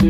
Hallo 0.00 0.06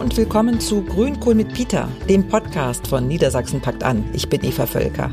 und 0.00 0.16
willkommen 0.16 0.60
zu 0.60 0.82
Grünkohl 0.82 1.34
mit 1.34 1.52
Peter, 1.52 1.90
dem 2.08 2.26
Podcast 2.26 2.86
von 2.86 3.06
Niedersachsen 3.06 3.60
packt 3.60 3.84
an. 3.84 4.02
Ich 4.14 4.30
bin 4.30 4.42
Eva 4.44 4.64
Völker. 4.64 5.10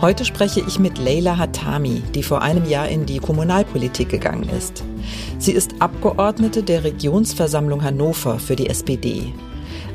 Heute 0.00 0.24
spreche 0.24 0.64
ich 0.66 0.78
mit 0.78 0.96
Leila 0.96 1.36
Hatami, 1.36 2.02
die 2.14 2.22
vor 2.22 2.40
einem 2.40 2.64
Jahr 2.64 2.88
in 2.88 3.04
die 3.04 3.18
Kommunalpolitik 3.18 4.08
gegangen 4.08 4.48
ist. 4.48 4.82
Sie 5.38 5.52
ist 5.52 5.74
Abgeordnete 5.80 6.62
der 6.62 6.84
Regionsversammlung 6.84 7.84
Hannover 7.84 8.38
für 8.38 8.56
die 8.56 8.70
SPD. 8.70 9.34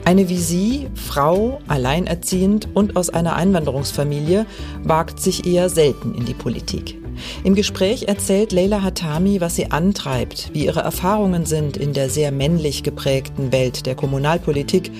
Eine 0.09 0.27
wie 0.27 0.39
sie, 0.39 0.87
Frau, 0.95 1.59
alleinerziehend 1.67 2.67
und 2.73 2.95
aus 2.95 3.11
einer 3.11 3.35
Einwanderungsfamilie, 3.35 4.47
wagt 4.81 5.19
sich 5.19 5.45
eher 5.45 5.69
selten 5.69 6.15
in 6.15 6.25
die 6.25 6.33
Politik. 6.33 6.97
Im 7.43 7.53
Gespräch 7.53 8.07
erzählt 8.07 8.51
Leila 8.51 8.81
Hatami, 8.81 9.39
was 9.39 9.55
sie 9.55 9.69
antreibt, 9.69 10.49
wie 10.51 10.65
ihre 10.65 10.79
Erfahrungen 10.79 11.45
sind 11.45 11.77
in 11.77 11.93
der 11.93 12.09
sehr 12.09 12.31
männlich 12.31 12.81
geprägten 12.81 13.51
Welt 13.51 13.85
der 13.85 13.93
Kommunalpolitik 13.93 14.91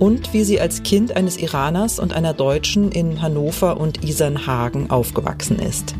und 0.00 0.32
wie 0.32 0.42
sie 0.42 0.60
als 0.60 0.82
Kind 0.82 1.14
eines 1.14 1.38
Iraners 1.38 2.00
und 2.00 2.12
einer 2.12 2.34
Deutschen 2.34 2.90
in 2.90 3.22
Hannover 3.22 3.78
und 3.78 4.02
Isernhagen 4.02 4.90
aufgewachsen 4.90 5.60
ist. 5.60 5.94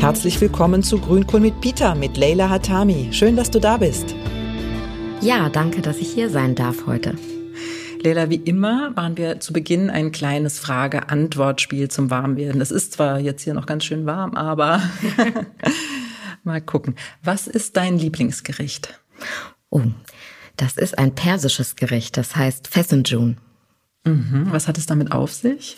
Herzlich 0.00 0.38
willkommen 0.38 0.82
zu 0.82 0.98
Grünkohl 0.98 1.40
mit 1.40 1.62
Peter 1.62 1.94
mit 1.94 2.18
Leila 2.18 2.50
Hatami. 2.50 3.08
Schön, 3.12 3.36
dass 3.36 3.50
du 3.50 3.58
da 3.58 3.78
bist. 3.78 4.14
Ja, 5.22 5.50
danke, 5.50 5.82
dass 5.82 5.98
ich 5.98 6.10
hier 6.10 6.30
sein 6.30 6.54
darf 6.54 6.86
heute. 6.86 7.14
Leila, 8.02 8.30
wie 8.30 8.36
immer 8.36 8.90
machen 8.90 9.18
wir 9.18 9.38
zu 9.38 9.52
Beginn 9.52 9.90
ein 9.90 10.12
kleines 10.12 10.58
Frage-Antwort-Spiel 10.58 11.88
zum 11.88 12.10
Warmwerden. 12.10 12.62
Es 12.62 12.70
ist 12.70 12.94
zwar 12.94 13.18
jetzt 13.18 13.42
hier 13.42 13.52
noch 13.52 13.66
ganz 13.66 13.84
schön 13.84 14.06
warm, 14.06 14.34
aber 14.34 14.82
mal 16.42 16.62
gucken. 16.62 16.96
Was 17.22 17.46
ist 17.46 17.76
dein 17.76 17.98
Lieblingsgericht? 17.98 18.98
Oh, 19.68 19.82
das 20.56 20.78
ist 20.78 20.96
ein 20.98 21.14
persisches 21.14 21.76
Gericht, 21.76 22.16
das 22.16 22.34
heißt 22.34 22.68
Fessenjun. 22.68 23.36
Mhm. 24.06 24.46
Was 24.50 24.68
hat 24.68 24.78
es 24.78 24.86
damit 24.86 25.12
auf 25.12 25.34
sich? 25.34 25.76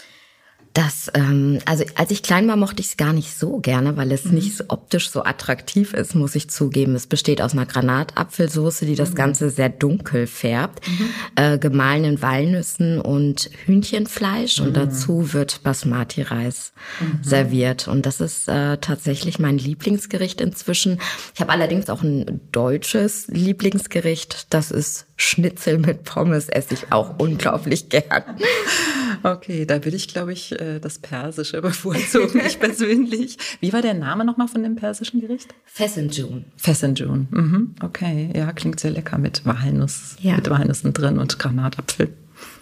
Das, 0.75 1.11
ähm, 1.13 1.59
also 1.67 1.85
als 1.97 2.11
ich 2.11 2.23
klein 2.23 2.49
war, 2.49 2.57
mochte 2.57 2.81
ich 2.81 2.89
es 2.89 2.97
gar 2.97 3.13
nicht 3.13 3.37
so 3.37 3.59
gerne, 3.59 3.97
weil 3.99 4.11
es 4.11 4.25
mhm. 4.25 4.35
nicht 4.35 4.57
so 4.57 4.65
optisch 4.69 5.11
so 5.11 5.23
attraktiv 5.23 5.93
ist, 5.93 6.15
muss 6.15 6.35
ich 6.35 6.49
zugeben. 6.49 6.95
Es 6.95 7.07
besteht 7.07 7.43
aus 7.43 7.53
einer 7.53 7.67
Granatapfelsoße, 7.67 8.87
die 8.87 8.95
das 8.95 9.11
mhm. 9.11 9.17
Ganze 9.17 9.51
sehr 9.51 9.69
dunkel 9.69 10.27
färbt, 10.27 10.89
mhm. 10.89 11.09
äh, 11.37 11.59
gemahlenen 11.59 12.23
Walnüssen 12.23 13.01
und 13.01 13.51
Hühnchenfleisch 13.67 14.61
und 14.61 14.71
mhm. 14.71 14.75
dazu 14.75 15.35
wird 15.35 15.63
Basmati-Reis 15.63 16.73
mhm. 17.01 17.23
serviert. 17.23 17.89
Und 17.89 18.07
das 18.07 18.21
ist 18.21 18.49
äh, 18.49 18.79
tatsächlich 18.79 19.39
mein 19.39 19.59
Lieblingsgericht 19.59 20.41
inzwischen. 20.41 21.01
Ich 21.35 21.41
habe 21.43 21.53
allerdings 21.53 21.91
auch 21.91 22.03
ein 22.03 22.41
deutsches 22.51 23.27
Lieblingsgericht. 23.29 24.47
Das 24.49 24.71
ist 24.71 25.07
Schnitzel 25.17 25.79
mit 25.79 26.05
Pommes, 26.05 26.49
esse 26.49 26.75
ich 26.75 26.93
auch 26.93 27.19
unglaublich 27.19 27.91
gern. 27.91 28.23
Okay, 29.23 29.67
da 29.67 29.85
würde 29.85 29.97
ich, 29.97 30.09
glaube 30.09 30.33
ich, 30.33 30.53
äh, 30.61 30.81
das 30.81 30.99
Persische 30.99 31.61
bevorzugen, 31.63 32.41
ich 32.45 32.59
persönlich. 32.59 33.39
Wie 33.61 33.73
war 33.73 33.83
der 33.83 33.95
Name 33.95 34.25
nochmal 34.25 34.49
von 34.49 34.63
dem 34.63 34.77
persischen 34.77 35.21
Gericht? 35.21 35.55
Fessenjun. 35.65 36.45
Fessenjun, 36.57 37.29
mhm. 37.31 37.75
okay. 37.83 38.31
Ja, 38.35 38.53
klingt 38.53 38.81
sehr 38.81 38.91
lecker 38.91 39.19
mit 39.19 39.45
Walnuss, 39.45 40.17
ja. 40.21 40.37
mit 40.37 40.49
Walnüssen 40.51 40.93
drin 40.93 41.19
und 41.19 41.39
Granatapfel. 41.39 42.13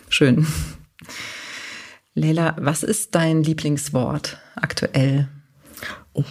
Schön. 0.08 0.46
Leila, 2.14 2.56
was 2.58 2.82
ist 2.82 3.14
dein 3.14 3.42
Lieblingswort 3.42 4.38
aktuell? 4.56 5.28
Oh, 6.12 6.24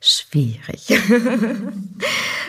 schwierig. 0.00 0.86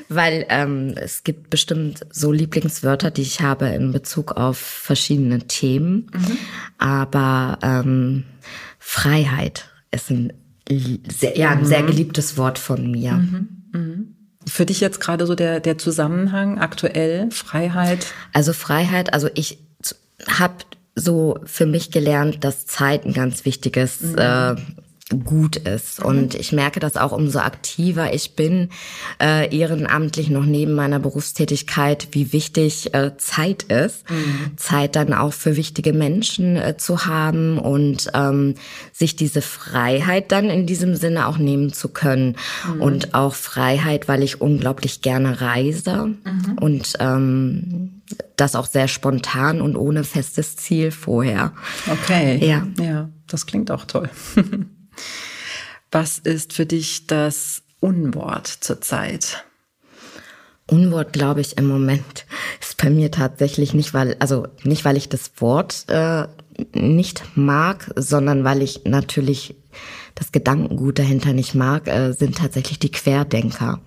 Weil 0.10 0.46
ähm, 0.50 0.96
es 0.96 1.24
gibt 1.24 1.50
bestimmt 1.50 2.02
so 2.12 2.32
Lieblingswörter, 2.32 3.12
die 3.12 3.22
ich 3.22 3.42
habe 3.42 3.68
in 3.68 3.92
Bezug 3.92 4.34
auf 4.34 4.58
verschiedene 4.58 5.48
Themen. 5.48 6.10
Mhm. 6.14 6.38
Aber 6.80 7.60
ähm, 7.62 8.26
Freiheit 8.80 9.70
ist 9.92 10.10
ein 10.10 10.34
sehr, 10.68 11.38
ja, 11.38 11.52
ein 11.52 11.66
sehr 11.66 11.84
mhm. 11.84 11.88
geliebtes 11.88 12.38
Wort 12.38 12.60
von 12.60 12.90
mir. 12.90 13.14
Mhm. 13.14 13.50
Mhm. 13.72 14.16
Für 14.48 14.66
dich 14.66 14.80
jetzt 14.80 15.00
gerade 15.00 15.28
so 15.28 15.36
der, 15.36 15.60
der 15.60 15.78
Zusammenhang 15.78 16.60
aktuell, 16.60 17.30
Freiheit? 17.32 18.08
Also 18.34 18.54
Freiheit, 18.54 19.14
also 19.14 19.30
ich 19.36 19.60
habe 20.28 20.56
so 20.96 21.40
für 21.46 21.66
mich 21.66 21.92
gelernt, 21.92 22.44
dass 22.44 22.66
Zeit 22.66 23.06
ein 23.06 23.14
ganz 23.14 23.46
wichtiges 23.46 24.02
mhm. 24.02 24.18
äh, 24.18 24.56
gut 25.18 25.56
ist. 25.56 26.00
Mhm. 26.00 26.06
Und 26.06 26.36
ich 26.36 26.52
merke 26.52 26.80
das 26.80 26.98
auch, 26.98 27.12
umso 27.12 27.40
aktiver 27.40 28.14
ich 28.14 28.36
bin, 28.36 28.70
äh, 29.22 29.56
ehrenamtlich 29.56 30.30
noch 30.30 30.46
neben 30.46 30.74
meiner 30.74 31.00
Berufstätigkeit, 31.00 32.10
wie 32.12 32.32
wichtig 32.32 32.94
äh, 32.94 33.18
Zeit 33.18 33.64
ist. 33.64 34.10
Mhm. 34.10 34.58
Zeit 34.58 34.96
dann 34.96 35.14
auch 35.14 35.34
für 35.34 35.56
wichtige 35.56 35.94
Menschen 35.94 36.56
äh, 36.56 36.78
zu 36.78 37.06
haben 37.06 37.58
und 37.58 38.12
ähm, 38.14 38.56
sich 38.94 39.16
diese 39.16 39.42
Freiheit 39.42 40.32
dann 40.32 40.50
in 40.50 40.66
diesem 40.66 40.96
Sinne 40.96 41.28
auch 41.28 41.38
nehmen 41.38 41.74
zu 41.74 41.90
können. 41.90 42.36
Mhm. 42.76 42.82
Und 42.82 43.14
auch 43.14 43.34
Freiheit, 43.34 44.08
weil 44.08 44.24
ich 44.24 44.42
unglaublich 44.42 45.02
gerne 45.02 45.42
reise 45.42 46.16
mhm. 46.24 46.58
und 46.60 46.94
ähm, 47.00 48.02
das 48.36 48.56
auch 48.56 48.66
sehr 48.66 48.88
spontan 48.88 49.62
und 49.62 49.76
ohne 49.76 50.04
festes 50.04 50.56
Ziel 50.56 50.92
vorher. 50.92 51.54
Okay. 51.92 52.44
Ja. 52.46 52.68
Ja, 52.80 53.10
das 53.28 53.46
klingt 53.46 53.72
auch 53.72 53.86
toll. 53.86 54.10
Was 55.92 56.20
ist 56.20 56.54
für 56.54 56.66
dich 56.66 57.08
das 57.08 57.64
Unwort 57.80 58.48
zurzeit? 58.48 59.44
Unwort, 60.68 61.14
glaube 61.14 61.42
ich, 61.42 61.58
im 61.58 61.68
Moment 61.68 62.26
ist 62.62 62.78
bei 62.78 62.92
mir 62.92 63.10
tatsächlich 63.10 63.74
nicht, 63.74 63.94
weil, 63.94 64.16
also 64.20 64.48
nicht, 64.64 64.86
weil 64.86 64.98
ich 64.98 65.10
das 65.10 65.32
Wort 65.38 65.86
äh, 65.88 66.28
nicht 66.74 67.24
mag, 67.36 67.92
sondern 67.96 68.44
weil 68.44 68.62
ich 68.62 68.82
natürlich 68.86 69.56
das 70.14 70.32
Gedankengut 70.32 71.00
dahinter 71.00 71.34
nicht 71.34 71.56
mag, 71.56 71.88
äh, 71.88 72.12
sind 72.12 72.38
tatsächlich 72.38 72.78
die 72.78 72.92
Querdenker. 72.92 73.82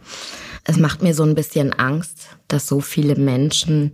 Es 0.65 0.77
macht 0.77 1.03
mir 1.03 1.15
so 1.15 1.23
ein 1.23 1.35
bisschen 1.35 1.73
Angst, 1.73 2.29
dass 2.49 2.67
so 2.67 2.81
viele 2.81 3.17
Menschen 3.17 3.93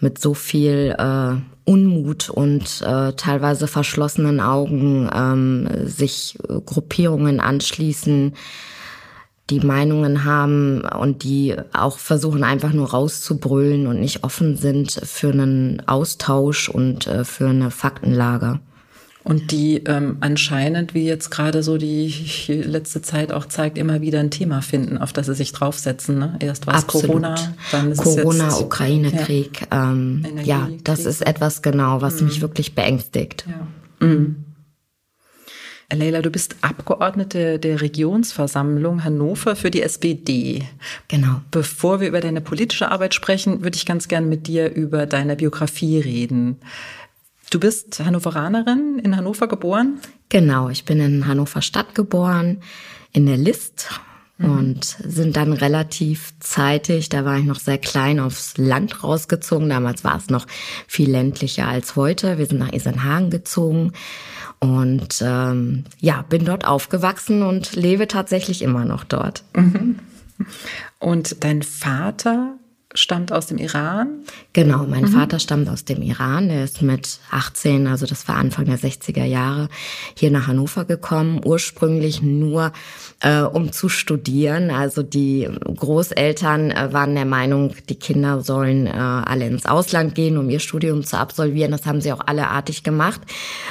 mit 0.00 0.18
so 0.18 0.34
viel 0.34 0.94
äh, 0.98 1.36
Unmut 1.64 2.28
und 2.28 2.82
äh, 2.82 3.12
teilweise 3.14 3.66
verschlossenen 3.66 4.40
Augen 4.40 5.08
ähm, 5.14 5.68
sich 5.86 6.38
Gruppierungen 6.66 7.40
anschließen, 7.40 8.34
die 9.50 9.60
Meinungen 9.60 10.24
haben 10.24 10.82
und 10.82 11.22
die 11.22 11.54
auch 11.72 11.98
versuchen 11.98 12.44
einfach 12.44 12.72
nur 12.72 12.90
rauszubrüllen 12.90 13.86
und 13.86 14.00
nicht 14.00 14.24
offen 14.24 14.56
sind 14.56 14.92
für 14.92 15.30
einen 15.30 15.82
Austausch 15.86 16.68
und 16.68 17.06
äh, 17.06 17.24
für 17.24 17.48
eine 17.48 17.70
Faktenlage. 17.70 18.60
Und 19.24 19.52
die 19.52 19.78
ähm, 19.86 20.18
anscheinend, 20.20 20.92
wie 20.92 21.06
jetzt 21.06 21.30
gerade 21.30 21.62
so 21.62 21.78
die 21.78 22.14
letzte 22.48 23.00
Zeit 23.00 23.32
auch 23.32 23.46
zeigt, 23.46 23.78
immer 23.78 24.02
wieder 24.02 24.20
ein 24.20 24.30
Thema 24.30 24.60
finden, 24.60 24.98
auf 24.98 25.14
das 25.14 25.26
sie 25.26 25.34
sich 25.34 25.52
draufsetzen. 25.52 26.18
Ne? 26.18 26.36
Erst 26.40 26.66
war 26.66 26.76
es 26.76 26.86
Corona, 26.86 27.34
dann 27.72 27.92
ist 27.92 28.02
Corona, 28.02 28.48
es 28.48 28.54
jetzt, 28.54 28.62
Ukraine-Krieg. 28.66 29.62
Ja, 29.72 29.90
ähm, 29.90 30.26
ja 30.44 30.68
das 30.84 31.06
ist 31.06 31.26
etwas 31.26 31.62
genau, 31.62 32.02
was 32.02 32.20
mhm. 32.20 32.26
mich 32.26 32.42
wirklich 32.42 32.74
beängstigt. 32.74 33.46
Ja. 33.48 34.06
Mhm. 34.06 34.44
Leila, 35.92 36.22
du 36.22 36.30
bist 36.30 36.56
Abgeordnete 36.60 37.58
der 37.58 37.80
Regionsversammlung 37.80 39.04
Hannover 39.04 39.56
für 39.56 39.70
die 39.70 39.82
SPD. 39.82 40.62
Genau. 41.08 41.40
Bevor 41.50 42.00
wir 42.00 42.08
über 42.08 42.20
deine 42.20 42.40
politische 42.40 42.90
Arbeit 42.90 43.14
sprechen, 43.14 43.62
würde 43.62 43.76
ich 43.76 43.86
ganz 43.86 44.08
gern 44.08 44.28
mit 44.28 44.46
dir 44.46 44.72
über 44.72 45.06
deine 45.06 45.36
Biografie 45.36 46.00
reden. 46.00 46.58
Du 47.50 47.60
bist 47.60 48.00
Hannoveranerin, 48.00 48.98
in 48.98 49.16
Hannover 49.16 49.46
geboren? 49.46 50.00
Genau, 50.28 50.68
ich 50.68 50.84
bin 50.84 51.00
in 51.00 51.26
Hannover 51.26 51.62
Stadt 51.62 51.94
geboren, 51.94 52.60
in 53.12 53.26
der 53.26 53.36
List 53.36 53.88
mhm. 54.38 54.50
und 54.50 54.84
sind 54.84 55.36
dann 55.36 55.52
relativ 55.52 56.34
zeitig, 56.40 57.08
da 57.08 57.24
war 57.24 57.38
ich 57.38 57.44
noch 57.44 57.60
sehr 57.60 57.78
klein, 57.78 58.20
aufs 58.20 58.56
Land 58.56 59.04
rausgezogen. 59.04 59.68
Damals 59.68 60.04
war 60.04 60.16
es 60.16 60.28
noch 60.30 60.46
viel 60.86 61.10
ländlicher 61.10 61.68
als 61.68 61.96
heute. 61.96 62.38
Wir 62.38 62.46
sind 62.46 62.58
nach 62.58 62.72
Isernhagen 62.72 63.30
gezogen 63.30 63.92
und 64.58 65.22
ähm, 65.22 65.84
ja, 66.00 66.22
bin 66.22 66.44
dort 66.44 66.66
aufgewachsen 66.66 67.42
und 67.42 67.76
lebe 67.76 68.08
tatsächlich 68.08 68.62
immer 68.62 68.84
noch 68.84 69.04
dort. 69.04 69.44
Mhm. 69.54 69.98
Und 70.98 71.44
dein 71.44 71.62
Vater 71.62 72.58
stammt 72.94 73.32
aus 73.32 73.46
dem 73.46 73.58
Iran? 73.58 74.20
Genau, 74.52 74.84
mein 74.84 75.02
mhm. 75.02 75.08
Vater 75.08 75.40
stammt 75.40 75.68
aus 75.68 75.84
dem 75.84 76.00
Iran. 76.00 76.48
Er 76.48 76.62
ist 76.62 76.80
mit 76.80 77.18
18, 77.30 77.88
also 77.88 78.06
das 78.06 78.28
war 78.28 78.36
Anfang 78.36 78.66
der 78.66 78.78
60er 78.78 79.24
Jahre, 79.24 79.68
hier 80.16 80.30
nach 80.30 80.46
Hannover 80.46 80.84
gekommen, 80.84 81.40
ursprünglich 81.44 82.22
nur 82.22 82.72
äh, 83.20 83.40
um 83.40 83.72
zu 83.72 83.88
studieren. 83.88 84.70
Also 84.70 85.02
die 85.02 85.48
Großeltern 85.64 86.70
äh, 86.70 86.92
waren 86.92 87.16
der 87.16 87.24
Meinung, 87.24 87.74
die 87.88 87.98
Kinder 87.98 88.42
sollen 88.42 88.86
äh, 88.86 88.90
alle 88.90 89.46
ins 89.46 89.66
Ausland 89.66 90.14
gehen, 90.14 90.38
um 90.38 90.48
ihr 90.48 90.60
Studium 90.60 91.02
zu 91.04 91.18
absolvieren. 91.18 91.72
Das 91.72 91.86
haben 91.86 92.00
sie 92.00 92.12
auch 92.12 92.22
alle 92.24 92.48
artig 92.48 92.84
gemacht. 92.84 93.20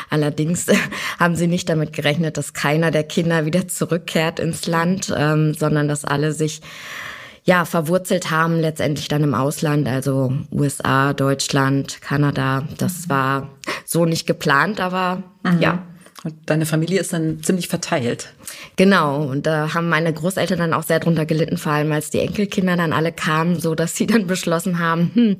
Allerdings 0.10 0.68
haben 1.20 1.38
sie 1.38 1.48
nicht 1.48 1.70
damit 1.70 1.94
gerechnet, 1.94 2.38
dass 2.38 2.54
keiner 2.54 2.92
der 2.92 3.04
Kinder 3.04 3.46
wieder 3.46 3.70
zurückkehrt 3.70 4.40
ins 4.40 4.68
Land, 4.68 5.14
ähm, 5.16 5.54
sondern 5.54 5.88
dass 5.88 6.04
alle 6.04 6.34
sich 6.34 6.62
ja, 7.46 7.66
verwurzelt 7.66 8.32
haben, 8.32 8.60
letztendlich 8.60 9.08
dann 9.08 9.24
im 9.24 9.34
Ausland, 9.34 9.88
also 9.88 10.34
USA, 10.52 11.14
Deutschland, 11.14 12.02
Kanada. 12.02 12.64
Das 12.78 13.10
war 13.10 13.50
so 13.86 14.06
nicht 14.06 14.26
geplant, 14.26 14.80
aber 14.80 15.24
mhm. 15.44 15.60
ja. 15.60 15.84
Und 16.24 16.36
deine 16.46 16.66
Familie 16.66 17.02
ist 17.02 17.12
dann 17.12 17.44
ziemlich 17.44 17.68
verteilt. 17.68 18.34
Genau, 18.78 19.26
und 19.26 19.46
da 19.46 19.74
haben 19.74 19.90
meine 19.90 20.14
Großeltern 20.14 20.58
dann 20.58 20.74
auch 20.74 20.84
sehr 20.84 21.02
drunter 21.02 21.26
gelitten, 21.26 21.58
vor 21.58 21.74
allem 21.74 21.92
als 21.92 22.12
die 22.12 22.20
Enkelkinder 22.20 22.78
dann 22.78 22.94
alle 22.94 23.12
kamen, 23.12 23.60
so 23.60 23.76
dass 23.76 23.98
sie 23.98 24.08
dann 24.08 24.26
beschlossen 24.26 24.80
haben, 24.80 25.12
hm, 25.14 25.38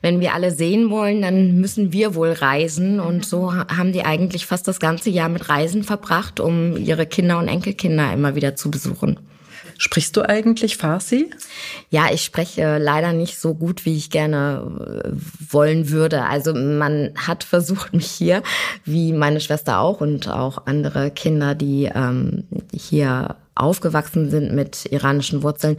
wenn 0.00 0.20
wir 0.20 0.32
alle 0.32 0.50
sehen 0.50 0.88
wollen, 0.88 1.20
dann 1.20 1.60
müssen 1.60 1.92
wir 1.92 2.14
wohl 2.14 2.32
reisen. 2.32 2.98
Und 2.98 3.26
so 3.26 3.52
haben 3.52 3.92
die 3.92 4.06
eigentlich 4.06 4.46
fast 4.46 4.66
das 4.66 4.80
ganze 4.80 5.10
Jahr 5.10 5.28
mit 5.28 5.50
Reisen 5.50 5.84
verbracht, 5.84 6.40
um 6.40 6.78
ihre 6.78 7.04
Kinder 7.04 7.38
und 7.38 7.48
Enkelkinder 7.48 8.10
immer 8.14 8.34
wieder 8.34 8.56
zu 8.56 8.70
besuchen. 8.70 9.18
Sprichst 9.82 10.16
du 10.16 10.22
eigentlich 10.22 10.76
Farsi? 10.76 11.28
Ja, 11.90 12.04
ich 12.12 12.22
spreche 12.22 12.78
leider 12.78 13.12
nicht 13.12 13.40
so 13.40 13.52
gut, 13.52 13.84
wie 13.84 13.96
ich 13.96 14.10
gerne 14.10 15.02
äh, 15.02 15.10
wollen 15.50 15.90
würde. 15.90 16.22
Also 16.22 16.54
man 16.54 17.10
hat 17.16 17.42
versucht, 17.42 17.92
mich 17.92 18.06
hier, 18.06 18.44
wie 18.84 19.12
meine 19.12 19.40
Schwester 19.40 19.80
auch 19.80 20.00
und 20.00 20.28
auch 20.28 20.66
andere 20.66 21.10
Kinder, 21.10 21.56
die 21.56 21.90
ähm, 21.92 22.44
hier 22.72 23.34
aufgewachsen 23.56 24.30
sind 24.30 24.54
mit 24.54 24.86
iranischen 24.86 25.42
Wurzeln, 25.42 25.76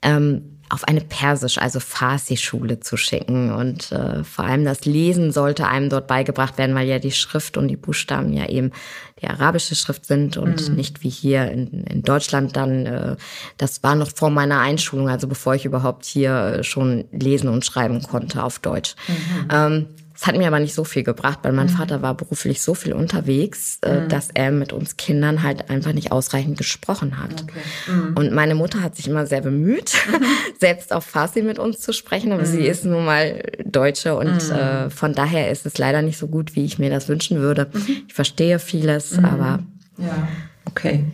ähm, 0.00 0.51
auf 0.72 0.84
eine 0.88 1.02
Persisch, 1.02 1.58
also 1.58 1.80
Farsi-Schule 1.80 2.80
zu 2.80 2.96
schicken. 2.96 3.52
Und 3.52 3.92
äh, 3.92 4.24
vor 4.24 4.46
allem 4.46 4.64
das 4.64 4.86
Lesen 4.86 5.30
sollte 5.30 5.68
einem 5.68 5.90
dort 5.90 6.06
beigebracht 6.06 6.56
werden, 6.56 6.74
weil 6.74 6.88
ja 6.88 6.98
die 6.98 7.12
Schrift 7.12 7.58
und 7.58 7.68
die 7.68 7.76
Buchstaben 7.76 8.32
ja 8.32 8.48
eben 8.48 8.72
die 9.20 9.26
arabische 9.26 9.76
Schrift 9.76 10.06
sind 10.06 10.38
und 10.38 10.70
mhm. 10.70 10.76
nicht 10.76 11.02
wie 11.02 11.10
hier 11.10 11.50
in, 11.50 11.84
in 11.84 12.02
Deutschland 12.02 12.56
dann. 12.56 12.86
Äh, 12.86 13.16
das 13.58 13.82
war 13.82 13.96
noch 13.96 14.12
vor 14.14 14.30
meiner 14.30 14.60
Einschulung, 14.60 15.10
also 15.10 15.28
bevor 15.28 15.54
ich 15.54 15.66
überhaupt 15.66 16.06
hier 16.06 16.64
schon 16.64 17.04
lesen 17.12 17.50
und 17.50 17.66
schreiben 17.66 18.02
konnte 18.02 18.42
auf 18.42 18.58
Deutsch. 18.58 18.94
Mhm. 19.08 19.48
Ähm, 19.52 19.86
es 20.22 20.28
hat 20.28 20.36
mir 20.36 20.46
aber 20.46 20.60
nicht 20.60 20.74
so 20.74 20.84
viel 20.84 21.02
gebracht, 21.02 21.40
weil 21.42 21.52
mein 21.52 21.66
mhm. 21.66 21.70
Vater 21.70 22.00
war 22.00 22.14
beruflich 22.14 22.62
so 22.62 22.74
viel 22.74 22.92
unterwegs, 22.92 23.78
äh, 23.82 24.02
mhm. 24.02 24.08
dass 24.08 24.28
er 24.32 24.52
mit 24.52 24.72
uns 24.72 24.96
Kindern 24.96 25.42
halt 25.42 25.68
einfach 25.68 25.92
nicht 25.92 26.12
ausreichend 26.12 26.56
gesprochen 26.56 27.18
hat. 27.18 27.42
Okay. 27.42 27.92
Mhm. 27.92 28.16
Und 28.16 28.32
meine 28.32 28.54
Mutter 28.54 28.82
hat 28.82 28.94
sich 28.94 29.08
immer 29.08 29.26
sehr 29.26 29.40
bemüht, 29.40 29.94
mhm. 30.08 30.24
selbst 30.60 30.92
auf 30.92 31.04
Farsi 31.04 31.42
mit 31.42 31.58
uns 31.58 31.80
zu 31.80 31.92
sprechen, 31.92 32.30
aber 32.30 32.44
sie 32.44 32.60
mhm. 32.60 32.66
ist 32.66 32.84
nun 32.84 33.04
mal 33.04 33.42
Deutsche 33.64 34.14
und 34.14 34.48
mhm. 34.48 34.54
äh, 34.54 34.90
von 34.90 35.12
daher 35.12 35.50
ist 35.50 35.66
es 35.66 35.76
leider 35.76 36.02
nicht 36.02 36.18
so 36.18 36.28
gut, 36.28 36.54
wie 36.54 36.64
ich 36.64 36.78
mir 36.78 36.88
das 36.88 37.08
wünschen 37.08 37.40
würde. 37.40 37.68
Ich 38.06 38.14
verstehe 38.14 38.60
vieles, 38.60 39.18
aber 39.18 39.58
ja, 39.98 40.28
okay. 40.66 41.04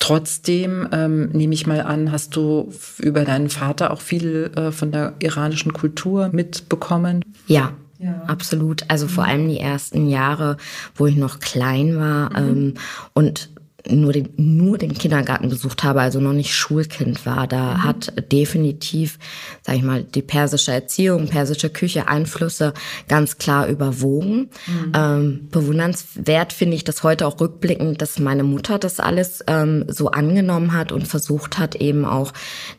Trotzdem 0.00 0.86
ähm, 0.92 1.30
nehme 1.30 1.54
ich 1.54 1.66
mal 1.66 1.80
an, 1.80 2.12
hast 2.12 2.36
du 2.36 2.70
über 2.98 3.24
deinen 3.24 3.48
Vater 3.48 3.90
auch 3.90 4.02
viel 4.02 4.50
äh, 4.54 4.70
von 4.70 4.92
der 4.92 5.14
iranischen 5.20 5.72
Kultur 5.72 6.28
mitbekommen? 6.30 7.24
Ja, 7.46 7.72
ja. 8.02 8.22
Absolut. 8.26 8.84
Also 8.88 9.06
vor 9.06 9.24
allem 9.24 9.48
die 9.48 9.60
ersten 9.60 10.08
Jahre, 10.08 10.56
wo 10.96 11.06
ich 11.06 11.16
noch 11.16 11.38
klein 11.38 11.96
war 11.96 12.30
mhm. 12.30 12.48
ähm, 12.48 12.74
und 13.12 13.51
nur 13.88 14.12
den, 14.12 14.28
nur 14.36 14.78
den 14.78 14.94
Kindergarten 14.94 15.48
besucht 15.48 15.82
habe, 15.82 16.00
also 16.00 16.20
noch 16.20 16.32
nicht 16.32 16.54
Schulkind 16.54 17.26
war, 17.26 17.46
da 17.46 17.74
mhm. 17.74 17.84
hat 17.84 18.32
definitiv, 18.32 19.18
sag 19.62 19.76
ich 19.76 19.82
mal, 19.82 20.04
die 20.04 20.22
persische 20.22 20.72
Erziehung, 20.72 21.28
persische 21.28 21.68
Küche 21.68 22.08
Einflüsse 22.08 22.74
ganz 23.08 23.38
klar 23.38 23.66
überwogen. 23.66 24.50
Mhm. 24.66 24.92
Ähm, 24.94 25.48
bewundernswert 25.50 26.52
finde 26.52 26.76
ich 26.76 26.84
das 26.84 27.02
heute 27.02 27.26
auch 27.26 27.40
rückblickend, 27.40 28.00
dass 28.00 28.18
meine 28.18 28.44
Mutter 28.44 28.78
das 28.78 29.00
alles 29.00 29.44
ähm, 29.48 29.84
so 29.88 30.10
angenommen 30.10 30.72
hat 30.72 30.92
und 30.92 31.08
versucht 31.08 31.58
hat, 31.58 31.74
eben 31.74 32.04
auch 32.04 32.32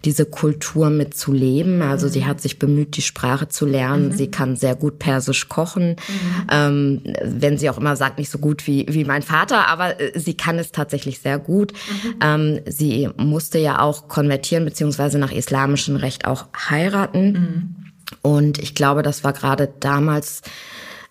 diese 0.06 0.26
Kultur 0.26 0.90
mitzuleben. 0.90 1.82
Also 1.82 2.08
mhm. 2.08 2.12
sie 2.12 2.26
hat 2.26 2.42
sich 2.42 2.60
bemüht, 2.60 2.96
die 2.96 3.02
Sprache 3.02 3.50
zu 3.50 3.66
lernen. 3.66 4.10
Mhm. 4.10 4.14
Sie 4.14 4.28
kann 4.28 4.56
sehr 4.56 4.76
gut 4.76 5.00
Persisch 5.00 5.50
kochen. 5.50 5.98
Mhm. 6.08 6.48
Ähm, 6.50 7.02
wenn 7.24 7.58
sie 7.58 7.70
auch 7.70 7.78
immer 7.78 7.98
sagt, 7.98 8.20
nicht 8.20 8.30
so 8.30 8.38
gut 8.38 8.68
wie, 8.68 8.86
wie 8.90 9.04
mein 9.04 9.22
Vater, 9.22 9.68
aber 9.68 10.00
äh, 10.00 10.18
sie 10.18 10.36
kann 10.36 10.58
es 10.60 10.72
tatsächlich 10.72 10.93
tatsächlich 10.94 11.20
sehr 11.20 11.40
gut. 11.40 11.74
Mhm. 11.74 12.16
Ähm, 12.22 12.60
sie 12.68 13.10
musste 13.18 13.58
ja 13.58 13.80
auch 13.80 14.08
konvertieren, 14.08 14.66
beziehungsweise 14.66 15.18
nach 15.18 15.32
islamischem 15.32 15.96
Recht 15.96 16.26
auch 16.26 16.46
heiraten. 16.70 17.32
Mhm. 17.32 17.76
Und 18.22 18.60
ich 18.60 18.76
glaube, 18.76 19.02
das 19.02 19.24
war 19.24 19.34
gerade 19.34 19.74
damals 19.80 20.44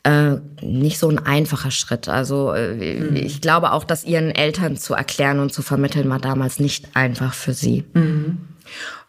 äh, 0.05 0.37
nicht 0.61 0.99
so 0.99 1.09
ein 1.09 1.19
einfacher 1.19 1.73
Schritt. 1.73 2.09
Also 2.09 2.53
äh, 2.53 3.01
mhm. 3.01 3.17
ich 3.17 3.41
glaube 3.41 3.73
auch, 3.73 3.83
dass 3.83 4.05
ihren 4.05 4.31
Eltern 4.31 4.77
zu 4.77 4.95
erklären 4.95 5.41
und 5.41 5.53
zu 5.53 5.63
vermitteln 5.63 6.09
war 6.09 6.21
damals 6.21 6.61
nicht 6.61 6.95
einfach 6.95 7.35
für 7.35 7.55
sie. 7.55 7.85
Mhm. 7.95 8.39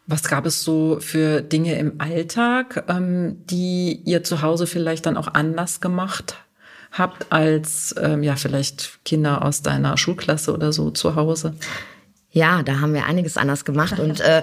Was 0.07 0.23
gab 0.23 0.45
es 0.45 0.63
so 0.63 0.97
für 0.99 1.41
Dinge 1.41 1.77
im 1.77 2.01
Alltag, 2.01 2.85
ähm, 2.89 3.37
die 3.45 4.01
ihr 4.05 4.23
zu 4.23 4.41
Hause 4.41 4.67
vielleicht 4.67 5.05
dann 5.05 5.17
auch 5.17 5.33
anders 5.33 5.81
gemacht 5.81 6.42
habt 6.93 7.31
als 7.31 7.93
ähm, 7.99 8.23
ja 8.23 8.35
vielleicht 8.35 8.99
Kinder 9.03 9.43
aus 9.43 9.61
deiner 9.61 9.97
Schulklasse 9.97 10.53
oder 10.53 10.71
so 10.71 10.91
zu 10.91 11.15
Hause? 11.15 11.55
Ja, 12.35 12.63
da 12.63 12.79
haben 12.79 12.95
wir 12.95 13.05
einiges 13.05 13.37
anders 13.37 13.63
gemacht 13.63 13.99
und 13.99 14.19
äh, 14.19 14.41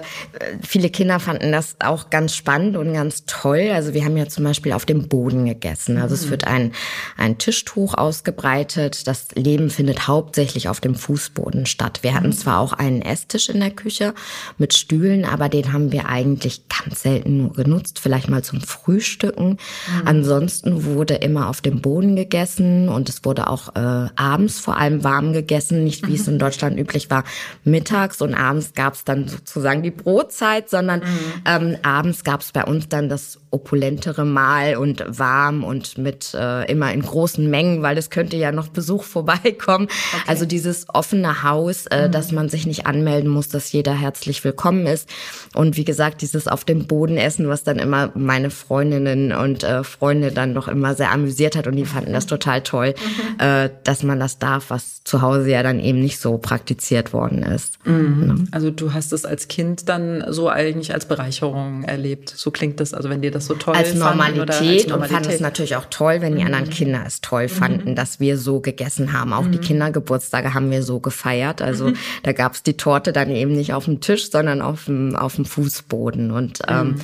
viele 0.65 0.89
Kinder 0.89 1.19
fanden 1.19 1.51
das 1.51 1.75
auch 1.79 2.09
ganz 2.09 2.33
spannend 2.33 2.77
und 2.77 2.93
ganz 2.93 3.25
toll. 3.25 3.69
Also 3.73 3.93
wir 3.93 4.05
haben 4.05 4.15
ja 4.15 4.29
zum 4.29 4.45
Beispiel 4.45 4.71
auf 4.71 4.85
dem 4.85 5.09
Boden 5.09 5.45
gegessen. 5.45 5.97
Also 5.97 6.15
es 6.15 6.27
mhm. 6.27 6.29
wird 6.29 6.47
ein, 6.47 6.71
ein 7.17 7.37
Tischtuch 7.37 7.93
ausgebreitet. 7.93 9.07
Das 9.07 9.35
Leben 9.35 9.69
findet 9.69 10.07
hauptsächlich 10.07 10.69
auf 10.69 10.79
dem 10.79 10.95
Fußboden 10.95 11.65
statt. 11.65 11.99
Wir 12.01 12.13
hatten 12.13 12.27
mhm. 12.27 12.33
zwar 12.33 12.59
auch 12.59 12.71
einen 12.71 13.01
Esstisch 13.01 13.49
in 13.49 13.59
der 13.59 13.71
Küche 13.71 14.13
mit 14.57 14.73
Stühlen, 14.73 15.25
aber 15.25 15.49
den 15.49 15.73
haben 15.73 15.91
wir 15.91 16.07
eigentlich 16.07 16.69
ganz 16.69 17.01
selten 17.01 17.39
nur 17.39 17.51
genutzt, 17.51 17.99
vielleicht 17.99 18.29
mal 18.29 18.41
zum 18.41 18.61
Frühstücken. 18.61 19.49
Mhm. 19.49 19.57
Ansonsten 20.05 20.85
wurde 20.85 21.15
immer 21.15 21.49
auf 21.49 21.59
dem 21.59 21.81
Boden 21.81 22.15
gegessen 22.15 22.87
und 22.87 23.09
es 23.09 23.25
wurde 23.25 23.47
auch 23.47 23.75
äh, 23.75 24.07
abends 24.15 24.61
vor 24.61 24.77
allem 24.77 25.03
warm 25.03 25.33
gegessen, 25.33 25.83
nicht 25.83 26.07
wie 26.07 26.15
es 26.15 26.29
in 26.29 26.39
Deutschland 26.39 26.79
üblich 26.79 27.09
war, 27.09 27.25
mit 27.65 27.80
mittags 27.81 28.21
und 28.21 28.33
abends 28.33 28.73
gab 28.73 28.93
es 28.93 29.03
dann 29.03 29.27
sozusagen 29.27 29.83
die 29.83 29.91
Brotzeit, 29.91 30.69
sondern 30.69 30.99
mhm. 30.99 31.05
ähm, 31.45 31.77
abends 31.83 32.23
gab 32.23 32.41
es 32.41 32.51
bei 32.51 32.63
uns 32.63 32.89
dann 32.89 33.09
das 33.09 33.39
opulentere 33.51 34.23
Mahl 34.23 34.77
und 34.77 35.03
warm 35.07 35.63
und 35.63 35.97
mit 35.97 36.33
äh, 36.33 36.71
immer 36.71 36.93
in 36.93 37.01
großen 37.01 37.49
Mengen, 37.49 37.81
weil 37.81 37.97
es 37.97 38.09
könnte 38.09 38.37
ja 38.37 38.51
noch 38.51 38.69
Besuch 38.69 39.03
vorbeikommen. 39.11 39.85
Okay. 39.85 40.23
Also 40.27 40.45
dieses 40.45 40.87
offene 40.89 41.43
Haus, 41.43 41.85
äh, 41.87 42.07
mhm. 42.07 42.11
dass 42.11 42.31
man 42.31 42.49
sich 42.49 42.65
nicht 42.65 42.85
anmelden 42.85 43.29
muss, 43.29 43.49
dass 43.49 43.71
jeder 43.71 43.93
herzlich 43.93 44.43
willkommen 44.43 44.87
ist. 44.87 45.09
Und 45.53 45.75
wie 45.77 45.85
gesagt, 45.85 46.21
dieses 46.21 46.47
auf 46.47 46.63
dem 46.63 46.87
Boden 46.87 47.17
essen, 47.17 47.49
was 47.49 47.63
dann 47.63 47.79
immer 47.79 48.11
meine 48.15 48.49
Freundinnen 48.49 49.33
und 49.33 49.63
äh, 49.63 49.83
Freunde 49.83 50.31
dann 50.31 50.53
doch 50.53 50.67
immer 50.67 50.95
sehr 50.95 51.11
amüsiert 51.11 51.55
hat 51.55 51.67
und 51.67 51.75
die 51.75 51.85
fanden 51.85 52.13
das 52.13 52.25
total 52.25 52.61
toll, 52.61 52.93
mhm. 52.95 53.39
äh, 53.45 53.69
dass 53.83 54.03
man 54.03 54.19
das 54.19 54.39
darf, 54.39 54.69
was 54.69 55.03
zu 55.03 55.21
Hause 55.21 55.49
ja 55.49 55.63
dann 55.63 55.79
eben 55.79 55.99
nicht 55.99 56.19
so 56.19 56.37
praktiziert 56.37 57.11
worden 57.13 57.43
ist. 57.43 57.70
Mhm. 57.83 58.27
Ja. 58.27 58.35
Also 58.51 58.71
du 58.71 58.93
hast 58.93 59.13
es 59.13 59.25
als 59.25 59.47
Kind 59.47 59.89
dann 59.89 60.23
so 60.29 60.49
eigentlich 60.49 60.93
als 60.93 61.05
Bereicherung 61.05 61.83
erlebt. 61.83 62.29
So 62.35 62.51
klingt 62.51 62.79
das, 62.79 62.93
also 62.93 63.09
wenn 63.09 63.21
dir 63.21 63.31
das 63.31 63.45
so 63.45 63.55
toll 63.55 63.75
als 63.75 63.93
Normalität, 63.93 64.39
als 64.39 64.87
Normalität 64.87 64.91
und 64.91 65.05
fand 65.07 65.27
es 65.27 65.39
natürlich 65.39 65.75
auch 65.75 65.85
toll, 65.89 66.21
wenn 66.21 66.35
die 66.35 66.43
anderen 66.43 66.65
mhm. 66.65 66.71
Kinder 66.71 67.03
es 67.05 67.21
toll 67.21 67.47
fanden, 67.47 67.91
mhm. 67.91 67.95
dass 67.95 68.19
wir 68.19 68.37
so 68.37 68.59
gegessen 68.59 69.13
haben. 69.13 69.33
Auch 69.33 69.45
mhm. 69.45 69.53
die 69.53 69.57
Kindergeburtstage 69.59 70.53
haben 70.53 70.69
wir 70.71 70.83
so 70.83 70.99
gefeiert. 70.99 71.61
Also 71.61 71.89
mhm. 71.89 71.95
da 72.23 72.33
gab 72.33 72.53
es 72.53 72.63
die 72.63 72.77
Torte 72.77 73.13
dann 73.13 73.29
eben 73.29 73.53
nicht 73.53 73.73
auf 73.73 73.85
dem 73.85 74.01
Tisch, 74.01 74.29
sondern 74.31 74.61
auf 74.61 74.85
dem, 74.85 75.15
auf 75.15 75.35
dem 75.35 75.45
Fußboden. 75.45 76.31
Und 76.31 76.59
ähm, 76.67 76.87
mhm. 76.87 76.95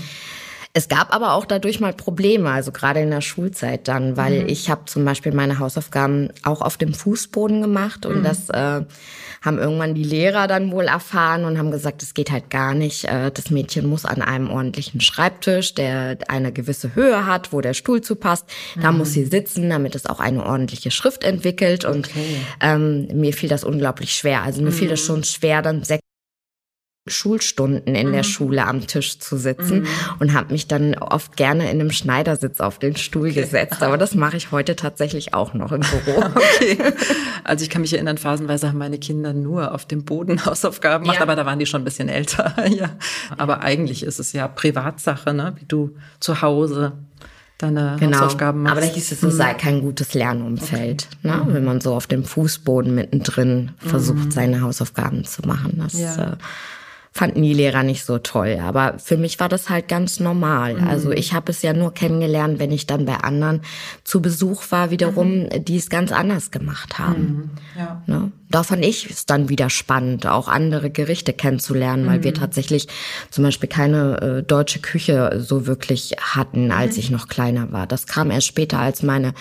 Es 0.77 0.89
gab 0.89 1.11
aber 1.11 1.33
auch 1.33 1.45
dadurch 1.45 1.79
mal 1.79 1.91
Probleme, 1.91 2.51
also 2.51 2.71
gerade 2.71 2.99
in 2.99 3.09
der 3.09 3.21
Schulzeit 3.21 3.87
dann, 3.87 4.15
weil 4.15 4.43
mhm. 4.43 4.49
ich 4.49 4.69
habe 4.69 4.85
zum 4.85 5.03
Beispiel 5.05 5.33
meine 5.33 5.57
Hausaufgaben 5.57 6.29
auch 6.43 6.61
auf 6.61 6.77
dem 6.77 6.93
Fußboden 6.93 7.63
gemacht 7.63 8.05
und 8.05 8.21
das 8.21 8.49
äh, 8.49 8.81
haben 9.41 9.57
irgendwann 9.57 9.95
die 9.95 10.03
Lehrer 10.03 10.47
dann 10.47 10.71
wohl 10.71 10.85
erfahren 10.85 11.45
und 11.45 11.57
haben 11.57 11.71
gesagt, 11.71 12.03
es 12.03 12.13
geht 12.13 12.31
halt 12.31 12.51
gar 12.51 12.75
nicht. 12.75 13.05
Äh, 13.05 13.31
das 13.31 13.49
Mädchen 13.49 13.87
muss 13.87 14.05
an 14.05 14.21
einem 14.21 14.51
ordentlichen 14.51 15.01
Schreibtisch, 15.01 15.73
der 15.73 16.19
eine 16.27 16.51
gewisse 16.51 16.93
Höhe 16.93 17.25
hat, 17.25 17.53
wo 17.53 17.61
der 17.61 17.73
Stuhl 17.73 18.01
zu 18.01 18.15
passt. 18.15 18.45
Da 18.79 18.91
mhm. 18.91 18.99
muss 18.99 19.13
sie 19.13 19.25
sitzen, 19.25 19.71
damit 19.71 19.95
es 19.95 20.05
auch 20.05 20.19
eine 20.19 20.45
ordentliche 20.45 20.91
Schrift 20.91 21.23
entwickelt. 21.23 21.85
Und 21.85 22.07
okay. 22.09 22.37
ähm, 22.61 23.07
mir 23.13 23.33
fiel 23.33 23.49
das 23.49 23.63
unglaublich 23.63 24.13
schwer. 24.13 24.43
Also 24.43 24.61
mir 24.61 24.69
mhm. 24.69 24.75
fiel 24.75 24.89
das 24.89 24.99
schon 24.99 25.23
schwer, 25.23 25.63
dann 25.63 25.83
sechs 25.83 26.06
Schulstunden 27.09 27.95
in 27.95 28.11
der 28.11 28.23
Schule 28.23 28.65
am 28.65 28.85
Tisch 28.85 29.19
zu 29.19 29.37
sitzen 29.37 29.81
mhm. 29.81 29.87
und 30.19 30.33
habe 30.33 30.51
mich 30.51 30.67
dann 30.67 30.95
oft 30.95 31.37
gerne 31.37 31.65
in 31.65 31.79
einem 31.79 31.91
Schneidersitz 31.91 32.59
auf 32.59 32.79
den 32.79 32.95
Stuhl 32.95 33.29
okay. 33.29 33.41
gesetzt. 33.41 33.83
Aber 33.83 33.97
das 33.97 34.15
mache 34.15 34.37
ich 34.37 34.51
heute 34.51 34.75
tatsächlich 34.75 35.33
auch 35.33 35.53
noch 35.53 35.71
im 35.71 35.81
Büro. 35.81 36.23
okay. 36.35 36.77
Also 37.43 37.63
ich 37.63 37.69
kann 37.69 37.81
mich 37.81 37.93
erinnern, 37.93 38.17
phasenweise 38.17 38.67
haben 38.67 38.77
meine 38.77 38.97
Kinder 38.97 39.33
nur 39.33 39.73
auf 39.73 39.85
dem 39.85 40.03
Boden 40.03 40.45
Hausaufgaben 40.45 41.03
gemacht, 41.03 41.17
ja. 41.17 41.23
aber 41.23 41.35
da 41.35 41.45
waren 41.45 41.59
die 41.59 41.65
schon 41.65 41.81
ein 41.81 41.85
bisschen 41.85 42.09
älter. 42.09 42.55
ja. 42.69 42.89
Aber 43.37 43.61
eigentlich 43.61 44.03
ist 44.03 44.19
es 44.19 44.33
ja 44.33 44.47
Privatsache, 44.47 45.33
ne? 45.33 45.53
wie 45.59 45.65
du 45.65 45.95
zu 46.19 46.41
Hause 46.41 46.93
deine 47.57 47.97
genau. 47.99 48.17
Hausaufgaben 48.17 48.63
machst. 48.63 48.77
Aber 48.77 48.81
da 48.85 48.93
hieß 48.93 49.11
es, 49.11 49.23
es 49.23 49.37
sei 49.37 49.53
kein 49.53 49.81
gutes 49.81 50.13
Lernumfeld, 50.13 51.07
okay. 51.23 51.27
ne? 51.27 51.45
wenn 51.47 51.63
man 51.63 51.81
so 51.81 51.95
auf 51.95 52.07
dem 52.07 52.23
Fußboden 52.23 52.93
mittendrin 52.93 53.71
versucht, 53.79 54.25
mhm. 54.25 54.31
seine 54.31 54.61
Hausaufgaben 54.61 55.25
zu 55.25 55.41
machen. 55.43 55.73
Das 55.77 55.93
ja. 55.93 56.33
äh, 56.33 56.35
fanden 57.17 57.41
die 57.41 57.53
Lehrer 57.53 57.83
nicht 57.83 58.05
so 58.05 58.19
toll. 58.19 58.59
Aber 58.61 58.99
für 58.99 59.17
mich 59.17 59.39
war 59.39 59.49
das 59.49 59.69
halt 59.69 59.87
ganz 59.87 60.19
normal. 60.19 60.75
Mhm. 60.75 60.87
Also 60.87 61.11
ich 61.11 61.33
habe 61.33 61.51
es 61.51 61.63
ja 61.63 61.73
nur 61.73 61.93
kennengelernt, 61.93 62.59
wenn 62.59 62.71
ich 62.71 62.85
dann 62.85 63.05
bei 63.05 63.15
anderen 63.15 63.61
zu 64.03 64.21
Besuch 64.21 64.63
war, 64.69 64.91
wiederum, 64.91 65.43
mhm. 65.43 65.65
die 65.65 65.77
es 65.77 65.89
ganz 65.89 66.11
anders 66.11 66.51
gemacht 66.51 66.99
haben. 66.99 67.51
Mhm. 67.75 67.79
Ja. 67.79 68.03
Ne? 68.05 68.31
Da 68.49 68.63
fand 68.63 68.85
ich 68.85 69.09
es 69.09 69.25
dann 69.25 69.49
wieder 69.49 69.69
spannend, 69.69 70.25
auch 70.25 70.47
andere 70.47 70.89
Gerichte 70.89 71.33
kennenzulernen, 71.33 72.07
weil 72.07 72.23
wir 72.23 72.31
mhm. 72.31 72.35
tatsächlich 72.35 72.87
zum 73.29 73.43
Beispiel 73.43 73.67
keine 73.67 74.21
äh, 74.21 74.43
deutsche 74.43 74.79
Küche 74.79 75.39
so 75.39 75.67
wirklich 75.67 76.15
hatten, 76.21 76.71
als 76.71 76.95
mhm. 76.95 76.99
ich 76.99 77.11
noch 77.11 77.27
kleiner 77.27 77.71
war. 77.73 77.87
Das 77.87 78.07
kam 78.07 78.31
erst 78.31 78.47
später, 78.47 78.79
als 78.79 79.03
meine 79.03 79.33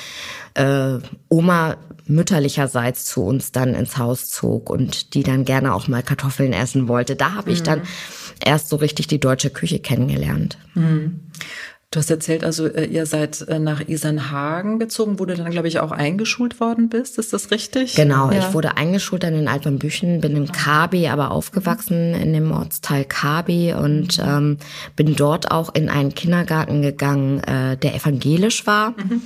äh, 0.55 0.99
Oma 1.29 1.77
mütterlicherseits 2.07 3.05
zu 3.05 3.23
uns 3.25 3.53
dann 3.53 3.75
ins 3.75 3.97
Haus 3.97 4.31
zog 4.31 4.71
und 4.71 5.15
die 5.15 5.23
dann 5.23 5.45
gerne 5.45 5.75
auch 5.75 5.89
mal 5.89 6.03
Kartoffeln 6.03 6.53
essen 6.53 6.89
wollte. 6.89 7.17
Da 7.17 7.35
habe 7.35 7.51
ich 7.51 7.63
dann 7.63 7.81
mhm. 7.81 7.85
erst 8.45 8.69
so 8.69 8.77
richtig 8.77 9.07
die 9.07 9.21
deutsche 9.21 9.51
Küche 9.51 9.79
kennengelernt. 9.79 10.59
Mhm. 11.87 11.97
Du 11.97 12.01
hast 12.01 12.11
erzählt, 12.11 12.45
also 12.45 12.67
äh, 12.67 12.85
ihr 12.85 13.07
seid 13.07 13.47
äh, 13.49 13.59
nach 13.59 13.89
Isernhagen 13.89 14.79
gezogen, 14.79 15.19
wo 15.19 15.25
du 15.25 15.35
dann, 15.35 15.51
glaube 15.51 15.69
ich, 15.69 15.79
auch 15.79 15.93
eingeschult 15.93 16.61
worden 16.61 16.89
bist. 16.89 17.19
Ist 17.19 17.33
das 17.33 17.51
richtig? 17.51 17.95
Genau, 17.95 18.31
ja. 18.31 18.39
ich 18.39 18.55
wurde 18.55 18.77
eingeschult 18.77 19.23
dann 19.23 19.35
in 19.35 19.49
Altwambüchen, 19.49 20.21
bin 20.21 20.37
im 20.37 20.51
Kabi 20.51 21.09
aber 21.09 21.31
aufgewachsen, 21.31 22.15
in 22.15 22.33
dem 22.33 22.51
Ortsteil 22.51 23.05
Kabi 23.05 23.73
und 23.73 24.19
ähm, 24.19 24.59
bin 24.97 25.15
dort 25.15 25.51
auch 25.51 25.75
in 25.75 25.89
einen 25.89 26.15
Kindergarten 26.15 26.83
gegangen, 26.83 27.43
äh, 27.45 27.77
der 27.77 27.95
evangelisch 27.95 28.67
war. 28.67 28.91
Mhm. 28.91 29.23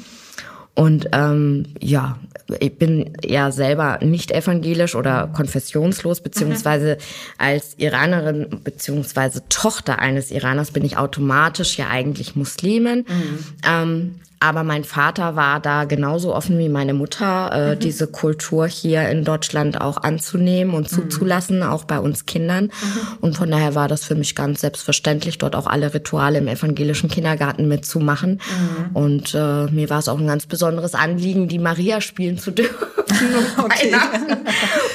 Und 0.81 1.11
ähm, 1.13 1.67
ja, 1.79 2.19
ich 2.59 2.79
bin 2.79 3.11
ja 3.23 3.53
selber 3.53 3.99
nicht 4.01 4.31
evangelisch 4.31 4.95
oder 4.95 5.27
konfessionslos, 5.27 6.23
beziehungsweise 6.23 6.95
mhm. 6.95 7.35
als 7.37 7.75
Iranerin 7.77 8.47
beziehungsweise 8.65 9.47
Tochter 9.51 9.99
eines 9.99 10.31
Iraners 10.31 10.71
bin 10.71 10.83
ich 10.87 10.97
automatisch 10.97 11.77
ja 11.77 11.89
eigentlich 11.91 12.35
Muslimin. 12.35 13.05
Mhm. 13.07 13.39
Ähm, 13.63 14.21
aber 14.41 14.65
mein 14.65 14.85
Vater 14.85 15.37
war 15.37 15.61
da 15.61 15.85
genauso 15.85 16.35
offen 16.35 16.59
wie 16.59 16.71
meine 16.71 16.95
Mutter, 16.95 17.51
äh, 17.53 17.75
mhm. 17.75 17.79
diese 17.79 18.07
Kultur 18.07 18.67
hier 18.67 19.07
in 19.11 19.23
Deutschland 19.23 19.79
auch 19.79 19.99
anzunehmen 19.99 20.75
und 20.75 20.91
mhm. 20.91 20.97
zuzulassen, 20.97 21.63
auch 21.63 21.85
bei 21.85 22.01
uns 22.01 22.25
Kindern. 22.25 22.65
Mhm. 22.65 23.19
Und 23.21 23.37
von 23.37 23.51
daher 23.51 23.75
war 23.75 23.87
das 23.87 24.05
für 24.05 24.15
mich 24.15 24.35
ganz 24.35 24.63
selbstverständlich, 24.63 25.37
dort 25.37 25.55
auch 25.55 25.67
alle 25.67 25.93
Rituale 25.93 26.39
im 26.39 26.49
evangelischen 26.49 27.11
Kindergarten 27.11 27.69
mitzumachen. 27.69 28.41
Mhm. 28.41 28.97
Und 28.97 29.35
äh, 29.35 29.67
mir 29.67 29.91
war 29.91 29.99
es 29.99 30.09
auch 30.09 30.19
ein 30.19 30.27
ganz 30.27 30.47
besonderes 30.47 30.95
Anliegen, 30.95 31.47
die 31.47 31.59
Maria 31.59 32.01
spielen 32.01 32.39
zu 32.39 32.51
dürfen. 32.51 32.87
okay. 33.59 33.95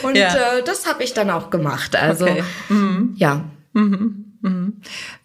Und 0.01 0.17
ja. 0.17 0.29
äh, 0.29 0.63
das 0.65 0.87
habe 0.87 1.03
ich 1.03 1.13
dann 1.13 1.29
auch 1.29 1.51
gemacht. 1.51 1.95
Also 1.95 2.25
okay. 2.25 2.43
Mhm. 2.69 3.13
ja. 3.17 3.45
Mhm. 3.73 4.24
Mhm. 4.45 4.73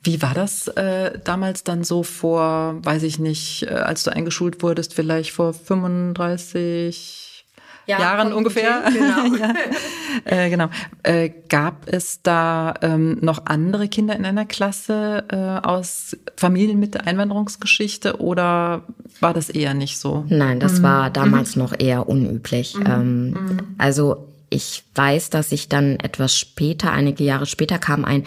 Wie 0.02 0.22
war 0.22 0.34
das 0.34 0.68
äh, 0.68 1.18
damals 1.22 1.62
dann 1.62 1.84
so 1.84 2.02
vor, 2.02 2.78
weiß 2.82 3.02
ich 3.02 3.18
nicht, 3.18 3.64
äh, 3.64 3.74
als 3.74 4.02
du 4.02 4.12
eingeschult 4.12 4.62
wurdest, 4.62 4.94
vielleicht 4.94 5.32
vor 5.32 5.52
35 5.52 7.44
ja, 7.86 8.00
Jahren 8.00 8.32
ungefähr? 8.32 8.82
Genau. 8.92 9.36
ja. 9.40 9.54
äh, 10.24 10.48
genau. 10.48 10.70
Äh, 11.02 11.30
gab 11.48 11.86
es 11.86 12.22
da 12.22 12.74
ähm, 12.80 13.18
noch 13.20 13.46
andere 13.46 13.88
Kinder 13.88 14.16
in 14.16 14.24
einer 14.24 14.46
Klasse 14.46 15.24
äh, 15.28 15.66
aus 15.66 16.16
Familien 16.36 16.78
mit 16.80 17.06
Einwanderungsgeschichte 17.06 18.20
oder 18.20 18.84
war 19.20 19.34
das 19.34 19.50
eher 19.50 19.74
nicht 19.74 19.98
so? 19.98 20.24
Nein, 20.28 20.60
das 20.60 20.78
mhm. 20.78 20.82
war 20.84 21.10
damals 21.10 21.56
mhm. 21.56 21.62
noch 21.62 21.74
eher 21.78 22.08
unüblich. 22.08 22.76
Mhm. 22.76 22.86
Ähm, 22.86 23.30
mhm. 23.30 23.58
also 23.76 24.28
ich 24.50 24.82
weiß, 24.94 25.30
dass 25.30 25.52
ich 25.52 25.68
dann 25.68 25.98
etwas 26.00 26.36
später, 26.36 26.92
einige 26.92 27.24
Jahre 27.24 27.46
später 27.46 27.78
kam 27.78 28.04
ein 28.04 28.24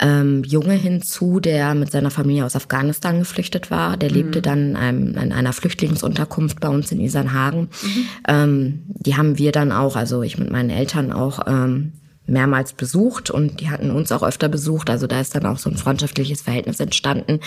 ähm, 0.00 0.42
Junge 0.44 0.74
hinzu, 0.74 1.40
der 1.40 1.74
mit 1.74 1.92
seiner 1.92 2.10
Familie 2.10 2.44
aus 2.44 2.56
Afghanistan 2.56 3.20
geflüchtet 3.20 3.70
war. 3.70 3.96
Der 3.96 4.10
mhm. 4.10 4.16
lebte 4.16 4.42
dann 4.42 4.76
ähm, 4.80 5.16
in 5.16 5.32
einer 5.32 5.52
Flüchtlingsunterkunft 5.52 6.60
bei 6.60 6.68
uns 6.68 6.90
in 6.92 7.00
Isernhagen. 7.00 7.68
Mhm. 7.82 8.06
Ähm, 8.28 8.82
die 8.86 9.16
haben 9.16 9.38
wir 9.38 9.52
dann 9.52 9.72
auch, 9.72 9.96
also 9.96 10.22
ich 10.22 10.38
mit 10.38 10.50
meinen 10.50 10.70
Eltern 10.70 11.12
auch 11.12 11.40
ähm, 11.46 11.92
mehrmals 12.26 12.72
besucht 12.72 13.30
und 13.30 13.60
die 13.60 13.68
hatten 13.68 13.90
uns 13.90 14.10
auch 14.10 14.22
öfter 14.22 14.48
besucht. 14.48 14.88
Also 14.88 15.06
da 15.06 15.20
ist 15.20 15.34
dann 15.34 15.44
auch 15.44 15.58
so 15.58 15.68
ein 15.68 15.76
freundschaftliches 15.76 16.40
Verhältnis 16.42 16.80
entstanden, 16.80 17.40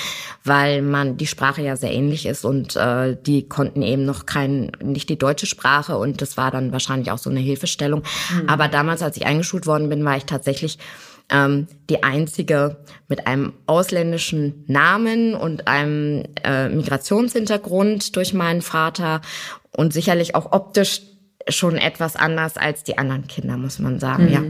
weil 0.43 0.83
man 0.83 1.17
die 1.17 1.25
Sprache 1.25 1.63
ja 1.63 1.75
sehr 1.75 1.91
ähnlich 1.91 2.27
ist 2.27 2.45
und 2.45 2.75
äh, 2.75 3.17
die 3.25 3.47
konnten 3.47 3.81
eben 3.81 4.05
noch 4.05 4.27
kein, 4.27 4.71
nicht 4.83 5.09
die 5.09 5.17
deutsche 5.17 5.47
Sprache 5.47 5.97
und 5.97 6.21
das 6.21 6.37
war 6.37 6.51
dann 6.51 6.71
wahrscheinlich 6.71 7.11
auch 7.11 7.17
so 7.17 7.29
eine 7.29 7.39
Hilfestellung. 7.39 8.03
Mhm. 8.31 8.49
Aber 8.49 8.67
damals, 8.67 9.01
als 9.01 9.17
ich 9.17 9.25
eingeschult 9.25 9.65
worden 9.65 9.89
bin, 9.89 10.05
war 10.05 10.15
ich 10.15 10.25
tatsächlich 10.25 10.77
ähm, 11.29 11.67
die 11.89 12.03
einzige 12.03 12.77
mit 13.07 13.27
einem 13.27 13.53
ausländischen 13.65 14.63
Namen 14.67 15.35
und 15.35 15.67
einem 15.67 16.23
äh, 16.43 16.69
Migrationshintergrund 16.69 18.15
durch 18.15 18.33
meinen 18.33 18.61
Vater 18.61 19.21
und 19.71 19.93
sicherlich 19.93 20.35
auch 20.35 20.51
optisch 20.51 21.01
schon 21.49 21.77
etwas 21.77 22.15
anders 22.15 22.57
als 22.57 22.83
die 22.83 22.97
anderen 22.97 23.27
Kinder, 23.27 23.57
muss 23.57 23.79
man 23.79 23.99
sagen, 23.99 24.25
mhm. 24.25 24.31
ja. 24.31 24.41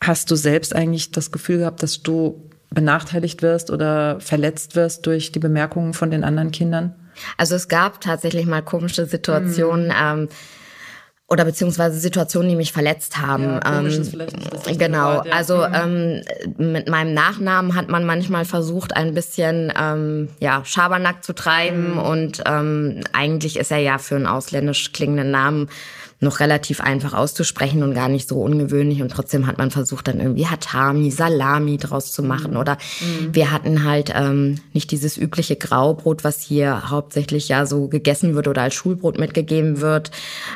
Hast 0.00 0.30
du 0.30 0.36
selbst 0.36 0.74
eigentlich 0.74 1.12
das 1.12 1.32
Gefühl 1.32 1.58
gehabt, 1.58 1.82
dass 1.82 2.02
du 2.02 2.50
benachteiligt 2.70 3.40
wirst 3.40 3.70
oder 3.70 4.20
verletzt 4.20 4.76
wirst 4.76 5.06
durch 5.06 5.32
die 5.32 5.38
Bemerkungen 5.38 5.94
von 5.94 6.10
den 6.10 6.24
anderen 6.24 6.50
Kindern? 6.50 6.94
Also 7.38 7.54
es 7.54 7.68
gab 7.68 8.00
tatsächlich 8.00 8.44
mal 8.44 8.60
komische 8.60 9.06
Situationen. 9.06 9.86
Mhm. 9.86 9.92
Ähm, 9.98 10.28
oder 11.26 11.44
beziehungsweise 11.44 11.98
Situationen, 11.98 12.50
die 12.50 12.56
mich 12.56 12.72
verletzt 12.72 13.18
haben. 13.18 13.44
Ja, 13.44 13.78
ähm, 13.78 13.86
nicht 13.86 14.78
genau, 14.78 15.14
Wort, 15.16 15.26
ja. 15.26 15.32
also 15.32 15.56
mhm. 15.56 16.22
ähm, 16.58 16.74
mit 16.74 16.88
meinem 16.88 17.14
Nachnamen 17.14 17.74
hat 17.74 17.88
man 17.88 18.04
manchmal 18.04 18.44
versucht, 18.44 18.94
ein 18.94 19.14
bisschen 19.14 19.72
ähm, 19.80 20.28
ja 20.38 20.62
Schabernack 20.64 21.24
zu 21.24 21.34
treiben 21.34 21.92
mhm. 21.92 21.98
und 21.98 22.42
ähm, 22.46 23.00
eigentlich 23.12 23.58
ist 23.58 23.70
er 23.70 23.78
ja 23.78 23.98
für 23.98 24.16
einen 24.16 24.26
ausländisch 24.26 24.92
klingenden 24.92 25.30
Namen 25.30 25.70
noch 26.24 26.40
relativ 26.40 26.80
einfach 26.80 27.12
auszusprechen 27.14 27.82
und 27.82 27.94
gar 27.94 28.08
nicht 28.08 28.28
so 28.28 28.40
ungewöhnlich. 28.40 29.02
Und 29.02 29.10
trotzdem 29.10 29.46
hat 29.46 29.58
man 29.58 29.70
versucht, 29.70 30.08
dann 30.08 30.20
irgendwie 30.20 30.46
Hatami, 30.46 31.10
Salami 31.10 31.76
draus 31.76 32.12
zu 32.12 32.22
machen. 32.22 32.52
Mhm. 32.52 32.56
Oder 32.56 32.78
mhm. 33.00 33.34
wir 33.34 33.50
hatten 33.52 33.84
halt 33.84 34.12
ähm, 34.14 34.56
nicht 34.72 34.90
dieses 34.90 35.16
übliche 35.16 35.56
Graubrot, 35.56 36.24
was 36.24 36.40
hier 36.40 36.90
hauptsächlich 36.90 37.48
ja 37.48 37.66
so 37.66 37.88
gegessen 37.88 38.34
wird 38.34 38.48
oder 38.48 38.62
als 38.62 38.74
Schulbrot 38.74 39.18
mitgegeben 39.18 39.80
wird, 39.80 40.10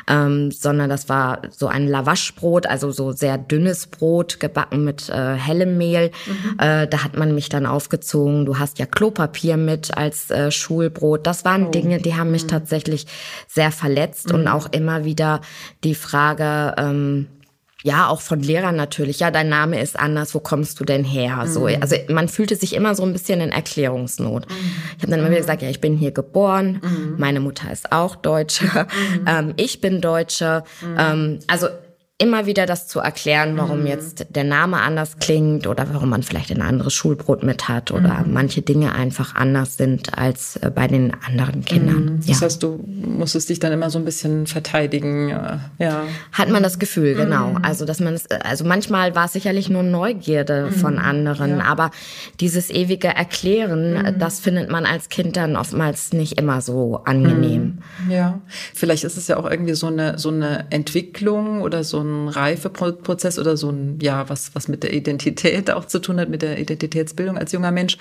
ähm, 0.07 0.51
sondern 0.51 0.89
das 0.89 1.09
war 1.09 1.41
so 1.55 1.67
ein 1.67 1.87
Lavaschbrot, 1.87 2.67
also 2.67 2.91
so 2.91 3.11
sehr 3.11 3.37
dünnes 3.37 3.87
Brot, 3.87 4.39
gebacken 4.39 4.83
mit 4.83 5.09
äh, 5.09 5.35
hellem 5.35 5.77
Mehl. 5.77 6.11
Mhm. 6.25 6.59
Äh, 6.59 6.87
da 6.87 7.03
hat 7.03 7.15
man 7.17 7.33
mich 7.33 7.49
dann 7.49 7.65
aufgezogen. 7.65 8.45
Du 8.45 8.59
hast 8.59 8.79
ja 8.79 8.85
Klopapier 8.85 9.57
mit 9.57 9.95
als 9.97 10.29
äh, 10.31 10.51
Schulbrot. 10.51 11.27
Das 11.27 11.45
waren 11.45 11.67
oh. 11.67 11.71
Dinge, 11.71 11.99
die 11.99 12.15
haben 12.15 12.31
mich 12.31 12.43
mhm. 12.43 12.49
tatsächlich 12.49 13.05
sehr 13.47 13.71
verletzt 13.71 14.31
und 14.31 14.41
mhm. 14.41 14.47
auch 14.47 14.67
immer 14.71 15.05
wieder 15.05 15.41
die 15.83 15.95
Frage, 15.95 16.75
ähm, 16.77 17.27
ja, 17.81 18.09
auch 18.09 18.19
von 18.19 18.41
Lehrern 18.41 18.75
natürlich. 18.75 19.19
Ja, 19.19 19.31
dein 19.31 19.47
Name 19.47 19.79
ist 19.79 19.97
anders. 19.97 20.35
Wo 20.35 20.39
kommst 20.39 20.79
du 20.79 20.83
denn 20.83 21.05
her? 21.05 21.45
Mhm. 21.45 21.47
So, 21.47 21.65
also 21.65 21.95
man 22.09 22.27
fühlte 22.27 22.55
sich 22.55 22.75
immer 22.75 22.93
so 22.93 23.03
ein 23.03 23.13
bisschen 23.13 23.39
in 23.39 23.51
Erklärungsnot. 23.51 24.49
Mhm. 24.49 24.55
Ich 24.97 25.03
habe 25.03 25.11
dann 25.11 25.19
immer 25.21 25.29
wieder 25.29 25.39
gesagt, 25.39 25.61
ja, 25.61 25.69
ich 25.69 25.79
bin 25.79 25.95
hier 25.95 26.11
geboren. 26.11 26.81
Mhm. 26.83 27.15
Meine 27.17 27.39
Mutter 27.39 27.71
ist 27.71 27.91
auch 27.91 28.15
Deutsche. 28.15 28.65
Mhm. 28.65 28.89
Ähm, 29.29 29.53
ich 29.57 29.81
bin 29.81 30.01
Deutsche. 30.01 30.63
Mhm. 30.81 30.95
Ähm, 30.97 31.39
also 31.47 31.67
immer 32.21 32.45
wieder 32.45 32.65
das 32.65 32.85
zu 32.85 32.99
erklären, 32.99 33.55
warum 33.55 33.79
mhm. 33.79 33.87
jetzt 33.87 34.27
der 34.29 34.43
Name 34.43 34.81
anders 34.81 35.19
klingt 35.19 35.65
oder 35.67 35.87
warum 35.93 36.09
man 36.09 36.21
vielleicht 36.21 36.51
ein 36.51 36.61
anderes 36.61 36.93
Schulbrot 36.93 37.43
mit 37.43 37.69
hat 37.69 37.91
oder 37.91 38.25
mhm. 38.25 38.33
manche 38.33 38.61
Dinge 38.61 38.93
einfach 38.93 39.35
anders 39.35 39.77
sind 39.77 40.17
als 40.17 40.57
äh, 40.57 40.69
bei 40.69 40.87
den 40.87 41.13
anderen 41.25 41.63
Kindern. 41.63 42.17
Mhm. 42.17 42.19
Das 42.27 42.41
heißt, 42.41 42.61
du 42.61 42.83
musstest 42.85 43.49
dich 43.49 43.59
dann 43.59 43.71
immer 43.71 43.89
so 43.89 43.99
ein 43.99 44.03
bisschen 44.03 44.47
verteidigen, 44.47 45.29
äh, 45.29 45.57
ja. 45.79 46.03
Hat 46.33 46.49
man 46.49 46.61
das 46.61 46.77
Gefühl, 46.77 47.15
genau. 47.15 47.51
Mhm. 47.51 47.59
Also, 47.63 47.85
dass 47.85 48.01
man 48.01 48.13
es, 48.15 48.29
also 48.29 48.65
manchmal 48.65 49.15
war 49.15 49.25
es 49.25 49.33
sicherlich 49.33 49.69
nur 49.69 49.83
Neugierde 49.83 50.65
mhm. 50.65 50.71
von 50.73 50.99
anderen, 50.99 51.59
ja. 51.59 51.63
aber 51.63 51.89
dieses 52.41 52.69
ewige 52.69 53.07
Erklären, 53.07 53.93
mhm. 53.93 54.19
das 54.19 54.41
findet 54.41 54.69
man 54.69 54.85
als 54.85 55.07
Kind 55.07 55.37
dann 55.37 55.55
oftmals 55.55 56.11
nicht 56.11 56.37
immer 56.37 56.59
so 56.59 57.01
angenehm. 57.05 57.77
Ja. 58.09 58.41
vielleicht 58.73 59.05
ist 59.05 59.15
es 59.15 59.27
ja 59.27 59.37
auch 59.37 59.49
irgendwie 59.49 59.73
so 59.73 59.87
eine, 59.87 60.17
so 60.17 60.29
eine 60.29 60.65
Entwicklung 60.69 61.61
oder 61.61 61.85
so 61.85 62.01
ein 62.01 62.08
Reifeprozess 62.27 63.39
oder 63.39 63.57
so 63.57 63.69
ein, 63.69 63.99
ja, 64.01 64.29
was, 64.29 64.55
was 64.55 64.67
mit 64.67 64.83
der 64.83 64.93
Identität 64.93 65.71
auch 65.71 65.85
zu 65.85 65.99
tun 65.99 66.19
hat, 66.19 66.29
mit 66.29 66.41
der 66.41 66.59
Identitätsbildung 66.59 67.37
als 67.37 67.51
junger 67.51 67.71
Mensch. 67.71 67.97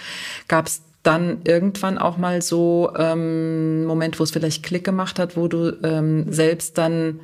Gab 0.48 0.66
es 0.66 0.82
dann 1.02 1.38
irgendwann 1.44 1.98
auch 1.98 2.16
mal 2.16 2.42
so 2.42 2.92
ähm, 2.96 3.84
Moment, 3.84 4.18
wo 4.18 4.24
es 4.24 4.30
vielleicht 4.30 4.62
Klick 4.62 4.84
gemacht 4.84 5.18
hat, 5.18 5.36
wo 5.36 5.48
du 5.48 5.78
ähm, 5.82 6.32
selbst 6.32 6.76
dann 6.76 7.20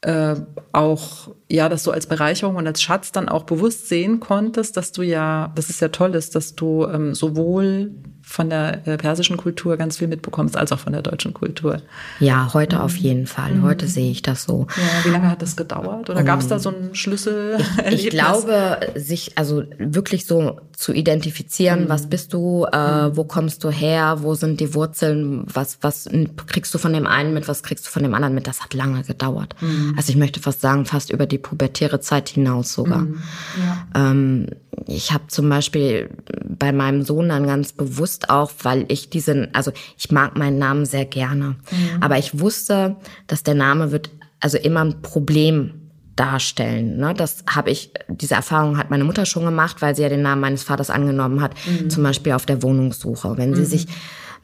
äh, 0.00 0.36
auch 0.72 1.34
ja 1.48 1.68
das 1.68 1.82
so 1.82 1.90
als 1.90 2.06
Bereicherung 2.06 2.56
und 2.56 2.66
als 2.66 2.80
Schatz 2.80 3.10
dann 3.10 3.28
auch 3.28 3.44
bewusst 3.44 3.88
sehen 3.88 4.20
konntest, 4.20 4.76
dass 4.76 4.92
du 4.92 5.02
ja, 5.02 5.52
das 5.56 5.70
ist 5.70 5.80
ja 5.80 5.88
toll 5.88 6.14
ist, 6.14 6.34
dass 6.36 6.54
du 6.54 6.86
ähm, 6.86 7.14
sowohl 7.14 7.90
von 8.28 8.50
der 8.50 8.86
äh, 8.86 8.98
persischen 8.98 9.38
Kultur 9.38 9.78
ganz 9.78 9.96
viel 9.96 10.06
mitbekommst, 10.06 10.54
als 10.54 10.70
auch 10.70 10.78
von 10.78 10.92
der 10.92 11.00
deutschen 11.00 11.32
Kultur. 11.32 11.80
Ja, 12.20 12.52
heute 12.52 12.76
mhm. 12.76 12.82
auf 12.82 12.94
jeden 12.96 13.26
Fall. 13.26 13.54
Mhm. 13.54 13.62
Heute 13.62 13.86
sehe 13.86 14.10
ich 14.10 14.20
das 14.20 14.44
so. 14.44 14.66
Ja, 14.76 15.04
wie 15.04 15.08
lange 15.08 15.30
hat 15.30 15.40
das 15.40 15.56
gedauert? 15.56 16.10
Oder 16.10 16.20
um, 16.20 16.26
gab 16.26 16.38
es 16.38 16.46
da 16.46 16.58
so 16.58 16.68
einen 16.68 16.94
Schlüssel? 16.94 17.58
Ich, 17.88 18.06
ich, 18.06 18.10
glaube, 18.10 18.80
sich 18.96 19.38
also 19.38 19.62
wirklich 19.78 20.26
so 20.26 20.60
zu 20.76 20.92
identifizieren, 20.92 21.84
mhm. 21.84 21.88
was 21.88 22.08
bist 22.08 22.34
du, 22.34 22.66
äh, 22.70 23.08
mhm. 23.08 23.16
wo 23.16 23.24
kommst 23.24 23.64
du 23.64 23.70
her, 23.70 24.18
wo 24.20 24.34
sind 24.34 24.60
die 24.60 24.74
Wurzeln, 24.74 25.44
was, 25.46 25.78
was 25.80 26.06
kriegst 26.46 26.74
du 26.74 26.78
von 26.78 26.92
dem 26.92 27.06
einen 27.06 27.32
mit, 27.32 27.48
was 27.48 27.62
kriegst 27.62 27.86
du 27.86 27.90
von 27.90 28.02
dem 28.02 28.12
anderen 28.12 28.34
mit, 28.34 28.46
das 28.46 28.60
hat 28.62 28.74
lange 28.74 29.04
gedauert. 29.04 29.54
Mhm. 29.60 29.94
Also 29.96 30.10
ich 30.10 30.16
möchte 30.16 30.38
fast 30.38 30.60
sagen, 30.60 30.84
fast 30.84 31.10
über 31.10 31.24
die 31.24 31.38
pubertäre 31.38 32.00
Zeit 32.00 32.28
hinaus 32.28 32.74
sogar. 32.74 33.00
Mhm. 33.00 33.22
Ja. 33.56 34.10
Ähm, 34.10 34.46
ich 34.86 35.12
habe 35.12 35.26
zum 35.28 35.48
Beispiel 35.48 36.10
bei 36.44 36.72
meinem 36.72 37.02
Sohn 37.02 37.28
dann 37.28 37.46
ganz 37.46 37.72
bewusst 37.72 38.30
auch, 38.30 38.52
weil 38.62 38.84
ich 38.88 39.10
diesen, 39.10 39.54
also 39.54 39.72
ich 39.96 40.10
mag 40.10 40.36
meinen 40.36 40.58
Namen 40.58 40.86
sehr 40.86 41.04
gerne, 41.04 41.56
mhm. 41.70 42.02
aber 42.02 42.18
ich 42.18 42.38
wusste, 42.40 42.96
dass 43.26 43.42
der 43.42 43.54
Name 43.54 43.92
wird 43.92 44.10
also 44.40 44.58
immer 44.58 44.84
ein 44.84 45.02
Problem 45.02 45.74
darstellen. 46.16 46.96
Ne? 46.96 47.14
Das 47.14 47.44
habe 47.48 47.70
ich, 47.70 47.92
diese 48.08 48.34
Erfahrung 48.34 48.76
hat 48.76 48.90
meine 48.90 49.04
Mutter 49.04 49.24
schon 49.24 49.44
gemacht, 49.44 49.80
weil 49.80 49.94
sie 49.94 50.02
ja 50.02 50.08
den 50.08 50.22
Namen 50.22 50.40
meines 50.40 50.64
Vaters 50.64 50.90
angenommen 50.90 51.40
hat, 51.40 51.52
mhm. 51.66 51.90
zum 51.90 52.02
Beispiel 52.02 52.32
auf 52.32 52.46
der 52.46 52.62
Wohnungssuche. 52.62 53.36
Wenn 53.36 53.54
sie 53.54 53.62
mhm. 53.62 53.66
sich 53.66 53.86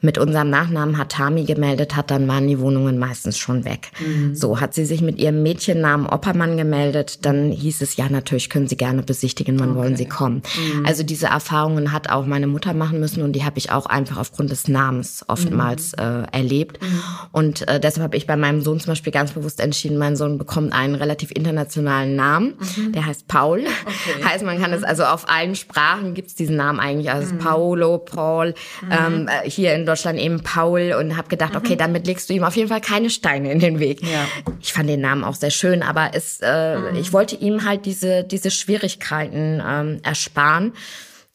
mit 0.01 0.17
unserem 0.17 0.49
Nachnamen 0.49 0.97
Hatami 0.97 1.45
gemeldet 1.45 1.95
hat, 1.95 2.11
dann 2.11 2.27
waren 2.27 2.47
die 2.47 2.59
Wohnungen 2.59 2.97
meistens 2.97 3.37
schon 3.37 3.65
weg. 3.65 3.91
Mhm. 3.99 4.35
So 4.35 4.59
hat 4.59 4.73
sie 4.73 4.85
sich 4.85 5.01
mit 5.01 5.17
ihrem 5.17 5.43
Mädchennamen 5.43 6.07
Oppermann 6.07 6.57
gemeldet, 6.57 7.25
dann 7.25 7.51
hieß 7.51 7.81
es 7.81 7.95
ja, 7.95 8.09
natürlich 8.09 8.49
können 8.49 8.67
Sie 8.67 8.77
gerne 8.77 9.03
besichtigen, 9.03 9.59
wann 9.59 9.71
okay. 9.71 9.79
wollen 9.79 9.95
Sie 9.95 10.07
kommen. 10.07 10.41
Mhm. 10.75 10.85
Also 10.85 11.03
diese 11.03 11.27
Erfahrungen 11.27 11.91
hat 11.91 12.09
auch 12.09 12.25
meine 12.25 12.47
Mutter 12.47 12.73
machen 12.73 12.99
müssen 12.99 13.21
und 13.21 13.33
die 13.33 13.43
habe 13.43 13.57
ich 13.57 13.71
auch 13.71 13.85
einfach 13.85 14.17
aufgrund 14.17 14.51
des 14.51 14.67
Namens 14.67 15.23
oftmals 15.27 15.93
mhm. 15.93 16.03
äh, 16.03 16.37
erlebt. 16.37 16.81
Mhm. 16.81 17.01
Und 17.31 17.67
äh, 17.67 17.79
deshalb 17.79 18.03
habe 18.03 18.17
ich 18.17 18.27
bei 18.27 18.35
meinem 18.35 18.61
Sohn 18.61 18.79
zum 18.79 18.91
Beispiel 18.91 19.13
ganz 19.13 19.31
bewusst 19.31 19.59
entschieden, 19.59 19.97
mein 19.97 20.15
Sohn 20.15 20.37
bekommt 20.37 20.73
einen 20.73 20.95
relativ 20.95 21.31
internationalen 21.31 22.15
Namen, 22.15 22.55
mhm. 22.77 22.91
der 22.91 23.05
heißt 23.05 23.27
Paul. 23.27 23.59
Okay. 23.59 24.23
heißt, 24.25 24.43
man 24.43 24.59
kann 24.59 24.73
es 24.73 24.83
also 24.83 25.03
auf 25.03 25.29
allen 25.29 25.55
Sprachen 25.55 26.13
gibt 26.13 26.29
es 26.29 26.35
diesen 26.35 26.55
Namen 26.55 26.79
eigentlich, 26.79 27.11
also. 27.11 27.35
Paolo, 27.35 27.97
Paul. 27.99 28.53
Ähm, 28.89 29.27
äh, 29.27 29.49
hier 29.49 29.75
in 29.75 29.84
Deutschland 29.85 30.19
eben 30.19 30.41
Paul 30.41 30.95
und 30.99 31.17
habe 31.17 31.27
gedacht, 31.27 31.55
okay, 31.55 31.73
mhm. 31.73 31.79
damit 31.79 32.07
legst 32.07 32.29
du 32.29 32.33
ihm 32.33 32.43
auf 32.43 32.55
jeden 32.55 32.69
Fall 32.69 32.81
keine 32.81 33.09
Steine 33.09 33.51
in 33.51 33.59
den 33.59 33.79
Weg. 33.79 34.01
Ja. 34.01 34.27
Ich 34.61 34.73
fand 34.73 34.89
den 34.89 35.01
Namen 35.01 35.23
auch 35.23 35.35
sehr 35.35 35.51
schön, 35.51 35.83
aber 35.83 36.11
es, 36.13 36.39
äh, 36.41 36.77
mhm. 36.77 36.95
ich 36.95 37.13
wollte 37.13 37.35
ihm 37.35 37.65
halt 37.65 37.85
diese, 37.85 38.23
diese 38.23 38.51
Schwierigkeiten 38.51 39.61
ähm, 39.65 39.99
ersparen, 40.03 40.73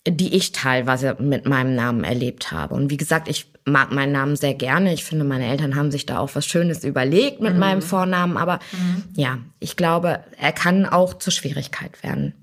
die 0.08 0.34
ich 0.34 0.52
teilweise 0.52 1.16
mit 1.20 1.46
meinem 1.46 1.74
Namen 1.74 2.04
erlebt 2.04 2.52
habe. 2.52 2.74
Und 2.74 2.90
wie 2.90 2.96
gesagt, 2.96 3.28
ich 3.28 3.50
mag 3.66 3.92
meinen 3.92 4.12
Namen 4.12 4.36
sehr 4.36 4.54
gerne. 4.54 4.92
Ich 4.92 5.04
finde, 5.04 5.24
meine 5.24 5.46
Eltern 5.46 5.76
haben 5.76 5.90
sich 5.90 6.06
da 6.06 6.18
auch 6.18 6.30
was 6.34 6.46
Schönes 6.46 6.84
überlegt 6.84 7.40
mit 7.40 7.54
mhm. 7.54 7.60
meinem 7.60 7.82
Vornamen. 7.82 8.36
Aber 8.36 8.60
mhm. 8.72 9.04
ja, 9.14 9.38
ich 9.58 9.76
glaube, 9.76 10.20
er 10.38 10.52
kann 10.52 10.86
auch 10.86 11.14
zur 11.14 11.32
Schwierigkeit 11.32 12.02
werden. 12.02 12.34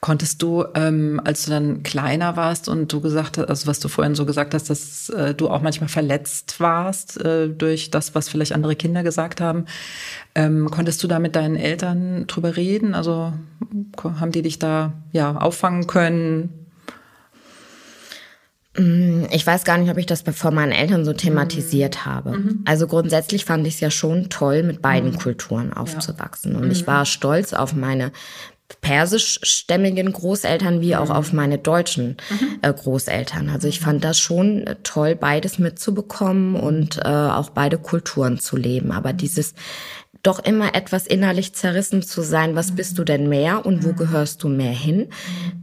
Konntest 0.00 0.42
du, 0.42 0.64
ähm, 0.74 1.20
als 1.24 1.44
du 1.44 1.50
dann 1.50 1.82
kleiner 1.82 2.36
warst 2.36 2.68
und 2.68 2.92
du 2.92 3.00
gesagt 3.00 3.38
hast, 3.38 3.48
also 3.48 3.66
was 3.66 3.80
du 3.80 3.88
vorhin 3.88 4.14
so 4.14 4.24
gesagt 4.24 4.54
hast, 4.54 4.70
dass 4.70 5.08
äh, 5.10 5.34
du 5.34 5.48
auch 5.48 5.62
manchmal 5.62 5.88
verletzt 5.88 6.60
warst 6.60 7.20
äh, 7.20 7.48
durch 7.48 7.90
das, 7.90 8.14
was 8.14 8.28
vielleicht 8.28 8.52
andere 8.52 8.76
Kinder 8.76 9.02
gesagt 9.02 9.40
haben, 9.40 9.66
ähm, 10.34 10.70
konntest 10.70 11.02
du 11.02 11.08
da 11.08 11.18
mit 11.18 11.36
deinen 11.36 11.56
Eltern 11.56 12.26
drüber 12.26 12.56
reden? 12.56 12.94
Also 12.94 13.32
haben 14.02 14.32
die 14.32 14.42
dich 14.42 14.58
da 14.58 14.92
ja 15.12 15.36
auffangen 15.36 15.86
können? 15.86 16.60
Mm, 18.76 19.24
ich 19.30 19.46
weiß 19.46 19.64
gar 19.64 19.78
nicht, 19.78 19.90
ob 19.90 19.98
ich 19.98 20.06
das 20.06 20.22
vor 20.22 20.50
meinen 20.52 20.72
Eltern 20.72 21.04
so 21.04 21.12
thematisiert 21.12 21.96
mhm. 21.96 22.04
habe. 22.04 22.30
Mhm. 22.38 22.64
Also 22.64 22.86
grundsätzlich 22.86 23.44
fand 23.44 23.66
ich 23.66 23.74
es 23.74 23.80
ja 23.80 23.90
schon 23.90 24.30
toll, 24.30 24.62
mit 24.62 24.80
beiden 24.80 25.10
mhm. 25.12 25.18
Kulturen 25.18 25.72
aufzuwachsen. 25.72 26.56
Und 26.56 26.70
ich 26.70 26.82
mhm. 26.82 26.86
war 26.86 27.06
stolz 27.06 27.52
auf 27.52 27.74
meine 27.74 28.12
persischstämmigen 28.80 30.12
Großeltern 30.12 30.80
wie 30.80 30.96
auch 30.96 31.08
mhm. 31.08 31.14
auf 31.14 31.32
meine 31.32 31.58
deutschen 31.58 32.16
mhm. 32.30 32.58
äh, 32.62 32.72
Großeltern. 32.72 33.48
Also 33.48 33.68
ich 33.68 33.80
fand 33.80 34.04
das 34.04 34.18
schon 34.18 34.66
äh, 34.66 34.76
toll, 34.82 35.16
beides 35.16 35.58
mitzubekommen 35.58 36.54
und 36.56 36.98
äh, 36.98 37.08
auch 37.08 37.50
beide 37.50 37.78
Kulturen 37.78 38.38
zu 38.38 38.56
leben. 38.56 38.92
Aber 38.92 39.12
dieses 39.12 39.54
doch 40.22 40.38
immer 40.38 40.74
etwas 40.74 41.06
innerlich 41.06 41.54
zerrissen 41.54 42.02
zu 42.02 42.22
sein, 42.22 42.54
was 42.54 42.72
bist 42.72 42.98
du 42.98 43.04
denn 43.04 43.28
mehr 43.28 43.64
und 43.64 43.84
wo 43.84 43.92
gehörst 43.92 44.42
du 44.42 44.48
mehr 44.48 44.72
hin? 44.72 45.08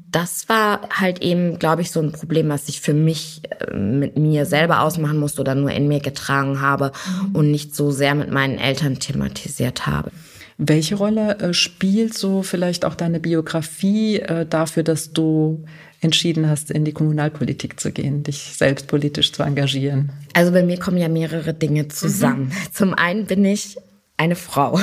Das 0.09 0.49
war 0.49 0.81
halt 0.89 1.21
eben, 1.21 1.59
glaube 1.59 1.83
ich, 1.83 1.91
so 1.91 1.99
ein 1.99 2.11
Problem, 2.11 2.49
was 2.49 2.69
ich 2.69 2.81
für 2.81 2.93
mich 2.93 3.41
äh, 3.49 3.75
mit 3.75 4.17
mir 4.17 4.45
selber 4.45 4.81
ausmachen 4.81 5.19
musste 5.19 5.41
oder 5.41 5.53
nur 5.53 5.71
in 5.71 5.87
mir 5.87 5.99
getragen 5.99 6.61
habe 6.61 6.91
und 7.33 7.51
nicht 7.51 7.75
so 7.75 7.91
sehr 7.91 8.15
mit 8.15 8.31
meinen 8.31 8.57
Eltern 8.57 8.99
thematisiert 8.99 9.85
habe. 9.85 10.11
Welche 10.57 10.95
Rolle 10.95 11.37
äh, 11.39 11.53
spielt 11.53 12.15
so 12.15 12.41
vielleicht 12.41 12.83
auch 12.83 12.95
deine 12.95 13.19
Biografie 13.19 14.19
äh, 14.19 14.45
dafür, 14.45 14.83
dass 14.83 15.13
du 15.13 15.63
entschieden 16.01 16.49
hast, 16.49 16.71
in 16.71 16.85
die 16.85 16.93
Kommunalpolitik 16.93 17.79
zu 17.79 17.91
gehen, 17.91 18.23
dich 18.23 18.53
selbst 18.55 18.87
politisch 18.87 19.31
zu 19.31 19.43
engagieren? 19.43 20.11
Also 20.33 20.51
bei 20.51 20.63
mir 20.63 20.79
kommen 20.79 20.97
ja 20.97 21.09
mehrere 21.09 21.53
Dinge 21.53 21.87
zusammen. 21.89 22.45
Mhm. 22.45 22.73
Zum 22.73 22.93
einen 22.93 23.25
bin 23.25 23.45
ich 23.45 23.77
eine 24.17 24.35
Frau, 24.35 24.79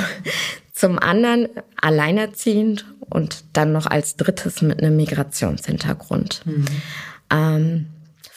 zum 0.71 0.97
anderen 0.97 1.49
alleinerziehend 1.81 2.85
und 3.09 3.43
dann 3.53 3.71
noch 3.71 3.85
als 3.85 4.15
drittes 4.15 4.61
mit 4.61 4.81
einem 4.81 4.95
Migrationshintergrund. 4.95 6.41
Mhm. 6.45 6.65
Ähm, 7.31 7.85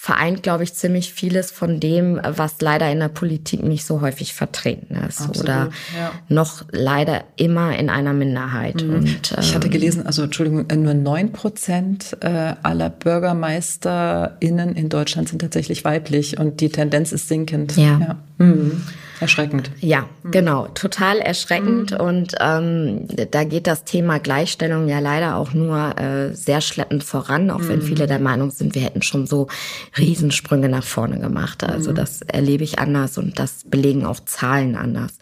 vereint, 0.08 0.42
glaube 0.42 0.64
ich, 0.64 0.72
ziemlich 0.72 1.12
vieles 1.12 1.50
von 1.50 1.80
dem, 1.80 2.18
was 2.24 2.62
leider 2.62 2.90
in 2.90 2.98
der 2.98 3.08
Politik 3.10 3.62
nicht 3.62 3.84
so 3.84 4.00
häufig 4.00 4.32
vertreten 4.32 4.94
ist 5.06 5.20
Absolut, 5.20 5.40
oder 5.40 5.68
ja. 5.98 6.12
noch 6.30 6.64
leider 6.72 7.24
immer 7.36 7.78
in 7.78 7.90
einer 7.90 8.14
Minderheit. 8.14 8.82
Mhm. 8.82 8.94
Und, 8.94 9.32
ähm, 9.32 9.38
ich 9.40 9.54
hatte 9.54 9.66
ähm, 9.66 9.72
gelesen, 9.74 10.06
also 10.06 10.22
Entschuldigung, 10.22 10.64
nur 10.82 10.94
neun 10.94 11.32
Prozent 11.32 12.16
äh, 12.20 12.54
aller 12.62 12.88
BürgermeisterInnen 12.88 14.74
in 14.76 14.88
Deutschland 14.88 15.28
sind 15.28 15.42
tatsächlich 15.42 15.84
weiblich 15.84 16.38
und 16.38 16.62
die 16.62 16.70
Tendenz 16.70 17.12
ist 17.12 17.28
sinkend. 17.28 17.76
Ja. 17.76 17.98
ja. 18.00 18.16
Mhm. 18.38 18.82
Erschreckend. 19.20 19.70
Ja, 19.80 20.06
mhm. 20.22 20.30
genau, 20.30 20.66
total 20.68 21.18
erschreckend. 21.18 21.92
Mhm. 21.92 22.00
Und 22.00 22.34
ähm, 22.40 23.08
da 23.30 23.44
geht 23.44 23.66
das 23.66 23.84
Thema 23.84 24.18
Gleichstellung 24.18 24.88
ja 24.88 24.98
leider 24.98 25.36
auch 25.36 25.52
nur 25.52 25.98
äh, 25.98 26.34
sehr 26.34 26.60
schleppend 26.60 27.04
voran, 27.04 27.50
auch 27.50 27.60
mhm. 27.60 27.68
wenn 27.68 27.82
viele 27.82 28.06
der 28.06 28.18
Meinung 28.18 28.50
sind, 28.50 28.74
wir 28.74 28.82
hätten 28.82 29.02
schon 29.02 29.26
so 29.26 29.48
Riesensprünge 29.96 30.68
nach 30.68 30.84
vorne 30.84 31.18
gemacht. 31.18 31.64
Also 31.64 31.90
mhm. 31.90 31.96
das 31.96 32.22
erlebe 32.22 32.64
ich 32.64 32.78
anders 32.78 33.18
und 33.18 33.38
das 33.38 33.64
belegen 33.64 34.06
auch 34.06 34.20
Zahlen 34.20 34.76
anders. 34.76 35.12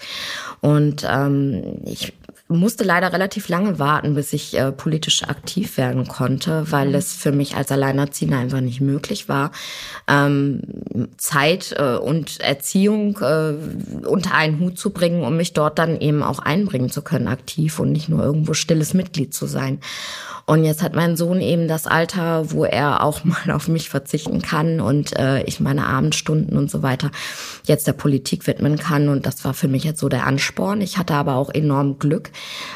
Und 0.60 1.06
ähm, 1.08 1.80
ich 1.84 2.12
musste 2.48 2.84
leider 2.84 3.12
relativ 3.12 3.48
lange 3.48 3.78
warten, 3.78 4.14
bis 4.14 4.32
ich 4.32 4.56
äh, 4.56 4.70
politisch 4.70 5.24
aktiv 5.24 5.76
werden 5.76 6.06
konnte, 6.06 6.70
weil 6.70 6.94
es 6.94 7.12
für 7.12 7.32
mich 7.32 7.56
als 7.56 7.72
Alleinerziehende 7.72 8.36
einfach 8.36 8.60
nicht 8.60 8.80
möglich 8.80 9.28
war, 9.28 9.50
ähm, 10.06 10.62
Zeit 11.16 11.74
äh, 11.76 11.96
und 11.96 12.40
Erziehung 12.40 13.18
äh, 13.18 14.06
unter 14.06 14.34
einen 14.34 14.60
Hut 14.60 14.78
zu 14.78 14.90
bringen, 14.90 15.24
um 15.24 15.36
mich 15.36 15.54
dort 15.54 15.78
dann 15.78 16.00
eben 16.00 16.22
auch 16.22 16.38
einbringen 16.38 16.90
zu 16.90 17.02
können, 17.02 17.26
aktiv 17.26 17.80
und 17.80 17.90
nicht 17.90 18.08
nur 18.08 18.22
irgendwo 18.22 18.54
stilles 18.54 18.94
Mitglied 18.94 19.34
zu 19.34 19.46
sein. 19.46 19.80
Und 20.48 20.64
jetzt 20.64 20.80
hat 20.80 20.94
mein 20.94 21.16
Sohn 21.16 21.40
eben 21.40 21.66
das 21.66 21.88
Alter, 21.88 22.52
wo 22.52 22.64
er 22.64 23.02
auch 23.02 23.24
mal 23.24 23.50
auf 23.50 23.66
mich 23.66 23.90
verzichten 23.90 24.42
kann 24.42 24.80
und 24.80 25.18
äh, 25.18 25.42
ich 25.42 25.58
meine 25.58 25.86
Abendstunden 25.86 26.56
und 26.56 26.70
so 26.70 26.82
weiter 26.82 27.10
jetzt 27.64 27.88
der 27.88 27.92
Politik 27.92 28.46
widmen 28.46 28.78
kann. 28.78 29.08
Und 29.08 29.26
das 29.26 29.44
war 29.44 29.54
für 29.54 29.66
mich 29.66 29.82
jetzt 29.82 30.00
so 30.00 30.08
der 30.08 30.24
Ansporn. 30.24 30.80
Ich 30.80 30.98
hatte 30.98 31.14
aber 31.14 31.34
auch 31.34 31.52
enorm 31.52 31.98
Glück, 31.98 32.30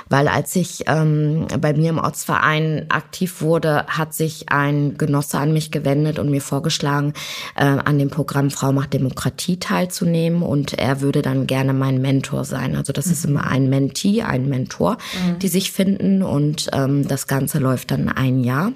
weil 0.08 0.26
als 0.26 0.56
ich 0.56 0.84
ähm, 0.88 1.46
bei 1.60 1.72
mir 1.72 1.90
im 1.90 1.98
Ortsverein 1.98 2.86
aktiv 2.88 3.40
wurde, 3.40 3.86
hat 3.86 4.14
sich 4.14 4.48
ein 4.48 4.98
Genosse 4.98 5.38
an 5.38 5.52
mich 5.52 5.70
gewendet 5.70 6.18
und 6.18 6.28
mir 6.28 6.42
vorgeschlagen, 6.42 7.12
äh, 7.54 7.64
an 7.64 7.98
dem 8.00 8.10
Programm 8.10 8.50
Frau 8.50 8.72
macht 8.72 8.94
Demokratie 8.94 9.58
teilzunehmen. 9.58 10.42
Und 10.42 10.74
er 10.74 11.00
würde 11.00 11.22
dann 11.22 11.46
gerne 11.46 11.72
mein 11.72 12.00
Mentor 12.00 12.44
sein. 12.44 12.74
Also 12.74 12.92
das 12.92 13.06
ist 13.06 13.24
immer 13.24 13.46
ein 13.46 13.68
Mentee, 13.68 14.22
ein 14.22 14.48
Mentor, 14.48 14.98
mhm. 15.24 15.38
die 15.38 15.48
sich 15.48 15.70
finden 15.70 16.24
und 16.24 16.68
ähm, 16.72 17.06
das 17.06 17.28
Ganze 17.28 17.59
läuft 17.60 17.90
dann 17.90 18.08
ein 18.08 18.42
Jahr. 18.42 18.72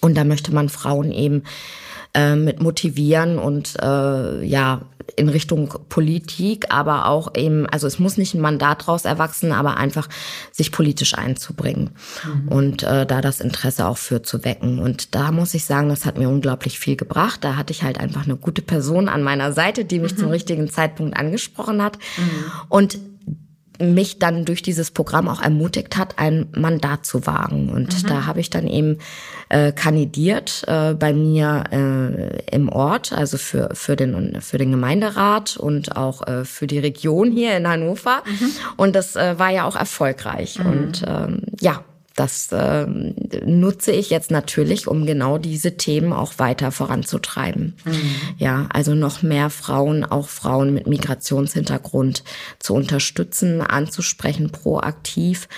Und 0.00 0.16
da 0.16 0.24
möchte 0.24 0.52
man 0.52 0.68
Frauen 0.68 1.12
eben 1.12 1.42
äh, 2.14 2.36
mit 2.36 2.60
motivieren 2.60 3.38
und 3.38 3.76
äh, 3.80 4.44
ja 4.44 4.82
in 5.16 5.28
Richtung 5.28 5.74
Politik, 5.88 6.66
aber 6.70 7.06
auch 7.06 7.34
eben, 7.36 7.66
also 7.66 7.86
es 7.86 7.98
muss 7.98 8.16
nicht 8.16 8.34
ein 8.34 8.40
Mandat 8.40 8.82
daraus 8.82 9.04
erwachsen, 9.04 9.52
aber 9.52 9.76
einfach 9.76 10.08
sich 10.50 10.72
politisch 10.72 11.14
einzubringen 11.16 11.90
mhm. 12.24 12.48
und 12.48 12.82
äh, 12.82 13.06
da 13.06 13.20
das 13.20 13.40
Interesse 13.40 13.86
auch 13.86 13.98
für 13.98 14.22
zu 14.22 14.44
wecken. 14.44 14.78
Und 14.78 15.14
da 15.14 15.32
muss 15.32 15.54
ich 15.54 15.64
sagen, 15.64 15.88
das 15.88 16.06
hat 16.06 16.18
mir 16.18 16.28
unglaublich 16.28 16.78
viel 16.78 16.96
gebracht. 16.96 17.42
Da 17.44 17.56
hatte 17.56 17.72
ich 17.72 17.82
halt 17.82 17.98
einfach 17.98 18.24
eine 18.24 18.36
gute 18.36 18.62
Person 18.62 19.08
an 19.08 19.22
meiner 19.22 19.52
Seite, 19.52 19.84
die 19.84 19.98
mich 19.98 20.12
mhm. 20.12 20.18
zum 20.18 20.28
richtigen 20.28 20.70
Zeitpunkt 20.70 21.16
angesprochen 21.16 21.82
hat. 21.82 21.98
Mhm. 22.16 22.52
Und 22.68 22.98
mich 23.82 24.18
dann 24.18 24.44
durch 24.44 24.62
dieses 24.62 24.90
Programm 24.90 25.28
auch 25.28 25.42
ermutigt 25.42 25.96
hat, 25.96 26.18
ein 26.18 26.46
Mandat 26.56 27.04
zu 27.04 27.26
wagen. 27.26 27.70
Und 27.70 28.02
mhm. 28.02 28.06
da 28.06 28.26
habe 28.26 28.40
ich 28.40 28.50
dann 28.50 28.66
eben 28.66 28.98
äh, 29.48 29.72
kandidiert 29.72 30.64
äh, 30.66 30.94
bei 30.94 31.12
mir 31.12 31.64
äh, 31.70 32.54
im 32.54 32.68
Ort, 32.68 33.12
also 33.12 33.36
für, 33.38 33.70
für, 33.74 33.96
den, 33.96 34.40
für 34.40 34.58
den 34.58 34.70
Gemeinderat 34.70 35.56
und 35.56 35.96
auch 35.96 36.26
äh, 36.26 36.44
für 36.44 36.66
die 36.66 36.78
Region 36.78 37.30
hier 37.30 37.56
in 37.56 37.68
Hannover. 37.68 38.22
Mhm. 38.26 38.50
Und 38.76 38.96
das 38.96 39.16
äh, 39.16 39.38
war 39.38 39.50
ja 39.50 39.64
auch 39.64 39.76
erfolgreich. 39.76 40.58
Mhm. 40.58 40.66
Und 40.66 41.04
ähm, 41.06 41.42
ja, 41.60 41.84
das 42.14 42.52
äh, 42.52 42.86
nutze 43.44 43.92
ich 43.92 44.10
jetzt 44.10 44.30
natürlich, 44.30 44.86
um 44.86 45.06
genau 45.06 45.38
diese 45.38 45.76
Themen 45.76 46.12
auch 46.12 46.38
weiter 46.38 46.70
voranzutreiben. 46.70 47.74
Mhm. 47.84 48.14
Ja, 48.38 48.66
also 48.72 48.94
noch 48.94 49.22
mehr 49.22 49.50
Frauen, 49.50 50.04
auch 50.04 50.28
Frauen 50.28 50.74
mit 50.74 50.86
Migrationshintergrund 50.86 52.22
zu 52.58 52.74
unterstützen, 52.74 53.62
anzusprechen, 53.62 54.50
proaktiv 54.50 55.48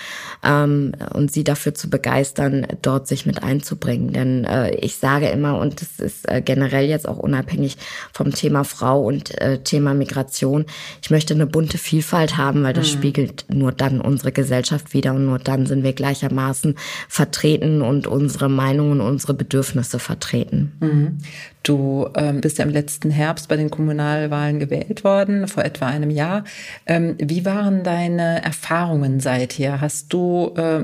ähm, 0.43 0.93
und 1.13 1.31
sie 1.31 1.43
dafür 1.43 1.73
zu 1.73 1.89
begeistern, 1.89 2.65
dort 2.81 3.07
sich 3.07 3.25
mit 3.25 3.43
einzubringen. 3.43 4.13
Denn 4.13 4.45
äh, 4.45 4.75
ich 4.75 4.95
sage 4.95 5.27
immer, 5.27 5.59
und 5.59 5.81
das 5.81 5.99
ist 5.99 6.29
äh, 6.29 6.41
generell 6.41 6.87
jetzt 6.87 7.07
auch 7.07 7.17
unabhängig 7.17 7.77
vom 8.13 8.31
Thema 8.31 8.63
Frau 8.63 9.01
und 9.01 9.39
äh, 9.41 9.59
Thema 9.59 9.93
Migration, 9.93 10.65
ich 11.01 11.09
möchte 11.09 11.33
eine 11.33 11.47
bunte 11.47 11.77
Vielfalt 11.77 12.37
haben, 12.37 12.63
weil 12.63 12.73
das 12.73 12.87
mhm. 12.87 12.97
spiegelt 12.97 13.45
nur 13.49 13.71
dann 13.71 13.99
unsere 13.99 14.31
Gesellschaft 14.31 14.93
wieder 14.93 15.13
und 15.13 15.25
nur 15.25 15.39
dann 15.39 15.65
sind 15.65 15.83
wir 15.83 15.93
gleichermaßen 15.93 16.44
gleichermaßen 16.45 16.75
vertreten 17.07 17.81
und 17.81 18.07
unsere 18.07 18.49
Meinungen, 18.49 19.01
unsere 19.01 19.33
Bedürfnisse 19.33 19.99
vertreten. 19.99 20.71
Mhm. 20.79 21.17
Du 21.63 22.07
ähm, 22.15 22.41
bist 22.41 22.59
ja 22.59 22.65
im 22.65 22.71
letzten 22.71 23.09
Herbst 23.09 23.47
bei 23.47 23.55
den 23.55 23.71
Kommunalwahlen 23.71 24.59
gewählt 24.59 25.03
worden, 25.03 25.47
vor 25.47 25.65
etwa 25.65 25.87
einem 25.87 26.11
Jahr. 26.11 26.43
Ähm, 26.85 27.15
wie 27.17 27.43
waren 27.45 27.83
deine 27.83 28.43
Erfahrungen 28.43 29.19
seither? 29.19 29.81
Hast 29.81 30.13
du 30.13 30.53
äh, 30.55 30.83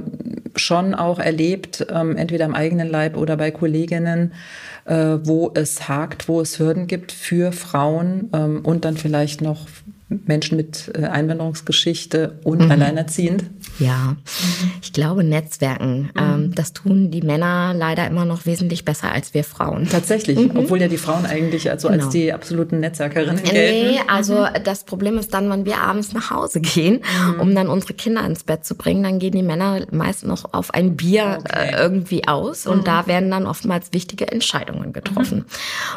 schon 0.56 0.95
auch 0.95 1.19
erlebt, 1.19 1.86
ähm, 1.93 2.17
entweder 2.17 2.45
am 2.45 2.56
eigenen 2.56 2.89
Leib 2.89 3.15
oder 3.15 3.38
bei 3.38 3.52
Kolleginnen, 3.52 4.34
äh, 4.86 4.95
wo 5.24 5.52
es 5.54 5.88
hakt, 5.88 6.28
wo 6.28 6.41
es 6.41 6.58
Hürden 6.58 6.88
gibt 6.88 7.12
für 7.12 7.52
Frauen 7.52 8.30
ähm, 8.34 8.62
und 8.63 8.84
dann 8.84 8.97
vielleicht 8.97 9.41
noch 9.41 9.67
Menschen 10.26 10.58
mit 10.58 10.91
äh, 10.95 11.06
Einwanderungsgeschichte 11.06 12.39
und 12.43 12.65
mhm. 12.65 12.71
alleinerziehend? 12.71 13.45
Ja, 13.80 14.15
ich 14.82 14.93
glaube 14.93 15.24
Netzwerken. 15.24 16.12
Mhm. 16.13 16.19
Ähm, 16.19 16.56
das 16.56 16.74
tun 16.74 17.12
die 17.12 17.21
Männer 17.21 17.74
leider 17.76 18.08
immer 18.08 18.26
noch 18.26 18.45
wesentlich 18.45 18.86
besser 18.86 19.12
als 19.12 19.34
wir 19.34 19.43
Frauen. 19.43 19.88
Tatsächlich, 19.89 20.38
mhm. 20.38 20.52
obwohl 20.56 20.82
ja 20.82 20.88
die 20.88 20.97
Frauen 20.97 21.26
eigentlich 21.26 21.69
also 21.69 21.89
genau. 21.89 22.04
als 22.04 22.12
die 22.12 22.34
absoluten 22.34 22.80
Netzwerkerinnen 22.80 23.43
gelten. 23.43 23.91
Nee, 23.91 24.00
also 24.08 24.39
mhm. 24.39 24.63
das 24.63 24.84
Problem 24.84 25.17
ist 25.17 25.34
dann, 25.34 25.50
wenn 25.50 25.65
wir 25.65 25.80
abends 25.80 26.13
nach 26.13 26.32
Hause 26.32 26.62
gehen, 26.62 27.02
mhm. 27.36 27.39
um 27.39 27.56
dann 27.56 27.67
unsere 27.67 27.93
Kinder 27.93 28.26
ins 28.26 28.43
Bett 28.43 28.65
zu 28.65 28.76
bringen, 28.76 29.04
dann 29.04 29.19
gehen 29.19 29.34
die 29.34 29.43
Männer 29.43 29.86
meist 29.91 30.26
noch 30.26 30.54
auf 30.54 30.74
ein 30.74 30.95
Bier 30.95 31.39
okay. 31.39 31.69
äh, 31.71 31.82
irgendwie 31.82 32.28
aus 32.28 32.67
und 32.67 32.80
mhm. 32.80 32.84
da 32.84 33.08
werden 33.08 33.32
dann 33.32 33.45
oftmals 33.45 33.93
wichtige 33.93 34.28
Entscheidungen 34.28 34.93
getroffen. 34.93 35.45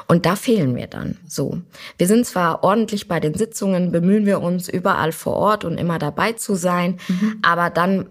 Und 0.06 0.26
da 0.26 0.36
fehlen 0.36 0.76
wir 0.76 0.86
dann 0.86 1.16
so. 1.26 1.58
Wir 1.98 2.06
sind 2.06 2.26
zwar 2.26 2.62
ordentlich 2.64 3.08
bei 3.08 3.20
den 3.20 3.34
Sitzungen 3.34 3.92
bemühen 4.04 4.26
wir 4.26 4.42
uns 4.42 4.68
überall 4.68 5.12
vor 5.12 5.34
Ort 5.34 5.64
und 5.64 5.78
immer 5.78 5.98
dabei 5.98 6.32
zu 6.32 6.54
sein. 6.54 6.98
Mhm. 7.08 7.38
Aber 7.42 7.70
dann 7.70 8.06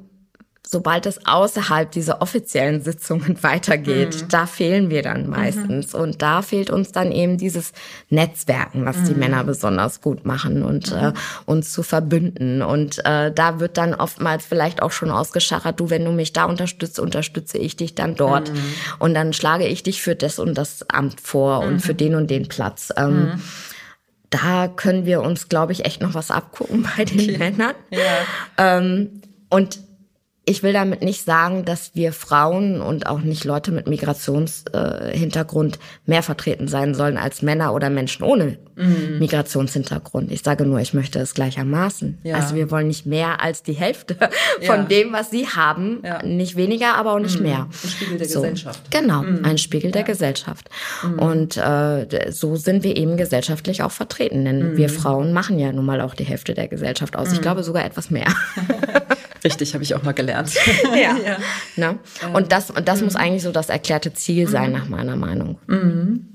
sobald 0.66 1.06
es 1.06 1.28
außerhalb 1.28 1.92
dieser 1.92 2.22
offiziellen 2.22 2.82
Sitzungen 2.82 3.38
weitergeht, 3.44 4.24
mhm. 4.24 4.28
da 4.30 4.48
fehlen 4.48 4.90
wir 4.90 5.04
dann 5.04 5.30
meistens. 5.30 5.94
Mhm. 5.94 6.00
Und 6.00 6.22
da 6.24 6.42
fehlt 6.42 6.72
uns 6.72 6.92
dann 6.92 7.12
eben 7.12 7.38
dieses 7.38 7.74
Netzwerken, 8.10 8.84
was 8.84 8.98
mhm. 8.98 9.06
die 9.06 9.14
Männer 9.14 9.44
besonders 9.44 10.02
gut 10.02 10.26
machen 10.26 10.64
und 10.64 10.92
mhm. 10.92 10.98
äh, 10.98 11.14
uns 11.46 11.72
zu 11.72 11.84
verbünden. 11.84 12.64
Und 12.64 13.06
äh, 13.06 13.32
da 13.32 13.60
wird 13.60 13.78
dann 13.78 13.94
oftmals 13.94 14.46
vielleicht 14.46 14.82
auch 14.82 14.92
schon 14.92 15.12
ausgeschachert, 15.12 15.80
du, 15.80 15.92
wenn 15.92 16.06
du 16.06 16.12
mich 16.12 16.34
da 16.34 16.46
unterstützt, 16.46 17.00
unterstütze 17.00 17.60
ich 17.60 17.76
dich 17.76 17.94
dann 17.94 18.16
dort. 18.16 18.52
Mhm. 18.52 18.58
Und 18.98 19.14
dann 19.14 19.34
schlage 19.34 19.68
ich 19.68 19.84
dich 19.84 20.02
für 20.02 20.16
das 20.16 20.40
und 20.40 20.58
das 20.58 20.90
Amt 20.90 21.22
vor 21.22 21.60
und 21.60 21.82
für 21.82 21.94
mhm. 21.94 21.98
den 21.98 22.16
und 22.16 22.32
den 22.32 22.48
Platz. 22.48 22.92
Ähm, 22.98 23.40
da 24.34 24.68
können 24.68 25.06
wir 25.06 25.22
uns, 25.22 25.48
glaube 25.48 25.74
ich, 25.74 25.86
echt 25.86 26.02
noch 26.02 26.16
was 26.16 26.32
abgucken 26.32 26.88
bei 26.98 27.06
den 27.06 27.20
okay. 27.20 27.38
Männern. 27.38 27.76
Ja. 27.92 28.78
Ähm, 28.78 29.22
und 29.50 29.80
ich 30.46 30.62
will 30.62 30.74
damit 30.74 31.02
nicht 31.02 31.24
sagen, 31.24 31.64
dass 31.64 31.92
wir 31.96 32.12
Frauen 32.12 32.82
und 32.82 33.08
auch 33.08 33.22
nicht 33.22 33.46
Leute 33.46 33.72
mit 33.72 33.88
Migrationshintergrund 33.88 35.76
äh, 35.76 35.80
mehr 36.06 36.22
vertreten 36.22 36.68
sein 36.68 36.96
sollen 36.96 37.18
als 37.18 37.42
Männer 37.42 37.74
oder 37.74 37.90
Menschen 37.90 38.24
ohne 38.24 38.58
mhm. 38.76 39.20
Migrationshintergrund. 39.20 40.34
Ich 40.34 40.42
sage 40.42 40.66
nur, 40.66 40.80
ich 40.80 40.94
möchte 40.94 41.20
es 41.20 41.34
gleichermaßen. 41.34 42.18
Ja. 42.24 42.36
Also 42.36 42.56
wir 42.56 42.72
wollen 42.72 42.88
nicht 42.88 43.06
mehr 43.06 43.42
als 43.42 43.64
die 43.64 43.72
Hälfte 43.72 44.18
von 44.64 44.82
ja. 44.82 44.84
dem, 44.84 45.14
was 45.14 45.32
sie 45.32 45.48
haben. 45.48 46.02
Ja. 46.04 46.22
Nicht 46.24 46.58
weniger, 46.58 46.96
aber 46.96 47.14
auch 47.14 47.20
nicht 47.20 47.38
mhm. 47.38 47.46
mehr. 47.46 47.68
Ein 47.70 47.90
Spiegel 47.90 48.18
der 48.18 48.28
so. 48.28 48.42
Gesellschaft. 48.42 48.92
Genau, 48.92 49.22
mhm. 49.22 49.46
ein 49.46 49.58
Spiegel 49.58 49.92
der 49.92 50.04
Gesellschaft. 50.04 50.70
Mhm. 51.04 51.20
Und 51.20 51.58
äh, 51.58 52.32
so 52.32 52.58
sind 52.58 52.84
wir 52.84 52.98
eben 52.98 53.16
gesellschaftlich 53.16 53.82
auch 53.82 53.92
vertreten. 53.92 54.44
Denn 54.44 54.76
wir 54.76 54.90
mhm. 54.90 54.94
Frauen 54.94 55.32
machen 55.32 55.58
ja 55.58 55.72
nun 55.72 55.86
mal 55.86 56.02
auch 56.02 56.16
die 56.16 56.26
Hälfte 56.26 56.54
der 56.54 56.68
Gesellschaft 56.68 57.16
aus. 57.16 57.32
Ich 57.32 57.38
mhm. 57.38 57.44
glaube 57.44 57.64
sogar 57.64 57.86
etwas 57.86 58.10
mehr. 58.10 58.28
Richtig, 59.44 59.74
habe 59.74 59.84
ich 59.84 59.96
auch 59.96 60.04
mal 60.04 60.14
gelernt. 60.14 60.54
ja. 60.92 61.18
ja. 61.18 61.38
Ne? 61.76 62.00
Und 62.34 62.52
das, 62.52 62.70
und 62.70 62.88
das 62.88 63.00
mhm. 63.00 63.06
muss 63.06 63.16
eigentlich 63.16 63.44
so 63.44 63.52
das 63.52 63.70
erklärte 63.70 64.14
Ziel 64.14 64.48
sein, 64.48 64.72
mhm. 64.72 64.78
nach 64.78 64.90
meiner 64.90 65.16
Meinung. 65.16 65.60
Mhm. 65.68 66.28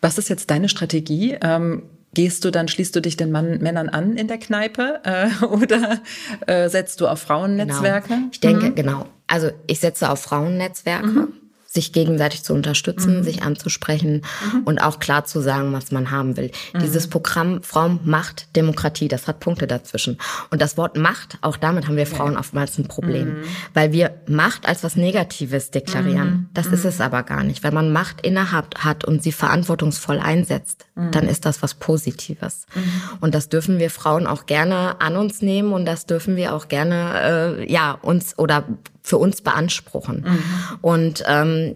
Was 0.00 0.18
ist 0.18 0.28
jetzt 0.28 0.50
deine 0.50 0.68
Strategie? 0.68 1.36
Ähm, 1.40 1.84
gehst 2.14 2.44
du 2.44 2.50
dann, 2.50 2.68
schließt 2.68 2.96
du 2.96 3.00
dich 3.00 3.16
den 3.16 3.30
Mann, 3.30 3.58
Männern 3.58 3.88
an 3.88 4.16
in 4.16 4.28
der 4.28 4.38
Kneipe 4.38 5.00
äh, 5.04 5.44
oder 5.44 6.00
äh, 6.46 6.68
setzt 6.68 7.00
du 7.00 7.06
auf 7.06 7.20
Frauennetzwerke? 7.20 8.08
Genau. 8.08 8.28
Ich 8.32 8.40
denke, 8.40 8.66
mhm. 8.66 8.74
genau. 8.74 9.06
Also 9.26 9.50
ich 9.66 9.80
setze 9.80 10.10
auf 10.10 10.20
Frauennetzwerke. 10.20 11.28
Sich 11.70 11.92
gegenseitig 11.92 12.42
zu 12.44 12.54
unterstützen, 12.54 13.18
mhm. 13.18 13.22
sich 13.22 13.42
anzusprechen 13.42 14.22
mhm. 14.52 14.62
und 14.64 14.78
auch 14.78 14.98
klar 15.00 15.26
zu 15.26 15.40
sagen, 15.42 15.72
was 15.74 15.92
man 15.92 16.10
haben 16.10 16.38
will. 16.38 16.50
Mhm. 16.72 16.78
Dieses 16.78 17.08
Programm 17.08 17.62
Frauen 17.62 18.00
Macht 18.04 18.56
Demokratie, 18.56 19.06
das 19.06 19.26
hat 19.28 19.38
Punkte 19.38 19.66
dazwischen. 19.66 20.16
Und 20.50 20.62
das 20.62 20.78
Wort 20.78 20.96
Macht, 20.96 21.36
auch 21.42 21.58
damit 21.58 21.86
haben 21.86 21.96
wir 21.96 22.06
Frauen 22.06 22.32
ja. 22.32 22.38
oftmals 22.38 22.78
ein 22.78 22.88
Problem, 22.88 23.40
mhm. 23.40 23.44
weil 23.74 23.92
wir 23.92 24.14
Macht 24.26 24.66
als 24.66 24.82
was 24.82 24.96
Negatives 24.96 25.70
deklarieren. 25.70 26.30
Mhm. 26.30 26.48
Das 26.54 26.68
ist 26.68 26.84
mhm. 26.84 26.88
es 26.88 27.00
aber 27.02 27.22
gar 27.22 27.44
nicht. 27.44 27.62
Wenn 27.62 27.74
man 27.74 27.92
Macht 27.92 28.22
innerhalb 28.22 28.78
hat 28.78 29.04
und 29.04 29.22
sie 29.22 29.32
verantwortungsvoll 29.32 30.18
einsetzt, 30.18 30.86
dann 31.12 31.28
ist 31.28 31.46
das 31.46 31.62
was 31.62 31.74
Positives. 31.74 32.66
Und 33.20 33.34
das 33.34 33.48
dürfen 33.48 33.78
wir 33.78 33.90
Frauen 33.90 34.26
auch 34.26 34.46
gerne 34.46 35.00
an 35.00 35.16
uns 35.16 35.42
nehmen 35.42 35.72
und 35.72 35.86
das 35.86 36.06
dürfen 36.06 36.36
wir 36.36 36.54
auch 36.54 36.68
gerne 36.68 37.58
äh, 37.58 37.72
ja 37.72 37.92
uns 37.92 38.38
oder 38.38 38.64
für 39.08 39.16
uns 39.16 39.40
beanspruchen. 39.40 40.22
Mhm. 40.26 40.78
Und 40.82 41.24
ähm, 41.26 41.74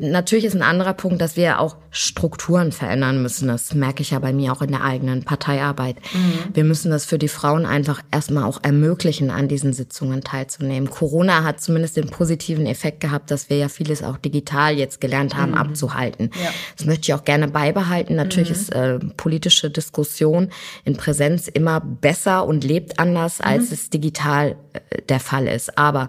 natürlich 0.00 0.44
ist 0.44 0.54
ein 0.54 0.62
anderer 0.62 0.94
Punkt, 0.94 1.20
dass 1.20 1.36
wir 1.36 1.58
auch 1.58 1.76
Strukturen 1.90 2.70
verändern 2.70 3.20
müssen. 3.20 3.48
Das 3.48 3.74
merke 3.74 4.02
ich 4.02 4.10
ja 4.10 4.20
bei 4.20 4.32
mir 4.32 4.52
auch 4.52 4.62
in 4.62 4.70
der 4.70 4.84
eigenen 4.84 5.24
Parteiarbeit. 5.24 5.96
Mhm. 6.14 6.54
Wir 6.54 6.62
müssen 6.62 6.92
das 6.92 7.04
für 7.04 7.18
die 7.18 7.26
Frauen 7.26 7.66
einfach 7.66 8.00
erstmal 8.12 8.44
auch 8.44 8.60
ermöglichen, 8.62 9.30
an 9.30 9.48
diesen 9.48 9.72
Sitzungen 9.72 10.22
teilzunehmen. 10.22 10.90
Corona 10.90 11.42
hat 11.42 11.60
zumindest 11.60 11.96
den 11.96 12.08
positiven 12.08 12.66
Effekt 12.66 13.00
gehabt, 13.00 13.32
dass 13.32 13.50
wir 13.50 13.56
ja 13.56 13.68
vieles 13.68 14.04
auch 14.04 14.16
digital 14.16 14.76
jetzt 14.76 15.00
gelernt 15.00 15.36
haben, 15.36 15.52
mhm. 15.52 15.58
abzuhalten. 15.58 16.30
Ja. 16.40 16.50
Das 16.76 16.86
möchte 16.86 17.02
ich 17.02 17.14
auch 17.14 17.24
gerne 17.24 17.48
beibehalten. 17.48 18.14
Natürlich 18.14 18.50
mhm. 18.50 18.54
ist 18.54 18.72
äh, 18.72 18.98
politische 19.16 19.70
Diskussion 19.70 20.50
in 20.84 20.96
Präsenz 20.96 21.48
immer 21.48 21.80
besser 21.80 22.46
und 22.46 22.62
lebt 22.62 23.00
anders, 23.00 23.40
als 23.40 23.70
mhm. 23.70 23.74
es 23.74 23.90
digital 23.90 24.56
äh, 24.72 25.02
der 25.08 25.18
Fall 25.18 25.48
ist. 25.48 25.76
Aber 25.76 26.08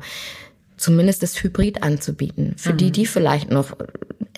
zumindest 0.82 1.24
das 1.24 1.42
Hybrid 1.42 1.84
anzubieten. 1.84 2.56
Für 2.58 2.74
mhm. 2.74 2.78
die, 2.78 2.92
die 2.92 3.06
vielleicht 3.06 3.52
noch 3.52 3.78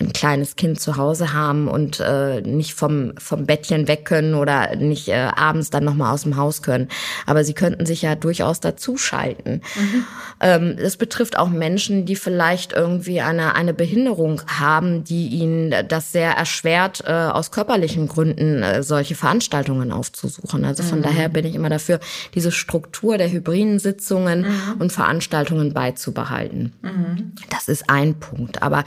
ein 0.00 0.12
kleines 0.12 0.56
Kind 0.56 0.80
zu 0.80 0.96
Hause 0.96 1.32
haben 1.32 1.68
und 1.68 2.00
äh, 2.00 2.40
nicht 2.40 2.74
vom, 2.74 3.12
vom 3.18 3.46
Bettchen 3.46 3.88
weg 3.88 4.04
können 4.04 4.34
oder 4.34 4.76
nicht 4.76 5.08
äh, 5.08 5.28
abends 5.34 5.70
dann 5.70 5.84
nochmal 5.84 6.12
aus 6.12 6.22
dem 6.22 6.36
Haus 6.36 6.62
können. 6.62 6.88
Aber 7.26 7.44
sie 7.44 7.54
könnten 7.54 7.86
sich 7.86 8.02
ja 8.02 8.14
durchaus 8.14 8.60
dazuschalten. 8.60 9.62
Mhm. 9.76 10.04
Ähm, 10.40 10.76
das 10.76 10.96
betrifft 10.96 11.38
auch 11.38 11.48
Menschen, 11.48 12.06
die 12.06 12.16
vielleicht 12.16 12.72
irgendwie 12.72 13.20
eine, 13.20 13.54
eine 13.54 13.74
Behinderung 13.74 14.42
haben, 14.46 15.04
die 15.04 15.28
ihnen 15.28 15.74
das 15.88 16.12
sehr 16.12 16.32
erschwert, 16.32 17.04
äh, 17.06 17.12
aus 17.12 17.50
körperlichen 17.50 18.08
Gründen 18.08 18.62
äh, 18.62 18.82
solche 18.82 19.14
Veranstaltungen 19.14 19.92
aufzusuchen. 19.92 20.64
Also 20.64 20.82
von 20.82 20.98
mhm. 20.98 21.04
daher 21.04 21.28
bin 21.28 21.44
ich 21.46 21.54
immer 21.54 21.70
dafür, 21.70 22.00
diese 22.34 22.52
Struktur 22.52 23.18
der 23.18 23.30
hybriden 23.30 23.78
Sitzungen 23.78 24.42
mhm. 24.42 24.80
und 24.80 24.92
Veranstaltungen 24.92 25.72
beizubehalten. 25.72 26.72
Mhm. 26.82 27.32
Das 27.50 27.68
ist 27.68 27.88
ein 27.88 28.14
Punkt. 28.18 28.62
Aber 28.62 28.84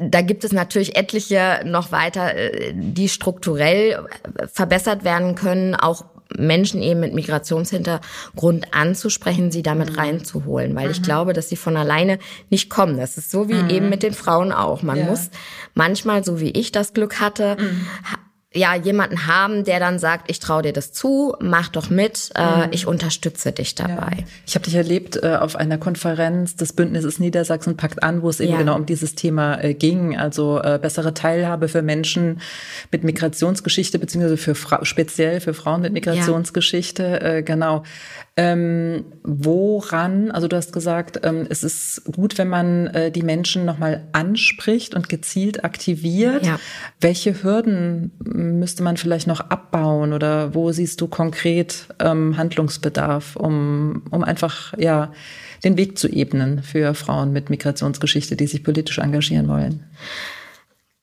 da 0.00 0.20
gibt 0.20 0.44
es 0.44 0.52
natürlich 0.52 0.96
etliche 0.96 1.60
noch 1.64 1.92
weiter, 1.92 2.34
äh, 2.34 2.72
die 2.74 3.08
strukturell 3.08 4.06
verbessert 4.52 5.04
werden 5.04 5.34
können, 5.34 5.74
auch 5.74 6.04
Menschen 6.36 6.82
eben 6.82 7.00
mit 7.00 7.14
Migrationshintergrund 7.14 8.74
anzusprechen, 8.74 9.50
sie 9.50 9.62
damit 9.62 9.92
mhm. 9.92 9.98
reinzuholen, 9.98 10.74
weil 10.76 10.90
ich 10.90 11.00
mhm. 11.00 11.04
glaube, 11.04 11.32
dass 11.32 11.48
sie 11.48 11.56
von 11.56 11.76
alleine 11.76 12.18
nicht 12.50 12.68
kommen. 12.68 12.98
Das 12.98 13.16
ist 13.16 13.30
so 13.30 13.48
wie 13.48 13.54
mhm. 13.54 13.70
eben 13.70 13.88
mit 13.88 14.02
den 14.02 14.12
Frauen 14.12 14.52
auch. 14.52 14.82
Man 14.82 14.98
ja. 14.98 15.04
muss 15.06 15.30
manchmal, 15.74 16.24
so 16.24 16.38
wie 16.40 16.50
ich 16.50 16.70
das 16.70 16.92
Glück 16.92 17.20
hatte, 17.20 17.56
mhm 17.58 17.86
ja 18.54 18.74
jemanden 18.74 19.26
haben, 19.26 19.64
der 19.64 19.78
dann 19.78 19.98
sagt, 19.98 20.30
ich 20.30 20.40
traue 20.40 20.62
dir 20.62 20.72
das 20.72 20.92
zu, 20.92 21.34
mach 21.38 21.68
doch 21.68 21.90
mit, 21.90 22.30
äh, 22.34 22.66
mhm. 22.66 22.72
ich 22.72 22.86
unterstütze 22.86 23.52
dich 23.52 23.74
dabei. 23.74 24.16
Ja. 24.18 24.24
Ich 24.46 24.54
habe 24.54 24.64
dich 24.64 24.74
erlebt 24.74 25.22
äh, 25.22 25.36
auf 25.36 25.54
einer 25.54 25.76
Konferenz 25.76 26.56
des 26.56 26.72
Bündnisses 26.72 27.18
Niedersachsen 27.18 27.76
packt 27.76 28.02
an, 28.02 28.22
wo 28.22 28.30
es 28.30 28.40
eben 28.40 28.52
ja. 28.52 28.58
genau 28.58 28.76
um 28.76 28.86
dieses 28.86 29.14
Thema 29.14 29.62
äh, 29.62 29.74
ging, 29.74 30.16
also 30.16 30.62
äh, 30.62 30.78
bessere 30.80 31.12
Teilhabe 31.12 31.68
für 31.68 31.82
Menschen 31.82 32.40
mit 32.90 33.04
Migrationsgeschichte 33.04 33.98
beziehungsweise 33.98 34.38
für 34.38 34.54
Fra 34.54 34.82
speziell 34.84 35.40
für 35.40 35.52
Frauen 35.52 35.82
mit 35.82 35.92
Migrationsgeschichte, 35.92 37.02
ja. 37.02 37.16
Äh, 37.18 37.42
genau. 37.42 37.82
Ähm, 38.40 39.04
woran, 39.24 40.30
also 40.30 40.46
du 40.46 40.54
hast 40.54 40.72
gesagt, 40.72 41.18
ähm, 41.24 41.48
es 41.50 41.64
ist 41.64 42.04
gut, 42.04 42.38
wenn 42.38 42.48
man 42.48 42.86
äh, 42.86 43.10
die 43.10 43.22
Menschen 43.22 43.64
nochmal 43.64 44.06
anspricht 44.12 44.94
und 44.94 45.08
gezielt 45.08 45.64
aktiviert. 45.64 46.46
Ja. 46.46 46.60
Welche 47.00 47.42
Hürden 47.42 48.12
müsste 48.20 48.84
man 48.84 48.96
vielleicht 48.96 49.26
noch 49.26 49.40
abbauen 49.40 50.12
oder 50.12 50.54
wo 50.54 50.70
siehst 50.70 51.00
du 51.00 51.08
konkret 51.08 51.88
ähm, 51.98 52.36
Handlungsbedarf, 52.36 53.34
um, 53.34 54.04
um 54.12 54.22
einfach 54.22 54.72
ja 54.78 55.10
den 55.64 55.76
Weg 55.76 55.98
zu 55.98 56.06
ebnen 56.06 56.62
für 56.62 56.94
Frauen 56.94 57.32
mit 57.32 57.50
Migrationsgeschichte, 57.50 58.36
die 58.36 58.46
sich 58.46 58.62
politisch 58.62 58.98
engagieren 58.98 59.48
wollen? 59.48 59.82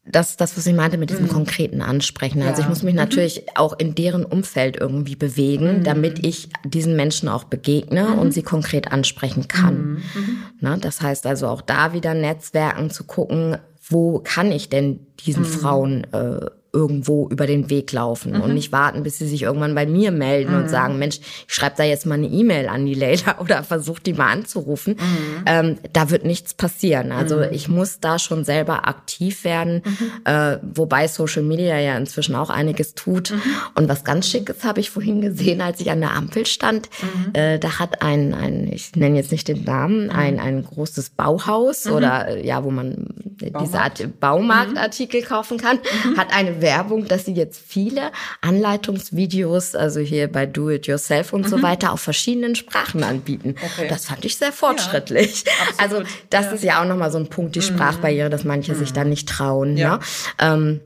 Das 0.08 0.38
das, 0.38 0.56
was 0.56 0.68
ich 0.68 0.76
meinte 0.76 0.98
mit 0.98 1.10
diesem 1.10 1.26
mhm. 1.26 1.30
konkreten 1.30 1.82
Ansprechen. 1.82 2.42
Also 2.44 2.62
ja. 2.62 2.66
ich 2.66 2.70
muss 2.70 2.84
mich 2.84 2.94
mhm. 2.94 3.00
natürlich 3.00 3.42
mhm. 3.42 3.52
auch 3.56 3.78
in 3.78 3.96
deren 3.96 4.24
Umfeld 4.24 4.78
irgendwie 4.78 5.16
bewegen, 5.16 5.80
mhm. 5.80 5.84
damit 5.84 6.26
ich 6.26 6.50
diesen 6.64 6.96
Menschen 6.96 7.28
auch 7.28 7.46
begegne 7.46 8.10
mhm. 8.10 8.20
und 8.20 8.32
sie 8.32 8.44
konkret 8.44 8.92
ansprechen 8.92 9.48
kann. 9.48 9.76
Mhm. 9.76 10.38
Na, 10.60 10.78
das 10.78 11.02
heißt 11.02 11.26
also 11.26 11.48
auch 11.48 11.62
da 11.62 11.94
wieder 11.94 12.14
Netzwerken 12.14 12.92
zu 12.92 13.04
gucken, 13.04 13.58
wo 13.88 14.20
kann 14.20 14.52
ich 14.52 14.70
denn 14.70 15.00
diesen 15.26 15.46
Frauen 15.46 16.06
äh, 16.12 16.46
irgendwo 16.76 17.28
über 17.30 17.48
den 17.48 17.70
Weg 17.70 17.92
laufen 17.94 18.34
mhm. 18.34 18.42
und 18.42 18.54
nicht 18.54 18.72
warten, 18.72 19.04
bis 19.04 19.18
sie 19.18 19.28
sich 19.28 19.44
irgendwann 19.44 19.74
bei 19.74 19.86
mir 19.86 20.12
melden 20.12 20.52
mhm. 20.52 20.64
und 20.64 20.70
sagen, 20.70 21.00
Mensch, 21.00 21.20
ich 21.48 21.54
schreibe 21.54 21.76
da 21.78 21.84
jetzt 21.84 22.06
mal 22.06 22.16
eine 22.16 22.28
E-Mail 22.28 22.68
an 22.68 22.86
die 22.86 22.94
Leila 22.94 23.38
oder 23.40 23.64
versuche 23.64 24.04
die 24.04 24.14
mal 24.14 24.32
anzurufen. 24.32 24.96
Mhm. 24.96 25.44
Ähm, 25.46 25.78
da 25.94 26.10
wird 26.10 26.26
nichts 26.26 26.54
passieren. 26.54 27.12
Also 27.12 27.38
mhm. 27.38 27.48
ich 27.52 27.70
muss 27.70 28.00
da 28.00 28.20
schon 28.20 28.44
selber 28.44 28.88
aktiv 28.88 29.44
werden, 29.46 29.82
mhm. 29.86 30.12
äh, 30.26 30.58
wobei 30.62 31.08
Social 31.08 31.44
Media 31.44 31.80
ja 31.80 31.98
inzwischen 31.98 32.36
auch 32.36 32.50
einiges 32.50 32.94
tut. 32.94 33.32
Mhm. 33.32 33.42
Und 33.76 33.90
was 33.90 34.04
ganz 34.04 34.28
Schickes 34.28 34.64
habe 34.64 34.82
ich 34.82 34.90
vorhin 34.90 35.22
gesehen, 35.22 35.62
als 35.62 35.80
ich 35.80 35.90
an 35.90 36.02
der 36.02 36.14
Ampel 36.14 36.46
stand. 36.46 36.90
Äh, 37.34 37.58
da 37.60 37.80
hat 37.80 38.02
ein, 38.02 38.34
ein, 38.34 38.70
ich 38.72 38.96
nenne 38.96 39.16
jetzt 39.16 39.32
nicht 39.32 39.48
den 39.48 39.64
Namen, 39.64 40.10
ein, 40.10 40.40
ein 40.40 40.64
großes 40.64 41.12
Bauhaus 41.12 41.88
oder 41.88 42.28
äh, 42.28 42.46
ja, 42.46 42.64
wo 42.64 42.72
man 42.72 43.08
Baumarkt. 43.40 43.62
diese 43.62 43.80
Art 43.80 44.20
Baumarktartikel 44.20 45.22
kaufen 45.22 45.58
kann, 45.58 45.80
hat 46.18 46.36
eine 46.36 46.62
Werbung, 46.66 47.08
dass 47.08 47.24
sie 47.24 47.34
jetzt 47.34 47.62
viele 47.66 48.12
Anleitungsvideos, 48.42 49.76
also 49.76 50.02
hier 50.02 50.30
bei 50.30 50.46
Do 50.46 50.70
It 50.70 50.88
Yourself 50.88 51.32
und 51.32 51.44
mhm. 51.44 51.48
so 51.48 51.62
weiter, 51.62 51.94
auf 51.94 52.02
verschiedenen 52.02 52.56
Sprachen 52.56 53.04
anbieten. 53.04 53.56
Okay. 53.64 53.88
Das 53.88 54.08
fand 54.08 54.26
ich 54.26 54.36
sehr 54.36 54.52
fortschrittlich. 54.52 55.46
Ja, 55.46 55.52
also 55.78 56.02
das 56.30 56.48
ja. 56.48 56.52
ist 56.52 56.64
ja 56.64 56.82
auch 56.82 56.86
nochmal 56.86 57.12
so 57.12 57.20
ein 57.20 57.28
Punkt, 57.28 57.56
die 57.56 57.60
mhm. 57.60 57.64
Sprachbarriere, 57.64 58.30
dass 58.30 58.44
manche 58.44 58.74
mhm. 58.74 58.78
sich 58.80 58.92
da 58.92 59.06
nicht 59.06 59.30
trauen. 59.30 59.78
Ja. 59.78 59.98
Ne? 59.98 60.00
Ähm, 60.40 60.82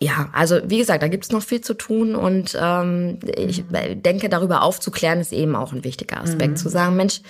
ja, 0.00 0.30
also 0.32 0.60
wie 0.64 0.78
gesagt, 0.78 1.02
da 1.02 1.08
gibt's 1.08 1.30
noch 1.30 1.42
viel 1.42 1.60
zu 1.60 1.74
tun 1.74 2.14
und 2.14 2.56
ähm, 2.60 3.18
ich 3.36 3.64
mhm. 3.64 4.02
denke, 4.02 4.28
darüber 4.28 4.62
aufzuklären 4.62 5.20
ist 5.20 5.32
eben 5.32 5.54
auch 5.54 5.72
ein 5.72 5.84
wichtiger 5.84 6.20
Aspekt. 6.22 6.52
Mhm. 6.52 6.56
Zu 6.56 6.68
sagen, 6.68 6.96
Mensch, 6.96 7.20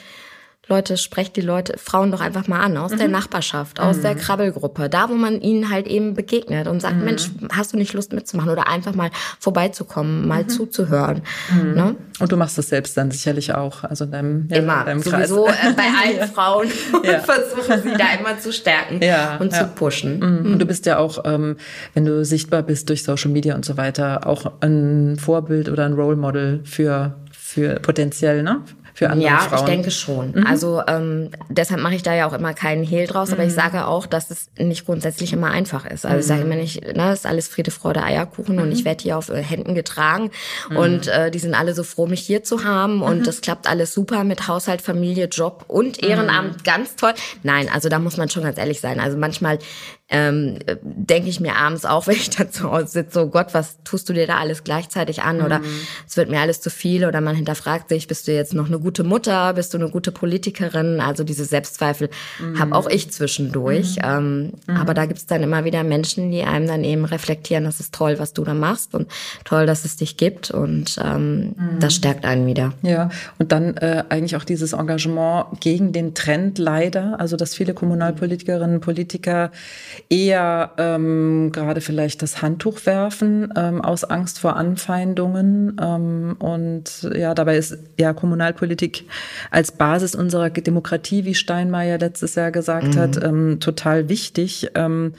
Leute, 0.69 0.97
sprecht 0.97 1.37
die 1.37 1.41
Leute, 1.41 1.79
Frauen 1.79 2.11
doch 2.11 2.21
einfach 2.21 2.47
mal 2.47 2.61
an, 2.61 2.77
aus 2.77 2.93
mhm. 2.93 2.99
der 2.99 3.09
Nachbarschaft, 3.09 3.81
aus 3.81 3.99
mhm. 3.99 4.03
der 4.03 4.15
Krabbelgruppe, 4.15 4.89
da 4.89 5.09
wo 5.09 5.15
man 5.15 5.41
ihnen 5.41 5.71
halt 5.71 5.87
eben 5.87 6.15
begegnet 6.15 6.69
und 6.69 6.81
sagt, 6.81 6.97
mhm. 6.97 7.05
Mensch, 7.05 7.31
hast 7.51 7.73
du 7.73 7.79
nicht 7.79 7.95
Lust 7.95 8.13
mitzumachen 8.13 8.51
oder 8.51 8.69
einfach 8.69 8.95
mal 8.95 9.11
vorbeizukommen, 9.41 10.29
mal 10.29 10.43
mhm. 10.43 10.49
zuzuhören. 10.51 11.23
Mhm. 11.51 11.75
Ne? 11.75 11.97
Und 12.19 12.33
du 12.33 12.37
machst 12.37 12.59
das 12.59 12.69
selbst 12.69 12.97
dann 12.97 13.11
sicherlich 13.11 13.55
auch, 13.55 13.83
also 13.85 14.05
in 14.05 14.11
deinem, 14.11 14.49
ja, 14.51 14.59
immer, 14.59 14.81
in 14.81 14.87
deinem 14.87 15.03
sowieso 15.03 15.45
Kreis. 15.45 15.71
Äh, 15.71 15.73
bei 15.75 15.85
allen 15.85 16.29
Frauen 16.35 16.69
ja. 17.03 17.19
versuchen 17.21 17.83
sie 17.83 17.97
da 17.97 18.19
immer 18.19 18.39
zu 18.39 18.53
stärken 18.53 19.03
ja, 19.03 19.37
und 19.39 19.53
zu 19.53 19.65
pushen. 19.69 20.19
Mhm. 20.19 20.53
Und 20.53 20.59
du 20.59 20.67
bist 20.67 20.85
ja 20.85 20.99
auch, 20.99 21.25
ähm, 21.25 21.57
wenn 21.95 22.05
du 22.05 22.25
sichtbar 22.25 22.63
bist 22.63 22.89
durch 22.91 23.05
Social 23.05 23.31
Media 23.31 23.55
und 23.55 23.65
so 23.65 23.77
weiter, 23.77 24.27
auch 24.27 24.53
ein 24.61 25.17
Vorbild 25.19 25.69
oder 25.69 25.87
ein 25.87 25.95
Role 25.95 26.17
Model 26.17 26.61
für 26.65 27.15
für 27.49 27.81
potenziell, 27.81 28.43
ne? 28.43 28.61
Für 28.99 29.11
andere 29.11 29.29
ja, 29.29 29.39
Frauen? 29.39 29.53
Ja, 29.53 29.59
ich 29.59 29.65
denke 29.65 29.91
schon. 29.93 30.33
Mhm. 30.33 30.47
Also 30.47 30.83
ähm, 30.89 31.31
deshalb 31.49 31.81
mache 31.81 31.95
ich 31.95 32.03
da 32.03 32.15
ja 32.15 32.27
auch 32.27 32.33
immer 32.33 32.53
keinen 32.53 32.83
Hehl 32.83 33.07
draus, 33.07 33.29
mhm. 33.29 33.35
aber 33.35 33.45
ich 33.45 33.53
mhm. 33.53 33.57
sage 33.57 33.87
auch, 33.87 34.07
dass 34.07 34.33
es 34.33 34.51
nicht 34.59 34.87
grundsätzlich 34.87 35.33
immer 35.33 35.53
einfach 35.53 35.87
ist. 35.87 36.05
Also 36.05 36.17
mhm. 36.17 36.21
ich 36.21 36.27
sage 36.27 36.43
immer 36.43 36.57
nicht, 36.57 36.83
ne, 36.83 36.95
das 36.95 37.21
ist 37.21 37.27
alles 37.27 37.47
Friede, 37.47 37.71
Freude, 37.71 38.03
Eierkuchen 38.03 38.59
und 38.59 38.73
ich 38.73 38.81
mhm. 38.81 38.87
werde 38.87 39.03
hier 39.05 39.17
auf 39.17 39.29
äh, 39.29 39.41
Händen 39.41 39.77
getragen 39.77 40.33
und 40.75 41.07
äh, 41.07 41.31
die 41.31 41.39
sind 41.39 41.55
alle 41.55 41.75
so 41.75 41.85
froh, 41.85 42.07
mich 42.07 42.21
hier 42.21 42.43
zu 42.43 42.65
haben 42.65 43.01
und 43.01 43.25
das 43.29 43.41
klappt 43.41 43.69
alles 43.69 43.95
super 43.95 44.25
mit 44.25 44.49
Haushalt, 44.49 44.83
Familie, 44.83 45.27
Job 45.27 45.65
und 45.69 46.03
Ehrenamt, 46.03 46.65
ganz 46.65 46.97
toll. 46.97 47.15
Nein, 47.45 47.69
also 47.73 47.89
da 47.89 48.01
muss 48.01 48.17
man 48.17 48.29
schon 48.29 48.43
ganz 48.43 48.59
ehrlich 48.59 48.81
sein. 48.81 48.99
Also 48.99 49.17
manchmal 49.17 49.61
ähm, 50.11 50.59
denke 50.83 51.29
ich 51.29 51.41
mir 51.41 51.57
abends 51.57 51.85
auch, 51.85 52.07
wenn 52.07 52.17
ich 52.17 52.31
da 52.31 52.51
zu 52.51 52.71
Hause 52.71 52.89
sitze, 52.89 53.25
oh 53.25 53.27
Gott, 53.27 53.49
was 53.53 53.79
tust 53.85 54.09
du 54.09 54.13
dir 54.13 54.27
da 54.27 54.39
alles 54.39 54.65
gleichzeitig 54.65 55.23
an? 55.23 55.43
Oder 55.43 55.61
mhm. 55.61 55.81
es 56.07 56.17
wird 56.17 56.31
mir 56.31 56.41
alles 56.41 56.61
zu 56.61 56.71
viel 56.71 57.05
oder 57.05 57.21
man 57.21 57.37
hinterfragt 57.37 57.89
sich, 57.89 58.07
bist 58.07 58.27
du 58.29 58.33
jetzt 58.33 58.55
noch 58.55 58.67
eine 58.67 58.79
gute 58.79 59.05
Mutter, 59.05 59.55
bist 59.55 59.75
du 59.75 59.79
eine 59.79 59.91
gute 59.91 60.13
Politikerin? 60.13 61.01
Also 61.01 61.25
diese 61.25 61.45
Selbstzweifel 61.45 62.11
mhm. 62.41 62.59
habe 62.59 62.75
auch 62.75 62.89
ich 62.89 63.11
zwischendurch. 63.11 63.97
Mhm. 63.97 64.03
Ähm, 64.03 64.53
mhm. 64.67 64.77
aber 64.77 64.95
da 64.95 65.07
gibt 65.07 65.19
es 65.19 65.27
dann 65.27 65.43
immer 65.43 65.65
wieder 65.65 65.85
Menschen, 65.85 66.31
die 66.31 66.43
einem 66.43 66.67
dann 66.67 66.85
eben 66.85 67.05
reflektieren, 67.05 67.65
das 67.65 67.81
ist 67.81 67.95
toll, 67.95 68.19
was 68.19 68.33
du 68.33 68.45
da 68.45 68.55
machst 68.55 68.95
und 68.95 69.11
toll, 69.45 69.67
dass 69.67 69.85
es 69.85 69.97
dich 69.97 70.17
gibt 70.17 70.51
und 70.51 70.99
ähm, 71.03 71.55
mhm. 71.57 71.81
das 71.81 71.95
stärkt 71.95 72.25
einen 72.25 72.47
wieder. 72.47 72.73
Ja, 72.83 73.11
und 73.39 73.53
dann 73.53 73.77
äh, 73.77 74.05
eigentlich 74.09 74.37
auch 74.37 74.45
dieses 74.45 74.73
Engagement 74.73 75.61
gegen 75.61 75.93
den 75.93 76.15
Trend 76.15 76.59
leider, 76.59 77.21
also 77.21 77.37
dass 77.37 77.55
viele 77.55 77.75
Kommunalpolitikerinnen 77.75 78.77
und 78.77 78.81
Politiker 78.81 79.51
eher 80.09 80.73
ähm, 80.79 81.51
gerade 81.53 81.81
vielleicht 81.81 82.23
das 82.23 82.43
Handtuch 82.43 82.85
werfen 82.87 83.53
ähm, 83.57 83.81
aus 83.81 84.05
Angst 84.05 84.39
vor 84.39 84.57
Anfeindungen. 84.57 85.77
Ähm, 85.81 86.37
und 86.39 87.09
ja, 87.15 87.35
dabei 87.35 87.57
ist 87.57 87.79
ja 87.99 88.13
Kommunalpolitik 88.13 89.05
als 89.51 89.73
Basis 89.73 90.15
unserer 90.15 90.51
Demokratie, 90.51 91.25
wie 91.25 91.35
Steinmeier 91.35 91.99
letztes 91.99 92.35
Jahr 92.35 92.51
gesagt 92.51 92.95
mhm. 92.95 92.99
hat, 92.99 93.23
ähm, 93.23 93.61
total 93.61 94.09
wichtig. 94.09 94.71
Ähm, 94.75 95.15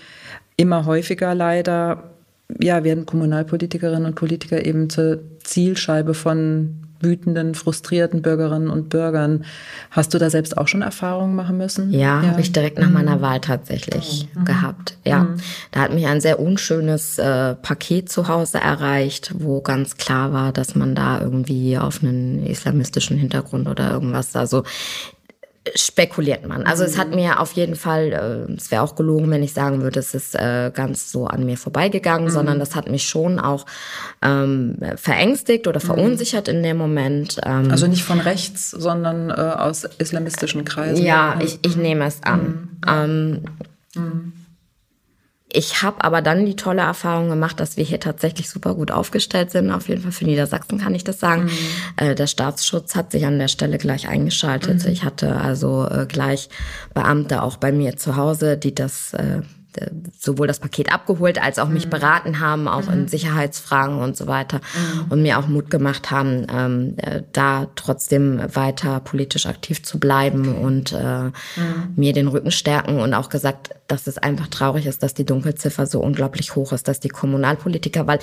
immer 0.57 0.85
häufiger 0.85 1.35
leider 1.35 2.11
ja, 2.59 2.83
werden 2.83 3.05
Kommunalpolitikerinnen 3.05 4.05
und 4.05 4.15
Politiker 4.15 4.65
eben 4.65 4.89
zur 4.89 5.19
Zielscheibe 5.43 6.13
von 6.13 6.78
wütenden, 7.01 7.55
frustrierten 7.55 8.21
Bürgerinnen 8.21 8.69
und 8.69 8.89
Bürgern. 8.89 9.45
Hast 9.91 10.13
du 10.13 10.17
da 10.17 10.29
selbst 10.29 10.57
auch 10.57 10.67
schon 10.67 10.81
Erfahrungen 10.81 11.35
machen 11.35 11.57
müssen? 11.57 11.91
Ja, 11.91 12.21
ja. 12.21 12.29
habe 12.29 12.41
ich 12.41 12.51
direkt 12.51 12.79
nach 12.79 12.89
meiner 12.89 13.17
mhm. 13.17 13.21
Wahl 13.21 13.39
tatsächlich 13.39 14.27
oh. 14.35 14.43
gehabt. 14.43 14.97
Ja, 15.05 15.19
mhm. 15.19 15.37
da 15.71 15.81
hat 15.81 15.93
mich 15.93 16.07
ein 16.07 16.21
sehr 16.21 16.39
unschönes 16.39 17.17
äh, 17.17 17.55
Paket 17.55 18.09
zu 18.09 18.27
Hause 18.27 18.59
erreicht, 18.59 19.33
wo 19.37 19.61
ganz 19.61 19.97
klar 19.97 20.33
war, 20.33 20.51
dass 20.51 20.75
man 20.75 20.95
da 20.95 21.21
irgendwie 21.21 21.77
auf 21.77 22.03
einen 22.03 22.45
islamistischen 22.45 23.17
Hintergrund 23.17 23.67
oder 23.67 23.91
irgendwas, 23.91 24.35
also 24.35 24.63
spekuliert 25.75 26.47
man. 26.47 26.63
Also 26.63 26.83
mhm. 26.83 26.89
es 26.89 26.97
hat 26.97 27.09
mhm. 27.09 27.15
mir 27.15 27.39
auf 27.39 27.53
jeden 27.53 27.75
Fall, 27.75 28.47
äh, 28.49 28.53
es 28.53 28.71
wäre 28.71 28.81
auch 28.81 28.95
gelogen, 28.95 29.29
wenn 29.29 29.43
ich 29.43 29.53
sagen 29.53 29.81
würde, 29.81 29.99
es 29.99 30.13
ist 30.13 30.35
äh, 30.35 30.71
ganz 30.73 31.11
so 31.11 31.27
an 31.27 31.45
mir 31.45 31.57
vorbeigegangen, 31.57 32.25
mhm. 32.25 32.31
sondern 32.31 32.59
das 32.59 32.75
hat 32.75 32.89
mich 32.89 33.07
schon 33.07 33.39
auch 33.39 33.65
ähm, 34.21 34.77
verängstigt 34.95 35.67
oder 35.67 35.79
mhm. 35.79 35.85
verunsichert 35.85 36.47
mhm. 36.47 36.55
in 36.55 36.63
dem 36.63 36.77
Moment. 36.77 37.39
Ähm, 37.43 37.71
also 37.71 37.87
nicht 37.87 38.03
von 38.03 38.19
rechts, 38.19 38.71
sondern 38.71 39.29
äh, 39.29 39.33
aus 39.33 39.83
islamistischen 39.97 40.65
Kreisen. 40.65 41.03
Ja, 41.03 41.39
ich, 41.41 41.59
ich 41.61 41.75
nehme 41.75 42.05
es 42.05 42.23
an. 42.23 42.69
Mhm. 42.85 43.43
Ähm, 43.95 44.33
ich 45.51 45.81
habe 45.81 46.03
aber 46.03 46.21
dann 46.21 46.45
die 46.45 46.55
tolle 46.55 46.81
Erfahrung 46.81 47.29
gemacht, 47.29 47.59
dass 47.59 47.75
wir 47.75 47.83
hier 47.83 47.99
tatsächlich 47.99 48.49
super 48.49 48.75
gut 48.75 48.91
aufgestellt 48.91 49.49
sind. 49.49 49.71
Auf 49.71 49.89
jeden 49.89 50.03
Fall 50.03 50.11
für 50.11 50.25
Niedersachsen 50.25 50.77
kann 50.77 50.93
ich 50.93 51.03
das 51.03 51.19
sagen. 51.19 51.45
Mhm. 51.45 51.49
Äh, 51.97 52.15
der 52.15 52.27
Staatsschutz 52.27 52.95
hat 52.95 53.11
sich 53.11 53.25
an 53.25 53.39
der 53.39 53.47
Stelle 53.47 53.79
gleich 53.79 54.07
eingeschaltet. 54.07 54.85
Mhm. 54.85 54.91
Ich 54.91 55.03
hatte 55.03 55.37
also 55.37 55.87
äh, 55.89 56.05
gleich 56.07 56.49
Beamte 56.93 57.41
auch 57.41 57.57
bei 57.57 57.71
mir 57.71 57.97
zu 57.97 58.15
Hause, 58.15 58.57
die 58.57 58.75
das 58.75 59.13
äh, 59.15 59.41
sowohl 60.17 60.47
das 60.47 60.59
Paket 60.59 60.91
abgeholt 60.91 61.39
als 61.41 61.57
auch 61.59 61.69
mich 61.69 61.85
mhm. 61.85 61.91
beraten 61.91 62.39
haben, 62.39 62.67
auch 62.67 62.87
mhm. 62.87 62.93
in 62.93 63.07
Sicherheitsfragen 63.07 63.99
und 63.99 64.17
so 64.17 64.25
weiter 64.27 64.57
mhm. 64.57 65.11
und 65.11 65.21
mir 65.21 65.37
auch 65.37 65.47
Mut 65.47 65.69
gemacht 65.69 66.09
haben, 66.11 66.47
ähm, 66.51 66.95
äh, 66.97 67.21
da 67.31 67.67
trotzdem 67.75 68.41
weiter 68.55 68.99
politisch 68.99 69.45
aktiv 69.45 69.83
zu 69.83 69.99
bleiben 69.99 70.49
okay. 70.49 70.63
und 70.63 70.91
äh, 70.93 71.25
mhm. 71.25 71.33
mir 71.95 72.13
den 72.13 72.27
Rücken 72.27 72.49
stärken 72.51 72.99
und 72.99 73.13
auch 73.13 73.29
gesagt, 73.29 73.69
dass 73.87 74.07
es 74.07 74.17
einfach 74.17 74.47
traurig 74.47 74.87
ist, 74.87 75.03
dass 75.03 75.13
die 75.13 75.25
Dunkelziffer 75.25 75.85
so 75.85 76.01
unglaublich 76.01 76.55
hoch 76.55 76.73
ist, 76.73 76.87
dass 76.87 76.99
die 76.99 77.09
Kommunalpolitiker, 77.09 78.07
weil 78.07 78.17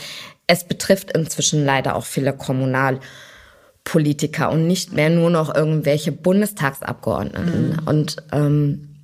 es 0.47 0.65
betrifft 0.65 1.13
inzwischen 1.13 1.65
leider 1.65 1.95
auch 1.97 2.05
viele 2.05 2.33
Kommunalpolitiker 2.33 4.51
und 4.51 4.67
nicht 4.67 4.93
mehr 4.93 5.11
nur 5.11 5.31
noch 5.31 5.55
irgendwelche 5.55 6.11
Bundestagsabgeordneten. 6.13 7.71
Mhm. 7.71 7.79
Und 7.87 8.17
ähm, 8.33 8.96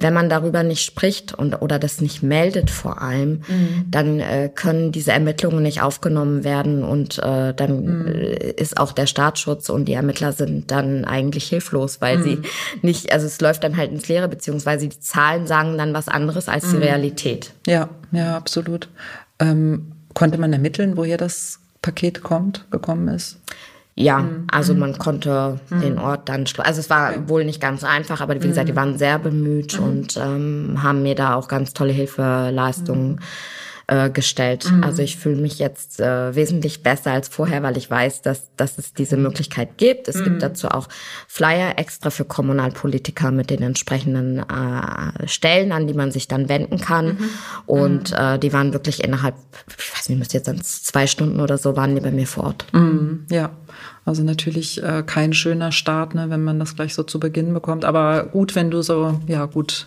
wenn 0.00 0.14
man 0.14 0.28
darüber 0.28 0.62
nicht 0.62 0.84
spricht 0.84 1.34
und 1.34 1.60
oder 1.60 1.80
das 1.80 2.00
nicht 2.00 2.22
meldet 2.22 2.70
vor 2.70 3.02
allem, 3.02 3.42
mhm. 3.48 3.84
dann 3.88 4.20
äh, 4.20 4.48
können 4.48 4.92
diese 4.92 5.10
Ermittlungen 5.10 5.60
nicht 5.60 5.82
aufgenommen 5.82 6.44
werden 6.44 6.84
und 6.84 7.18
äh, 7.18 7.52
dann 7.52 7.84
mhm. 7.84 8.08
Ist 8.58 8.78
auch 8.78 8.92
der 8.92 9.06
Staatsschutz 9.06 9.68
und 9.68 9.86
die 9.86 9.94
Ermittler 9.94 10.32
sind 10.32 10.70
dann 10.70 11.04
eigentlich 11.04 11.48
hilflos, 11.48 12.00
weil 12.00 12.18
mhm. 12.18 12.22
sie 12.22 12.38
nicht, 12.82 13.12
also 13.12 13.26
es 13.26 13.40
läuft 13.40 13.64
dann 13.64 13.76
halt 13.76 13.90
ins 13.90 14.08
Leere, 14.08 14.28
beziehungsweise 14.28 14.88
die 14.88 15.00
Zahlen 15.00 15.46
sagen 15.46 15.76
dann 15.76 15.94
was 15.94 16.08
anderes 16.08 16.48
als 16.48 16.70
die 16.70 16.76
mhm. 16.76 16.82
Realität. 16.82 17.52
Ja, 17.66 17.88
ja, 18.12 18.36
absolut. 18.36 18.88
Ähm, 19.40 19.92
konnte 20.14 20.38
man 20.38 20.52
ermitteln, 20.52 20.96
woher 20.96 21.16
das 21.16 21.58
Paket 21.82 22.22
kommt, 22.22 22.70
gekommen 22.70 23.08
ist? 23.08 23.40
Ja, 24.00 24.18
mhm. 24.18 24.46
also 24.48 24.74
man 24.74 24.96
konnte 24.96 25.58
mhm. 25.70 25.80
den 25.80 25.98
Ort 25.98 26.28
dann, 26.28 26.44
also 26.58 26.78
es 26.78 26.88
war 26.88 27.28
wohl 27.28 27.44
nicht 27.44 27.60
ganz 27.60 27.82
einfach, 27.82 28.20
aber 28.20 28.40
wie 28.40 28.46
gesagt, 28.46 28.68
die 28.68 28.72
mhm. 28.72 28.76
waren 28.76 28.98
sehr 28.98 29.18
bemüht 29.18 29.78
mhm. 29.78 29.86
und 29.86 30.16
ähm, 30.16 30.78
haben 30.84 31.02
mir 31.02 31.16
da 31.16 31.34
auch 31.34 31.48
ganz 31.48 31.72
tolle 31.72 31.92
Hilfeleistungen 31.92 33.12
mhm 33.12 33.18
äh, 33.88 34.10
gestellt. 34.10 34.70
Mhm. 34.70 34.84
Also 34.84 35.02
ich 35.02 35.16
fühle 35.16 35.40
mich 35.40 35.58
jetzt 35.58 35.98
äh, 35.98 36.34
wesentlich 36.34 36.82
besser 36.82 37.10
als 37.12 37.28
vorher, 37.28 37.62
weil 37.62 37.76
ich 37.76 37.90
weiß, 37.90 38.22
dass, 38.22 38.54
dass 38.54 38.78
es 38.78 38.92
diese 38.92 39.16
Möglichkeit 39.16 39.78
gibt. 39.78 40.08
Es 40.08 40.16
mhm. 40.16 40.24
gibt 40.24 40.42
dazu 40.42 40.68
auch 40.68 40.88
Flyer 41.26 41.78
extra 41.78 42.10
für 42.10 42.24
Kommunalpolitiker 42.24 43.30
mit 43.30 43.50
den 43.50 43.62
entsprechenden 43.62 44.38
äh, 44.38 45.26
Stellen, 45.26 45.72
an 45.72 45.86
die 45.86 45.94
man 45.94 46.12
sich 46.12 46.28
dann 46.28 46.48
wenden 46.48 46.78
kann. 46.78 47.06
Mhm. 47.06 47.30
Und 47.66 48.10
mhm. 48.10 48.16
äh, 48.18 48.38
die 48.38 48.52
waren 48.52 48.72
wirklich 48.72 49.02
innerhalb, 49.02 49.34
ich 49.68 49.96
weiß 49.96 50.10
nicht, 50.10 50.18
müsste 50.18 50.36
jetzt 50.36 50.48
dann 50.48 50.60
zwei 50.62 51.06
Stunden 51.06 51.40
oder 51.40 51.56
so, 51.56 51.74
waren 51.74 51.94
die 51.94 52.02
bei 52.02 52.10
mir 52.10 52.26
vor 52.26 52.44
Ort. 52.44 52.66
Mhm. 52.72 53.26
Ja. 53.30 53.50
Also 54.04 54.22
natürlich 54.22 54.82
äh, 54.82 55.02
kein 55.04 55.32
schöner 55.32 55.72
Start, 55.72 56.14
ne, 56.14 56.30
wenn 56.30 56.42
man 56.42 56.58
das 56.58 56.76
gleich 56.76 56.94
so 56.94 57.02
zu 57.02 57.20
Beginn 57.20 57.52
bekommt. 57.52 57.84
Aber 57.84 58.24
gut, 58.24 58.54
wenn 58.54 58.70
du 58.70 58.82
so, 58.82 59.20
ja 59.26 59.44
gut, 59.46 59.86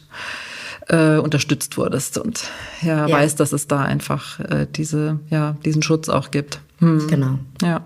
äh, 0.87 1.17
unterstützt 1.17 1.77
wurdest 1.77 2.17
und 2.17 2.49
ja, 2.81 3.07
ja, 3.07 3.15
weißt, 3.15 3.39
dass 3.39 3.53
es 3.53 3.67
da 3.67 3.81
einfach 3.81 4.39
äh, 4.39 4.67
diese, 4.69 5.19
ja, 5.29 5.55
diesen 5.63 5.83
Schutz 5.83 6.09
auch 6.09 6.31
gibt. 6.31 6.59
Hm. 6.79 7.07
Genau. 7.07 7.39
Ja. 7.61 7.83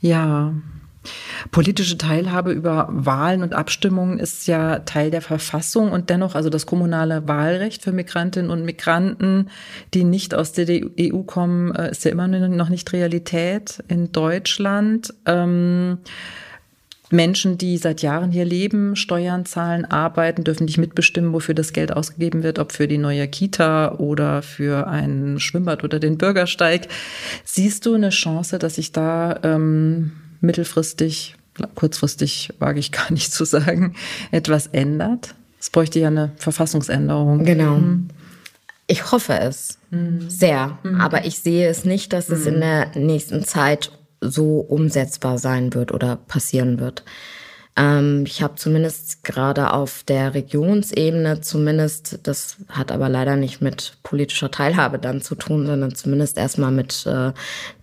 Ja. 0.00 0.54
Politische 1.50 1.96
Teilhabe 1.96 2.52
über 2.52 2.86
Wahlen 2.90 3.42
und 3.42 3.54
Abstimmungen 3.54 4.18
ist 4.18 4.46
ja 4.46 4.80
Teil 4.80 5.10
der 5.10 5.22
Verfassung 5.22 5.92
und 5.92 6.10
dennoch, 6.10 6.34
also 6.34 6.50
das 6.50 6.66
kommunale 6.66 7.26
Wahlrecht 7.26 7.82
für 7.82 7.92
Migrantinnen 7.92 8.50
und 8.50 8.66
Migranten, 8.66 9.48
die 9.94 10.04
nicht 10.04 10.34
aus 10.34 10.52
der 10.52 10.68
EU 10.68 11.22
kommen, 11.22 11.74
äh, 11.74 11.90
ist 11.90 12.04
ja 12.04 12.10
immer 12.10 12.28
noch 12.28 12.68
nicht 12.68 12.92
Realität 12.92 13.82
in 13.88 14.12
Deutschland. 14.12 15.14
Ähm, 15.24 15.98
Menschen, 17.10 17.58
die 17.58 17.76
seit 17.76 18.02
Jahren 18.02 18.30
hier 18.30 18.44
leben, 18.44 18.94
Steuern 18.94 19.44
zahlen, 19.44 19.84
arbeiten, 19.84 20.44
dürfen 20.44 20.64
nicht 20.64 20.78
mitbestimmen, 20.78 21.32
wofür 21.32 21.54
das 21.54 21.72
Geld 21.72 21.92
ausgegeben 21.92 22.42
wird, 22.44 22.60
ob 22.60 22.72
für 22.72 22.86
die 22.86 22.98
neue 22.98 23.26
Kita 23.26 23.96
oder 23.96 24.42
für 24.42 24.86
ein 24.86 25.40
Schwimmbad 25.40 25.82
oder 25.82 25.98
den 25.98 26.18
Bürgersteig. 26.18 26.88
Siehst 27.44 27.84
du 27.84 27.94
eine 27.94 28.10
Chance, 28.10 28.58
dass 28.58 28.76
sich 28.76 28.92
da 28.92 29.40
ähm, 29.42 30.12
mittelfristig, 30.40 31.34
kurzfristig 31.74 32.50
wage 32.60 32.78
ich 32.78 32.92
gar 32.92 33.12
nicht 33.12 33.32
zu 33.32 33.44
sagen, 33.44 33.96
etwas 34.30 34.68
ändert? 34.68 35.34
Es 35.58 35.68
bräuchte 35.68 35.98
ja 35.98 36.08
eine 36.08 36.32
Verfassungsänderung. 36.36 37.44
Genau. 37.44 37.76
Mhm. 37.76 38.08
Ich 38.86 39.12
hoffe 39.12 39.34
es 39.34 39.78
mhm. 39.90 40.28
sehr, 40.28 40.78
mhm. 40.82 41.00
aber 41.00 41.24
ich 41.24 41.38
sehe 41.40 41.68
es 41.68 41.84
nicht, 41.84 42.12
dass 42.12 42.28
es 42.28 42.46
in 42.46 42.56
mhm. 42.56 42.60
der 42.60 42.90
nächsten 42.96 43.44
Zeit 43.44 43.92
so 44.20 44.60
umsetzbar 44.60 45.38
sein 45.38 45.74
wird 45.74 45.92
oder 45.92 46.16
passieren 46.16 46.78
wird. 46.78 47.04
Ähm, 47.80 48.24
ich 48.26 48.42
habe 48.42 48.56
zumindest 48.56 49.24
gerade 49.24 49.72
auf 49.72 50.02
der 50.06 50.34
Regionsebene 50.34 51.40
zumindest, 51.40 52.20
das 52.24 52.56
hat 52.68 52.92
aber 52.92 53.08
leider 53.08 53.36
nicht 53.36 53.62
mit 53.62 53.94
politischer 54.02 54.50
Teilhabe 54.50 54.98
dann 54.98 55.22
zu 55.22 55.34
tun, 55.34 55.66
sondern 55.66 55.94
zumindest 55.94 56.36
erstmal 56.36 56.72
mit 56.72 57.06
äh, 57.06 57.32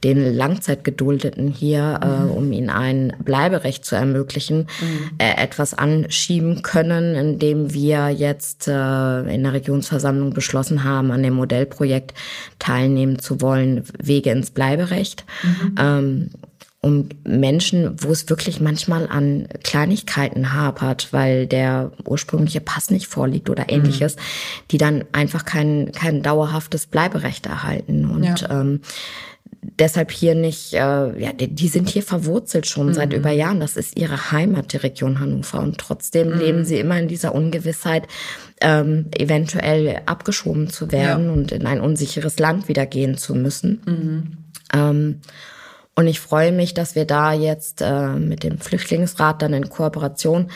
den 0.03 0.35
Langzeitgeduldeten 0.35 1.47
hier, 1.47 1.99
äh, 2.03 2.05
mhm. 2.05 2.29
äh, 2.29 2.31
um 2.31 2.51
ihnen 2.51 2.69
ein 2.69 3.13
Bleiberecht 3.23 3.85
zu 3.85 3.95
ermöglichen, 3.95 4.67
mhm. 4.81 5.11
äh, 5.17 5.41
etwas 5.41 5.73
anschieben 5.73 6.61
können, 6.61 7.15
indem 7.15 7.73
wir 7.73 8.09
jetzt 8.09 8.67
äh, 8.67 8.71
in 9.33 9.43
der 9.43 9.53
Regionsversammlung 9.53 10.33
beschlossen 10.33 10.83
haben, 10.83 11.11
an 11.11 11.23
dem 11.23 11.33
Modellprojekt 11.33 12.13
teilnehmen 12.59 13.17
zu 13.17 13.41
wollen, 13.41 13.83
Wege 13.99 14.29
ins 14.29 14.51
Bleiberecht. 14.51 15.25
Mhm. 15.43 15.75
Ähm, 15.79 16.29
um 16.87 17.09
Menschen, 17.25 17.95
wo 18.01 18.11
es 18.11 18.29
wirklich 18.29 18.61
manchmal 18.61 19.07
an 19.07 19.47
Kleinigkeiten 19.63 20.53
hapert, 20.53 21.09
weil 21.11 21.45
der 21.45 21.91
ursprüngliche 22.05 22.61
Pass 22.61 22.89
nicht 22.89 23.07
vorliegt 23.07 23.49
oder 23.49 23.69
ähnliches, 23.69 24.15
mhm. 24.15 24.19
die 24.71 24.77
dann 24.77 25.03
einfach 25.11 25.43
kein, 25.43 25.91
kein 25.91 26.23
dauerhaftes 26.23 26.87
Bleiberecht 26.87 27.45
erhalten. 27.45 28.05
Und 28.05 28.41
ja. 28.41 28.61
ähm, 28.61 28.79
deshalb 29.61 30.11
hier 30.11 30.33
nicht, 30.33 30.73
äh, 30.73 30.77
ja, 30.77 31.33
die, 31.33 31.49
die, 31.49 31.67
sind 31.67 31.89
hier 31.89 32.03
verwurzelt 32.03 32.67
schon 32.67 32.87
mhm. 32.87 32.93
seit 32.93 33.11
über 33.11 33.31
Jahren. 33.31 33.59
Das 33.59 33.75
ist 33.75 33.99
ihre 33.99 34.31
Heimat, 34.31 34.71
die 34.71 34.77
Region 34.77 35.19
Hannover. 35.19 35.59
Und 35.59 35.77
trotzdem 35.77 36.29
mhm. 36.29 36.39
leben 36.39 36.65
sie 36.65 36.79
immer 36.79 36.97
in 36.97 37.09
dieser 37.09 37.35
Ungewissheit, 37.35 38.07
ähm, 38.61 39.07
eventuell 39.13 40.01
abgeschoben 40.05 40.69
zu 40.69 40.91
werden 40.91 41.25
ja. 41.25 41.31
und 41.33 41.51
in 41.51 41.67
ein 41.67 41.81
unsicheres 41.81 42.39
Land 42.39 42.69
wieder 42.69 42.85
gehen 42.85 43.17
zu 43.17 43.35
müssen. 43.35 43.81
Mhm. 43.85 44.37
Ähm, 44.73 45.21
und 45.97 46.05
ich 46.05 46.19
freue 46.19 46.51
mich, 46.51 46.75
dass 46.75 46.93
wir 46.93 47.05
da 47.05 47.33
jetzt 47.33 47.81
äh, 47.81 48.09
mit 48.09 48.43
dem 48.43 48.59
Flüchtlingsrat 48.59 49.41
dann 49.41 49.53
in 49.53 49.67
Kooperation 49.67 50.51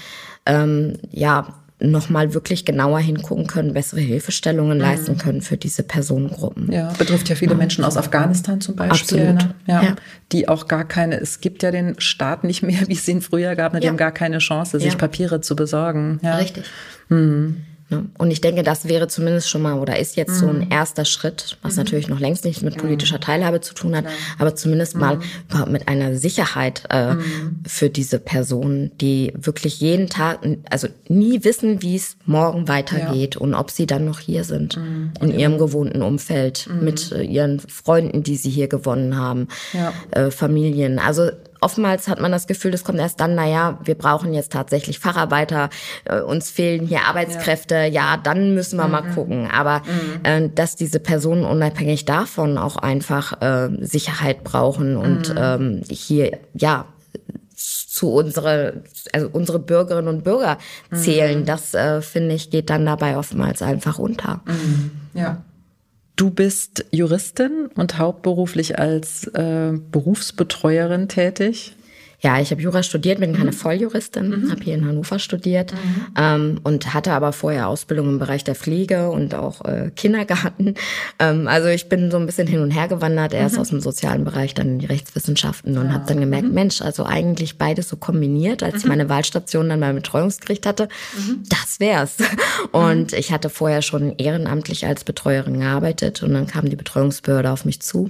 ähm, 0.46 1.00
ja 1.10 1.56
nochmal 1.80 2.36
wirklich 2.36 2.64
genauer 2.64 3.00
hingucken 3.00 3.48
können, 3.48 3.74
bessere 3.74 4.02
Hilfestellungen 4.02 4.78
mhm. 4.78 4.84
leisten 4.84 5.18
können 5.18 5.42
für 5.42 5.58
diese 5.58 5.82
Personengruppen. 5.82 6.72
Ja, 6.72 6.94
betrifft 6.96 7.28
ja 7.28 7.36
viele 7.36 7.54
ja. 7.54 7.58
Menschen 7.58 7.84
aus 7.84 7.98
Afghanistan 7.98 8.62
zum 8.62 8.76
Beispiel. 8.76 9.20
Absolut. 9.20 9.42
Ne? 9.42 9.56
Ja, 9.66 9.82
ja, 9.82 9.96
Die 10.32 10.48
auch 10.48 10.68
gar 10.68 10.88
keine, 10.88 11.20
es 11.20 11.42
gibt 11.42 11.64
ja 11.64 11.72
den 11.72 12.00
Staat 12.00 12.44
nicht 12.44 12.62
mehr, 12.62 12.82
wie 12.88 12.94
es 12.94 13.08
ihn 13.08 13.22
früher 13.22 13.56
gab, 13.56 13.74
ne? 13.74 13.80
die 13.80 13.88
haben 13.88 13.98
gar 13.98 14.12
keine 14.12 14.38
Chance, 14.38 14.80
sich 14.80 14.96
Papiere 14.96 15.42
zu 15.42 15.56
besorgen. 15.56 16.20
Ja. 16.22 16.36
Richtig. 16.36 16.66
Mhm. 17.10 17.64
Ne? 17.92 18.06
Und 18.18 18.32
ich 18.32 18.42
denke, 18.42 18.64
das 18.64 18.88
wäre 18.88 19.08
zumindest 19.08 19.50
schon 19.50 19.62
mal 19.62 19.78
oder 19.78 20.00
ist 20.00 20.16
jetzt 20.16 20.36
mhm. 20.36 20.40
so 20.40 20.48
ein 20.48 20.60
mhm. 20.60 20.72
erster 20.72 21.06
Schritt, 21.06 21.58
was 21.62 21.74
mhm. 21.74 21.84
natürlich 21.84 22.08
noch 22.08 22.20
längst 22.20 22.46
nicht 22.46 22.62
mit 22.64 22.78
politischer 22.78 23.20
Teilhabe 23.20 23.60
zu 23.60 23.74
tun 23.74 23.96
hat, 23.96 24.06
aber 24.40 24.56
zumindest 24.56 24.96
mhm. 24.96 25.02
mal 25.02 25.20
mit 25.68 25.88
einer 25.88 26.16
Sicherheit 26.16 26.84
äh, 26.90 27.16
mhm. 27.16 27.60
für 27.68 27.90
diese 27.90 28.20
Personen, 28.20 28.92
die 29.00 29.34
wirklich 29.36 29.82
jeden 29.82 30.08
Tag, 30.08 30.40
also 30.70 30.88
nie 31.10 31.44
wissen, 31.44 31.82
wie 31.82 31.98
es 31.98 32.16
morgen 32.26 32.68
weitergeht 32.68 33.36
ja. 33.36 33.42
und 33.42 33.54
ob 33.54 33.70
sie 33.70 33.86
dann 33.86 34.06
noch 34.06 34.20
hier 34.20 34.46
sind 34.46 34.78
mhm. 34.78 35.12
in 35.20 35.38
ihrem 35.38 35.58
gewohnten 35.58 36.02
Umfeld 36.02 36.70
mit 36.82 37.12
äh, 37.12 37.24
ihren 37.24 37.60
Freunden, 37.60 38.24
die 38.24 38.38
sie 38.38 38.50
hier 38.50 38.70
gewonnen 38.70 39.18
haben, 39.18 39.50
ja. 39.74 39.94
äh, 40.12 40.32
Familien. 40.32 40.98
Also 40.98 41.30
oftmals 41.62 42.08
hat 42.08 42.20
man 42.20 42.32
das 42.32 42.48
Gefühl, 42.48 42.72
das 42.72 42.84
kommt 42.84 43.00
erst 43.00 43.20
dann, 43.20 43.36
naja, 43.36 43.80
wir 43.84 43.96
brauchen 43.96 44.34
jetzt 44.34 44.52
tatsächlich 44.52 45.00
Facharbeiter, 45.00 45.70
äh, 46.06 46.20
uns 46.20 46.50
fehlen 46.50 46.88
hier 46.88 47.04
Arbeitskräfte, 47.06 47.76
ja, 47.76 47.88
ja 47.88 48.18
dann 48.18 48.54
müssen 48.54 48.78
wir 48.78 48.86
mhm. 48.86 48.92
mal 48.92 49.04
gucken. 49.14 49.50
Aber 49.50 49.80
mhm. 49.80 50.26
äh, 50.26 50.50
dass 50.50 50.76
diese 50.76 51.00
Personen 51.00 51.46
unabhängig 51.46 52.06
davon 52.06 52.58
auch 52.58 52.78
einfach 52.78 53.42
äh, 53.42 53.70
Sicherheit 53.80 54.44
brauchen 54.44 54.98
und 54.98 55.30
mhm. 55.30 55.38
ähm, 55.38 55.82
hier, 55.88 56.40
ja, 56.54 56.86
zu 57.56 58.12
unsere, 58.12 58.82
also 59.14 59.30
unsere 59.32 59.60
Bürgerinnen 59.60 60.08
und 60.08 60.24
Bürger 60.24 60.58
zählen, 60.94 61.42
mhm. 61.42 61.46
das 61.46 61.76
äh, 61.76 62.02
finde 62.02 62.34
ich 62.34 62.50
geht 62.50 62.72
dann 62.72 62.86
dabei 62.86 63.18
oftmals 63.18 63.62
einfach 63.62 64.00
unter. 64.00 64.42
Mhm. 64.46 64.92
Ja. 65.14 65.44
Du 66.22 66.30
bist 66.30 66.86
Juristin 66.92 67.66
und 67.74 67.98
hauptberuflich 67.98 68.78
als 68.78 69.26
äh, 69.30 69.72
Berufsbetreuerin 69.92 71.08
tätig. 71.08 71.74
Ja, 72.22 72.40
ich 72.40 72.52
habe 72.52 72.62
Jura 72.62 72.84
studiert, 72.84 73.20
bin 73.20 73.34
keine 73.34 73.52
mhm. 73.52 73.56
Volljuristin, 73.56 74.30
mhm. 74.30 74.52
habe 74.52 74.64
hier 74.64 74.76
in 74.76 74.86
Hannover 74.86 75.18
studiert 75.18 75.74
mhm. 75.74 76.06
ähm, 76.16 76.60
und 76.64 76.94
hatte 76.94 77.14
aber 77.14 77.34
vorher 77.34 77.68
Ausbildung 77.68 78.10
im 78.10 78.20
Bereich 78.20 78.44
der 78.44 78.54
Pflege 78.54 79.10
und 79.10 79.34
auch 79.34 79.66
äh, 79.66 79.92
Kindergarten. 79.96 80.76
Ähm, 81.20 81.48
also 81.48 81.68
ich 81.68 81.88
bin 81.90 82.10
so 82.10 82.18
ein 82.18 82.26
bisschen 82.26 82.48
hin 82.48 82.62
und 82.62 82.72
her 82.72 82.88
gewandert, 82.88 83.34
erst 83.34 83.56
mhm. 83.56 83.62
aus 83.62 83.70
dem 83.70 83.82
sozialen 83.82 84.24
Bereich, 84.24 84.54
dann 84.54 84.68
in 84.68 84.80
die 84.80 84.86
Rechtswissenschaften 84.86 85.78
und 85.78 85.88
ja. 85.88 85.94
habe 85.94 86.06
dann 86.08 86.20
gemerkt, 86.20 86.48
mhm. 86.48 86.54
Mensch, 86.54 86.82
also 86.82 87.06
eigentlich 87.06 87.58
beides 87.58 87.90
so 87.90 87.98
kombiniert, 87.98 88.64
als 88.64 88.78
ich 88.78 88.84
mhm. 88.84 88.90
meine 88.90 89.10
Wahlstation 89.10 89.70
dann 89.70 89.80
beim 89.80 89.96
Betreuungsgericht 89.96 90.66
hatte, 90.66 90.90
das 91.50 91.80
wär's. 91.80 92.18
Und 92.72 93.14
ich 93.14 93.32
hatte 93.32 93.50
vorher 93.50 93.82
schon 93.82 94.16
ehrenamtlich 94.18 94.86
als 94.86 95.04
Betreuerin 95.04 95.60
gearbeitet 95.60 96.24
und 96.24 96.34
dann 96.34 96.48
kam 96.48 96.70
die 96.70 96.76
Betreuungsbehörde 96.76 97.52
auf 97.52 97.66
mich 97.66 97.82
zu 97.82 98.10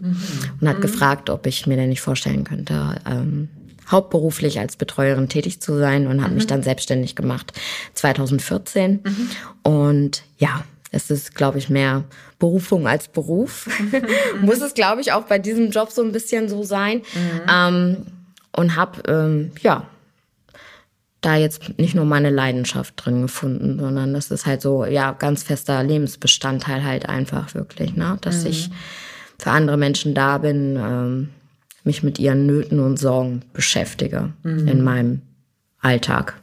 und 0.59 0.67
hat 0.67 0.81
gefragt, 0.81 1.29
ob 1.29 1.45
ich 1.47 1.67
mir 1.67 1.77
denn 1.77 1.89
nicht 1.89 2.01
vorstellen 2.01 2.43
könnte, 2.43 2.95
ähm, 3.09 3.49
hauptberuflich 3.91 4.59
als 4.59 4.75
Betreuerin 4.75 5.29
tätig 5.29 5.61
zu 5.61 5.77
sein 5.77 6.07
und 6.07 6.21
habe 6.21 6.31
mhm. 6.31 6.37
mich 6.37 6.47
dann 6.47 6.63
selbstständig 6.63 7.15
gemacht 7.15 7.53
2014. 7.93 9.01
Mhm. 9.03 9.29
Und 9.63 10.23
ja, 10.37 10.63
es 10.91 11.09
ist, 11.09 11.35
glaube 11.35 11.57
ich, 11.57 11.69
mehr 11.69 12.03
Berufung 12.39 12.87
als 12.87 13.07
Beruf. 13.07 13.67
Mhm. 13.79 14.01
Muss 14.45 14.61
es, 14.61 14.73
glaube 14.73 15.01
ich, 15.01 15.11
auch 15.13 15.23
bei 15.23 15.39
diesem 15.39 15.71
Job 15.71 15.91
so 15.91 16.03
ein 16.03 16.11
bisschen 16.11 16.49
so 16.49 16.63
sein. 16.63 16.97
Mhm. 17.13 17.41
Ähm, 17.49 17.97
und 18.53 18.75
habe, 18.75 19.01
ähm, 19.07 19.51
ja, 19.61 19.87
da 21.21 21.35
jetzt 21.35 21.77
nicht 21.77 21.93
nur 21.93 22.05
meine 22.05 22.31
Leidenschaft 22.31 22.95
drin 22.97 23.21
gefunden, 23.21 23.79
sondern 23.79 24.13
das 24.13 24.31
ist 24.31 24.45
halt 24.45 24.61
so, 24.61 24.85
ja, 24.85 25.11
ganz 25.11 25.43
fester 25.43 25.81
Lebensbestandteil 25.83 26.83
halt 26.83 27.07
einfach 27.07 27.53
wirklich, 27.53 27.95
ne? 27.95 28.17
Dass 28.21 28.43
mhm. 28.43 28.49
ich 28.49 28.69
für 29.37 29.51
andere 29.51 29.77
Menschen 29.77 30.13
da 30.13 30.39
bin, 30.39 30.77
ähm, 30.77 31.29
mich 31.83 32.03
mit 32.03 32.19
ihren 32.19 32.45
Nöten 32.45 32.79
und 32.79 32.97
Sorgen 32.97 33.41
beschäftige 33.53 34.33
mhm. 34.43 34.67
in 34.67 34.83
meinem 34.83 35.21
Alltag. 35.79 36.41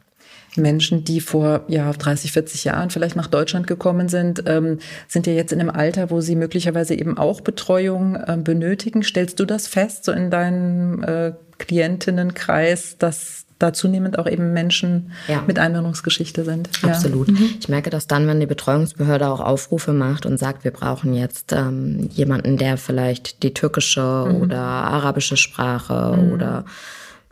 Menschen, 0.57 1.05
die 1.05 1.21
vor 1.21 1.65
ja 1.69 1.93
30, 1.93 2.33
40 2.33 2.65
Jahren 2.65 2.91
vielleicht 2.91 3.17
nach 3.17 3.29
Deutschland 3.29 3.67
gekommen 3.67 4.09
sind, 4.09 4.43
ähm, 4.47 4.79
sind 5.07 5.27
ja 5.27 5.33
jetzt 5.33 5.53
in 5.53 5.61
einem 5.61 5.71
Alter, 5.71 6.11
wo 6.11 6.21
sie 6.21 6.37
möglicherweise 6.37 6.95
eben 6.95 7.17
auch 7.17 7.41
Betreuung 7.41 8.17
äh, 8.17 8.37
benötigen. 8.43 9.03
Stellst 9.03 9.39
du 9.41 9.45
das 9.45 9.69
fest, 9.69 10.05
so 10.05 10.13
in 10.13 10.31
deinem 10.31 11.03
äh, 11.03 11.33
Klientinnenkreis, 11.59 12.97
dass 12.99 13.47
da 13.59 13.73
zunehmend 13.73 14.19
auch 14.19 14.27
eben 14.27 14.53
Menschen 14.53 15.13
ja. 15.27 15.43
mit 15.47 15.59
Einwanderungsgeschichte 15.59 16.45
sind. 16.45 16.71
Absolut. 16.83 17.29
Ja. 17.29 17.35
Mhm. 17.35 17.55
Ich 17.59 17.69
merke 17.69 17.91
das 17.91 18.07
dann, 18.07 18.27
wenn 18.27 18.41
die 18.41 18.47
Betreuungsbehörde 18.47 19.29
auch 19.29 19.41
Aufrufe 19.41 19.93
macht 19.93 20.27
und 20.27 20.39
sagt, 20.39 20.65
wir 20.65 20.71
brauchen 20.71 21.15
jetzt 21.15 21.53
ähm, 21.53 22.09
jemanden, 22.13 22.57
der 22.57 22.77
vielleicht 22.77 23.43
die 23.43 23.55
türkische 23.55 24.27
mhm. 24.29 24.43
oder 24.43 24.61
arabische 24.61 25.37
Sprache 25.37 26.17
mhm. 26.17 26.33
oder 26.33 26.65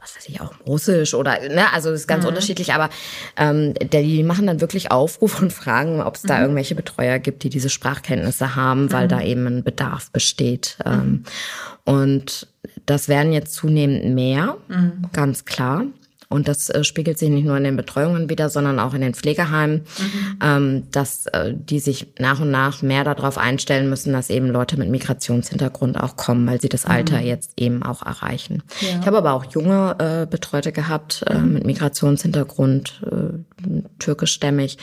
was 0.01 0.17
weiß 0.17 0.29
ich 0.29 0.41
auch 0.41 0.53
Russisch 0.67 1.15
oder 1.15 1.39
ne, 1.49 1.73
also 1.73 1.91
das 1.91 2.01
ist 2.01 2.07
ganz 2.07 2.25
mhm. 2.25 2.31
unterschiedlich, 2.31 2.73
aber 2.75 2.91
ähm, 3.37 3.75
die 3.75 4.23
machen 4.23 4.47
dann 4.47 4.61
wirklich 4.61 4.91
Aufrufe 4.91 5.45
und 5.45 5.53
fragen, 5.53 6.01
ob 6.01 6.17
es 6.17 6.23
da 6.23 6.37
mhm. 6.37 6.43
irgendwelche 6.43 6.75
Betreuer 6.75 7.19
gibt, 7.19 7.45
die 7.45 7.51
diese 7.51 7.71
Sprachkenntnisse 7.71 8.57
haben, 8.57 8.93
weil 8.93 9.05
mhm. 9.05 9.11
da 9.11 9.23
eben 9.23 9.47
ein 9.47 9.65
Bedarf 9.65 10.11
besteht. 10.11 10.79
Ähm, 10.85 11.25
und 11.85 12.49
das 12.85 13.09
werden 13.09 13.33
jetzt 13.33 13.55
zunehmend 13.55 14.15
mehr, 14.15 14.57
ganz 15.13 15.45
klar. 15.45 15.85
Und 16.29 16.49
das 16.49 16.71
äh, 16.71 16.83
spiegelt 16.83 17.19
sich 17.19 17.29
nicht 17.29 17.45
nur 17.45 17.57
in 17.57 17.65
den 17.65 17.77
Betreuungen 17.77 18.29
wieder, 18.29 18.49
sondern 18.49 18.81
auch 18.81 18.95
in 18.95 19.01
den 19.01 19.15
Pflegeheimen, 19.15 19.83
mhm. 19.99 20.39
ähm, 20.43 20.83
dass 20.91 21.27
äh, 21.27 21.55
die 21.55 21.79
sich 21.79 22.09
nach 22.19 22.41
und 22.41 22.51
nach 22.51 22.83
mehr 22.83 23.05
darauf 23.05 23.39
einstellen 23.39 23.89
müssen, 23.89 24.13
dass 24.13 24.29
eben 24.31 24.49
Leute 24.49 24.77
mit 24.77 24.91
Migrationshintergrund 24.91 26.01
auch 26.01 26.17
kommen, 26.17 26.47
weil 26.47 26.61
sie 26.61 26.69
das 26.69 26.85
Alter 26.85 27.21
mhm. 27.21 27.27
jetzt 27.27 27.53
eben 27.57 27.83
auch 27.83 28.05
erreichen. 28.05 28.63
Ja. 28.81 28.99
Ich 29.01 29.07
habe 29.07 29.19
aber 29.19 29.33
auch 29.33 29.45
junge 29.45 29.97
äh, 29.99 30.27
Betreute 30.27 30.73
gehabt 30.73 31.25
äh, 31.29 31.39
mhm. 31.39 31.53
mit 31.55 31.67
Migrationshintergrund, 31.67 33.03
äh, 33.05 33.87
türkischstämmig, 33.99 34.79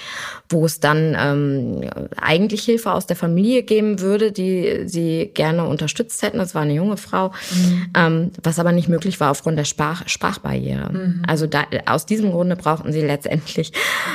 wo 0.49 0.65
es 0.65 0.79
dann 0.79 1.15
ähm, 1.19 1.89
eigentlich 2.19 2.63
Hilfe 2.63 2.91
aus 2.91 3.05
der 3.05 3.15
Familie 3.15 3.63
geben 3.63 3.99
würde, 3.99 4.31
die 4.31 4.83
sie 4.85 5.31
gerne 5.33 5.65
unterstützt 5.65 6.21
hätten. 6.21 6.37
Das 6.37 6.55
war 6.55 6.61
eine 6.61 6.73
junge 6.73 6.97
Frau, 6.97 7.29
mhm. 7.29 7.85
ähm, 7.95 8.31
was 8.41 8.59
aber 8.59 8.71
nicht 8.71 8.89
möglich 8.89 9.19
war 9.19 9.31
aufgrund 9.31 9.57
der 9.57 9.65
Sprach 9.65 10.07
Sprachbarriere. 10.07 10.91
Also 11.33 11.47
da, 11.47 11.63
aus 11.87 12.05
diesem 12.05 12.29
Grunde 12.29 12.55
brauchten 12.55 12.93
sie 12.93 13.01
letztendlich 13.01 13.71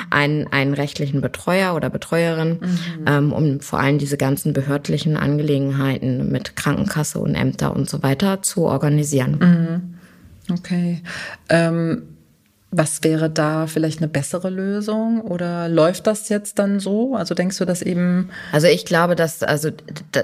einen, 0.08 0.46
einen 0.52 0.72
rechtlichen 0.72 1.20
Betreuer 1.20 1.74
oder 1.74 1.90
Betreuerin, 1.90 2.60
mhm. 2.60 3.04
ähm, 3.08 3.32
um 3.32 3.60
vor 3.60 3.80
allem 3.80 3.98
diese 3.98 4.16
ganzen 4.16 4.52
behördlichen 4.52 5.16
Angelegenheiten 5.16 6.30
mit 6.30 6.54
Krankenkasse 6.54 7.18
und 7.18 7.34
Ämter 7.34 7.74
und 7.74 7.90
so 7.90 8.04
weiter 8.04 8.40
zu 8.42 8.66
organisieren. 8.66 9.98
Mhm. 10.48 10.54
Okay. 10.54 11.02
Ähm 11.48 12.04
was 12.70 13.02
wäre 13.02 13.30
da 13.30 13.66
vielleicht 13.66 13.98
eine 13.98 14.08
bessere 14.08 14.50
Lösung 14.50 15.22
oder 15.22 15.70
läuft 15.70 16.06
das 16.06 16.28
jetzt 16.28 16.58
dann 16.58 16.80
so? 16.80 17.14
Also 17.14 17.34
denkst 17.34 17.56
du, 17.56 17.64
dass 17.64 17.80
eben 17.80 18.28
Also 18.52 18.66
ich 18.66 18.84
glaube, 18.84 19.16
dass 19.16 19.42
also 19.42 19.70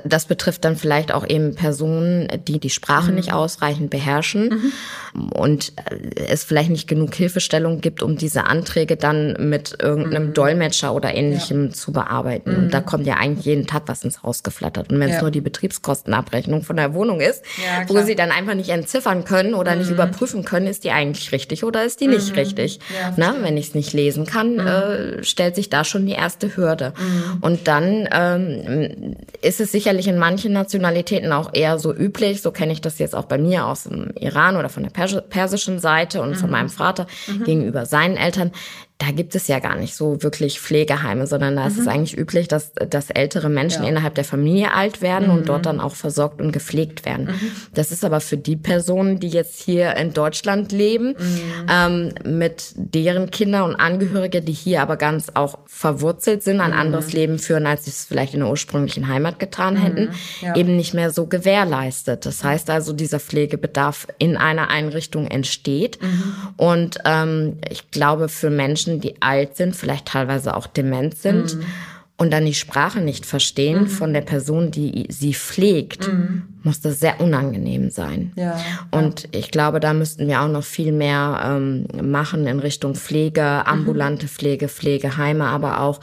das 0.04 0.26
betrifft 0.26 0.62
dann 0.66 0.76
vielleicht 0.76 1.12
auch 1.12 1.26
eben 1.26 1.54
Personen, 1.54 2.28
die 2.46 2.60
die 2.60 2.68
Sprache 2.68 3.10
mhm. 3.10 3.14
nicht 3.14 3.32
ausreichend 3.32 3.88
beherrschen 3.88 4.72
mhm. 5.14 5.28
und 5.30 5.72
es 6.16 6.44
vielleicht 6.44 6.68
nicht 6.68 6.86
genug 6.86 7.14
Hilfestellung 7.14 7.80
gibt, 7.80 8.02
um 8.02 8.18
diese 8.18 8.44
Anträge 8.44 8.96
dann 8.96 9.48
mit 9.48 9.76
irgendeinem 9.80 10.28
mhm. 10.28 10.34
Dolmetscher 10.34 10.94
oder 10.94 11.14
ähnlichem 11.14 11.68
ja. 11.68 11.72
zu 11.72 11.92
bearbeiten. 11.92 12.54
Und 12.56 12.74
da 12.74 12.80
mhm. 12.80 12.84
kommt 12.84 13.06
ja 13.06 13.14
eigentlich 13.14 13.46
jeden 13.46 13.66
Tag 13.66 13.84
was 13.86 14.04
ins 14.04 14.22
Haus 14.22 14.42
geflattert. 14.42 14.92
Und 14.92 15.00
wenn 15.00 15.08
es 15.08 15.16
ja. 15.16 15.22
nur 15.22 15.30
die 15.30 15.40
Betriebskostenabrechnung 15.40 16.62
von 16.62 16.76
der 16.76 16.92
Wohnung 16.92 17.20
ist, 17.20 17.42
ja, 17.56 17.88
wo 17.88 18.02
sie 18.02 18.16
dann 18.16 18.30
einfach 18.30 18.54
nicht 18.54 18.68
entziffern 18.68 19.24
können 19.24 19.54
oder 19.54 19.76
nicht 19.76 19.88
mhm. 19.88 19.94
überprüfen 19.94 20.44
können, 20.44 20.66
ist 20.66 20.84
die 20.84 20.90
eigentlich 20.90 21.32
richtig 21.32 21.64
oder 21.64 21.84
ist 21.84 22.02
die 22.02 22.06
nicht 22.06 22.33
mhm. 22.34 22.38
richtig. 22.38 22.78
Ja, 23.00 23.14
Na, 23.16 23.34
wenn 23.40 23.56
ich 23.56 23.68
es 23.68 23.74
nicht 23.74 23.92
lesen 23.92 24.26
kann, 24.26 24.54
mhm. 24.54 24.66
äh, 24.66 25.24
stellt 25.24 25.54
sich 25.54 25.70
da 25.70 25.84
schon 25.84 26.06
die 26.06 26.12
erste 26.12 26.56
Hürde. 26.56 26.92
Mhm. 26.98 27.38
Und 27.40 27.68
dann 27.68 28.08
ähm, 28.12 29.16
ist 29.42 29.60
es 29.60 29.72
sicherlich 29.72 30.08
in 30.08 30.18
manchen 30.18 30.52
Nationalitäten 30.52 31.32
auch 31.32 31.50
eher 31.52 31.78
so 31.78 31.94
üblich, 31.94 32.42
so 32.42 32.50
kenne 32.50 32.72
ich 32.72 32.80
das 32.80 32.98
jetzt 32.98 33.14
auch 33.14 33.24
bei 33.24 33.38
mir 33.38 33.66
aus 33.66 33.84
dem 33.84 34.10
Iran 34.18 34.56
oder 34.56 34.68
von 34.68 34.82
der 34.82 34.90
Pers 34.90 35.16
persischen 35.28 35.78
Seite 35.78 36.20
und 36.20 36.36
von 36.36 36.46
mhm. 36.46 36.52
meinem 36.52 36.68
Vater 36.68 37.06
mhm. 37.26 37.44
gegenüber 37.44 37.86
seinen 37.86 38.16
Eltern, 38.16 38.52
da 38.98 39.10
gibt 39.10 39.34
es 39.34 39.48
ja 39.48 39.58
gar 39.58 39.76
nicht 39.76 39.96
so 39.96 40.22
wirklich 40.22 40.60
Pflegeheime, 40.60 41.26
sondern 41.26 41.56
da 41.56 41.62
mhm. 41.62 41.68
ist 41.68 41.78
es 41.78 41.84
mhm. 41.84 41.90
eigentlich 41.90 42.16
üblich, 42.16 42.46
dass, 42.46 42.72
dass 42.74 43.10
ältere 43.10 43.48
Menschen 43.48 43.82
ja. 43.82 43.88
innerhalb 43.88 44.14
der 44.14 44.24
Familie 44.24 44.72
alt 44.72 45.02
werden 45.02 45.28
mhm. 45.28 45.34
und 45.34 45.48
dort 45.48 45.66
dann 45.66 45.80
auch 45.80 45.96
versorgt 45.96 46.40
und 46.40 46.52
gepflegt 46.52 47.04
werden. 47.04 47.26
Mhm. 47.26 47.50
Das 47.74 47.90
ist 47.90 48.04
aber 48.04 48.20
für 48.20 48.36
die 48.36 48.54
Personen, 48.56 49.18
die 49.18 49.28
jetzt 49.28 49.60
hier 49.60 49.96
in 49.96 50.12
Deutschland 50.12 50.70
leben, 50.70 51.16
mhm. 51.18 51.66
ähm, 51.68 52.14
mit 52.24 52.72
deren 52.76 53.32
Kinder 53.32 53.64
und 53.64 53.74
Angehörige, 53.74 54.42
die 54.42 54.52
hier 54.52 54.80
aber 54.80 54.96
ganz 54.96 55.32
auch 55.34 55.58
verwurzelt 55.66 56.44
sind, 56.44 56.60
ein 56.60 56.70
mhm. 56.70 56.78
anderes 56.78 57.12
Leben 57.12 57.40
führen, 57.40 57.66
als 57.66 57.84
sie 57.84 57.90
es 57.90 58.04
vielleicht 58.04 58.34
in 58.34 58.40
der 58.40 58.48
ursprünglichen 58.48 59.08
Heimat 59.08 59.40
getan 59.40 59.74
hätten, 59.76 60.10
ja. 60.40 60.54
eben 60.54 60.76
nicht 60.76 60.94
mehr 60.94 61.10
so 61.10 61.26
gewährleistet. 61.26 62.26
Das 62.26 62.44
heißt 62.44 62.70
also, 62.70 62.92
dieser 62.92 63.18
Pflegebedarf 63.18 64.06
in 64.18 64.36
einer 64.36 64.70
Einrichtung 64.70 65.26
entsteht. 65.26 65.98
Und 66.56 66.98
ähm, 67.04 67.58
ich 67.68 67.90
glaube, 67.90 68.28
für 68.28 68.50
Menschen, 68.50 68.83
Menschen, 68.84 69.00
die 69.00 69.20
alt 69.20 69.56
sind, 69.56 69.74
vielleicht 69.74 70.06
teilweise 70.06 70.56
auch 70.56 70.66
dement 70.66 71.16
sind 71.16 71.56
mhm. 71.56 71.64
und 72.16 72.32
dann 72.32 72.44
die 72.44 72.54
Sprache 72.54 73.00
nicht 73.00 73.26
verstehen 73.26 73.82
mhm. 73.82 73.86
von 73.88 74.12
der 74.12 74.20
Person, 74.20 74.70
die 74.70 75.06
sie 75.08 75.34
pflegt, 75.34 76.08
mhm. 76.08 76.42
muss 76.62 76.80
das 76.80 77.00
sehr 77.00 77.20
unangenehm 77.20 77.90
sein. 77.90 78.32
Ja, 78.36 78.58
und 78.90 79.28
ich 79.32 79.50
glaube, 79.50 79.80
da 79.80 79.92
müssten 79.92 80.28
wir 80.28 80.42
auch 80.42 80.48
noch 80.48 80.64
viel 80.64 80.92
mehr 80.92 81.40
ähm, 81.44 81.86
machen 82.02 82.46
in 82.46 82.60
Richtung 82.60 82.94
Pflege, 82.94 83.66
ambulante 83.66 84.28
Pflege, 84.28 84.68
Pflegeheime, 84.68 85.46
aber 85.46 85.80
auch 85.80 86.00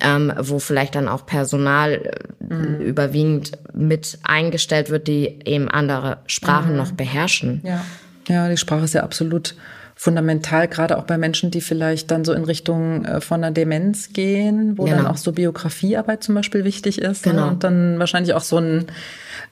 ähm, 0.00 0.32
wo 0.36 0.58
vielleicht 0.58 0.96
dann 0.96 1.06
auch 1.06 1.26
Personal 1.26 1.92
äh, 1.92 2.54
mhm. 2.54 2.80
überwiegend 2.80 3.52
mit 3.72 4.18
eingestellt 4.24 4.90
wird, 4.90 5.06
die 5.06 5.38
eben 5.44 5.68
andere 5.68 6.18
Sprachen 6.26 6.72
mhm. 6.72 6.78
noch 6.78 6.90
beherrschen. 6.92 7.60
Ja. 7.62 7.84
ja, 8.26 8.48
die 8.48 8.56
Sprache 8.56 8.84
ist 8.84 8.94
ja 8.94 9.04
absolut 9.04 9.54
fundamental, 10.02 10.66
gerade 10.66 10.98
auch 10.98 11.04
bei 11.04 11.16
Menschen, 11.16 11.52
die 11.52 11.60
vielleicht 11.60 12.10
dann 12.10 12.24
so 12.24 12.32
in 12.32 12.42
Richtung 12.42 13.04
äh, 13.04 13.20
von 13.20 13.44
einer 13.44 13.52
Demenz 13.52 14.12
gehen, 14.12 14.76
wo 14.76 14.82
genau. 14.82 14.96
dann 14.96 15.06
auch 15.06 15.16
so 15.16 15.30
Biografiearbeit 15.30 16.24
zum 16.24 16.34
Beispiel 16.34 16.64
wichtig 16.64 17.00
ist. 17.00 17.24
Ne? 17.24 17.34
Genau. 17.34 17.46
Und 17.46 17.62
dann 17.62 18.00
wahrscheinlich 18.00 18.34
auch 18.34 18.40
so 18.42 18.58
ein, 18.58 18.86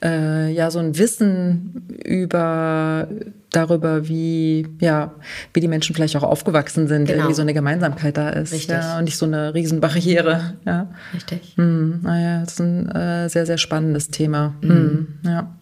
äh, 0.02 0.50
ja, 0.50 0.72
so 0.72 0.80
ein 0.80 0.98
Wissen 0.98 1.86
über 2.04 3.06
darüber, 3.50 4.08
wie, 4.08 4.66
ja, 4.80 5.12
wie 5.54 5.60
die 5.60 5.68
Menschen 5.68 5.94
vielleicht 5.94 6.16
auch 6.16 6.24
aufgewachsen 6.24 6.88
sind, 6.88 7.04
genau. 7.04 7.18
irgendwie 7.18 7.34
so 7.34 7.42
eine 7.42 7.54
Gemeinsamkeit 7.54 8.16
da 8.16 8.30
ist. 8.30 8.52
Richtig. 8.52 8.76
Ja, 8.76 8.98
und 8.98 9.04
nicht 9.04 9.18
so 9.18 9.26
eine 9.26 9.54
Riesenbarriere. 9.54 10.54
Ja. 10.66 10.88
Richtig. 11.14 11.52
Hm, 11.58 12.00
naja, 12.02 12.40
das 12.40 12.54
ist 12.54 12.60
ein 12.60 12.88
äh, 12.88 13.28
sehr, 13.28 13.46
sehr 13.46 13.58
spannendes 13.58 14.08
Thema. 14.08 14.54
Mhm. 14.62 14.68
Hm, 14.68 15.06
ja. 15.22 15.54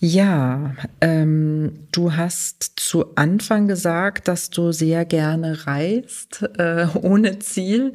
Ja, 0.00 0.74
ähm, 1.00 1.72
du 1.90 2.14
hast 2.14 2.74
zu 2.76 3.16
Anfang 3.16 3.66
gesagt, 3.66 4.28
dass 4.28 4.48
du 4.48 4.70
sehr 4.70 5.04
gerne 5.04 5.66
reist, 5.66 6.48
äh, 6.56 6.86
ohne 7.02 7.40
Ziel. 7.40 7.94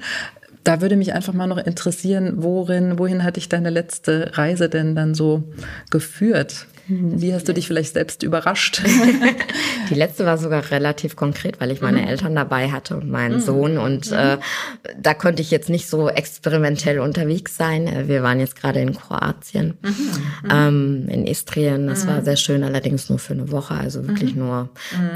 Da 0.66 0.82
würde 0.82 0.98
mich 0.98 1.14
einfach 1.14 1.34
mal 1.34 1.48
noch 1.48 1.58
interessieren, 1.58 2.44
worin, 2.44 3.00
wohin 3.00 3.24
hat 3.24 3.38
dich 3.38 3.48
deine 3.48 3.70
letzte 3.70 4.32
Reise 4.38 4.68
denn 4.68 4.96
dann 4.96 5.16
so 5.16 5.44
geführt? 5.92 6.68
Wie 6.88 7.34
hast 7.34 7.48
du 7.48 7.54
dich 7.54 7.68
vielleicht 7.68 7.94
selbst 7.94 8.24
überrascht? 8.24 8.82
Die 9.90 9.94
letzte 9.94 10.26
war 10.26 10.38
sogar 10.38 10.70
relativ 10.72 11.16
konkret, 11.16 11.62
weil 11.62 11.72
ich 11.72 11.82
meine 11.82 12.02
mhm. 12.02 12.08
Eltern 12.08 12.36
dabei 12.36 12.72
hatte 12.72 12.98
und 12.98 13.10
meinen 13.10 13.36
mhm. 13.36 13.42
Sohn. 13.42 13.78
Und 13.78 14.12
mhm. 14.12 14.18
äh, 14.18 14.38
da 15.00 15.14
konnte 15.14 15.42
ich 15.42 15.50
jetzt 15.50 15.70
nicht 15.70 15.88
so 15.88 16.10
experimentell 16.10 17.00
unterwegs 17.00 17.56
sein. 17.56 17.88
Äh, 17.88 18.08
wir 18.10 18.22
waren 18.22 18.40
jetzt 18.40 18.58
gerade 18.58 18.82
in 18.82 18.94
Kroatien, 18.94 19.78
mhm. 19.82 19.90
Mhm. 19.90 20.50
ähm, 20.52 21.08
in 21.10 21.26
Istrien. 21.26 21.88
Das 21.88 22.06
war 22.06 22.22
sehr 22.22 22.36
schön, 22.36 22.64
allerdings 22.64 23.10
nur 23.10 23.20
für 23.20 23.34
eine 23.34 23.52
Woche, 23.52 23.76
also 23.76 24.06
wirklich 24.06 24.36
nur 24.36 24.70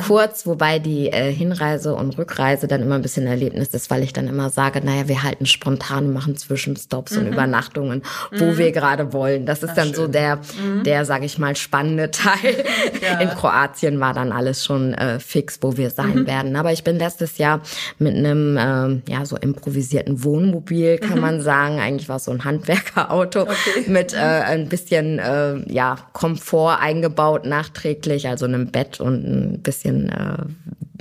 kurz. 0.05 0.45
Wobei 0.45 0.79
die 0.79 1.07
äh, 1.07 1.33
Hinreise 1.33 1.95
und 1.95 2.17
Rückreise 2.17 2.67
dann 2.67 2.81
immer 2.81 2.95
ein 2.95 3.01
bisschen 3.01 3.27
Erlebnis 3.27 3.69
ist, 3.69 3.89
weil 3.89 4.03
ich 4.03 4.13
dann 4.13 4.27
immer 4.27 4.49
sage, 4.49 4.79
naja, 4.83 5.07
wir 5.09 5.23
halten 5.23 5.45
spontan, 5.45 6.13
machen 6.13 6.37
Zwischenstops 6.37 7.17
und 7.17 7.27
Übernachtungen, 7.27 8.03
wo 8.31 8.57
wir 8.57 8.71
gerade 8.71 9.11
wollen. 9.11 9.45
Das 9.45 9.63
ist 9.63 9.71
Ach, 9.71 9.75
dann 9.75 9.87
schön. 9.87 9.95
so 9.95 10.07
der, 10.07 10.39
der, 10.85 11.03
sage 11.03 11.25
ich 11.25 11.37
mal, 11.37 11.56
spannende 11.57 12.11
Teil. 12.11 12.63
Ja. 13.01 13.19
In 13.19 13.29
Kroatien 13.29 13.99
war 13.99 14.13
dann 14.13 14.31
alles 14.31 14.65
schon 14.65 14.93
äh, 14.93 15.19
fix, 15.19 15.59
wo 15.61 15.77
wir 15.77 15.89
sein 15.89 16.21
mhm. 16.21 16.27
werden. 16.27 16.55
Aber 16.55 16.71
ich 16.71 16.83
bin 16.83 16.97
letztes 16.97 17.37
Jahr 17.37 17.61
mit 17.99 18.15
einem 18.15 18.57
äh, 18.57 19.11
ja 19.11 19.25
so 19.25 19.35
improvisierten 19.37 20.23
Wohnmobil, 20.23 20.97
kann 20.97 21.15
mhm. 21.15 21.21
man 21.21 21.41
sagen. 21.41 21.79
Eigentlich 21.79 22.09
war 22.09 22.17
es 22.17 22.25
so 22.25 22.31
ein 22.31 22.43
Handwerkerauto 22.43 23.41
okay. 23.43 23.85
mit 23.87 24.13
äh, 24.13 24.17
ein 24.17 24.69
bisschen 24.69 25.19
äh, 25.19 25.57
ja 25.71 25.97
Komfort 26.13 26.79
eingebaut 26.79 27.45
nachträglich, 27.45 28.27
also 28.27 28.45
einem 28.45 28.67
Bett 28.67 28.99
und 28.99 29.25
ein 29.25 29.61
bisschen 29.61 30.09
äh, 30.09 30.45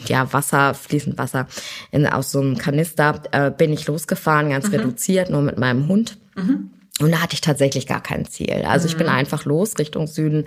ja, 0.07 0.33
Wasser, 0.33 0.75
fließend 0.75 1.19
Wasser 1.19 1.47
in, 1.91 2.07
aus 2.07 2.31
so 2.33 2.41
einem 2.41 2.59
Kanister, 2.59 3.23
äh, 3.33 3.51
bin 3.51 3.73
ich 3.73 3.87
losgefahren, 3.87 4.51
ganz 4.51 4.69
mhm. 4.69 4.75
reduziert, 4.75 5.31
nur 5.31 5.43
mit 5.43 5.59
meinem 5.59 5.89
Hund. 5.89 6.19
Mhm. 6.37 6.71
Und 6.99 7.13
da 7.13 7.21
hatte 7.21 7.35
ich 7.35 7.43
tatsächlich 7.43 7.87
gar 7.87 8.03
kein 8.03 8.25
Ziel. 8.25 8.65
Also 8.67 8.87
ich 8.89 8.97
bin 8.97 9.07
mhm. 9.07 9.13
einfach 9.13 9.45
los 9.45 9.79
Richtung 9.79 10.07
Süden 10.07 10.47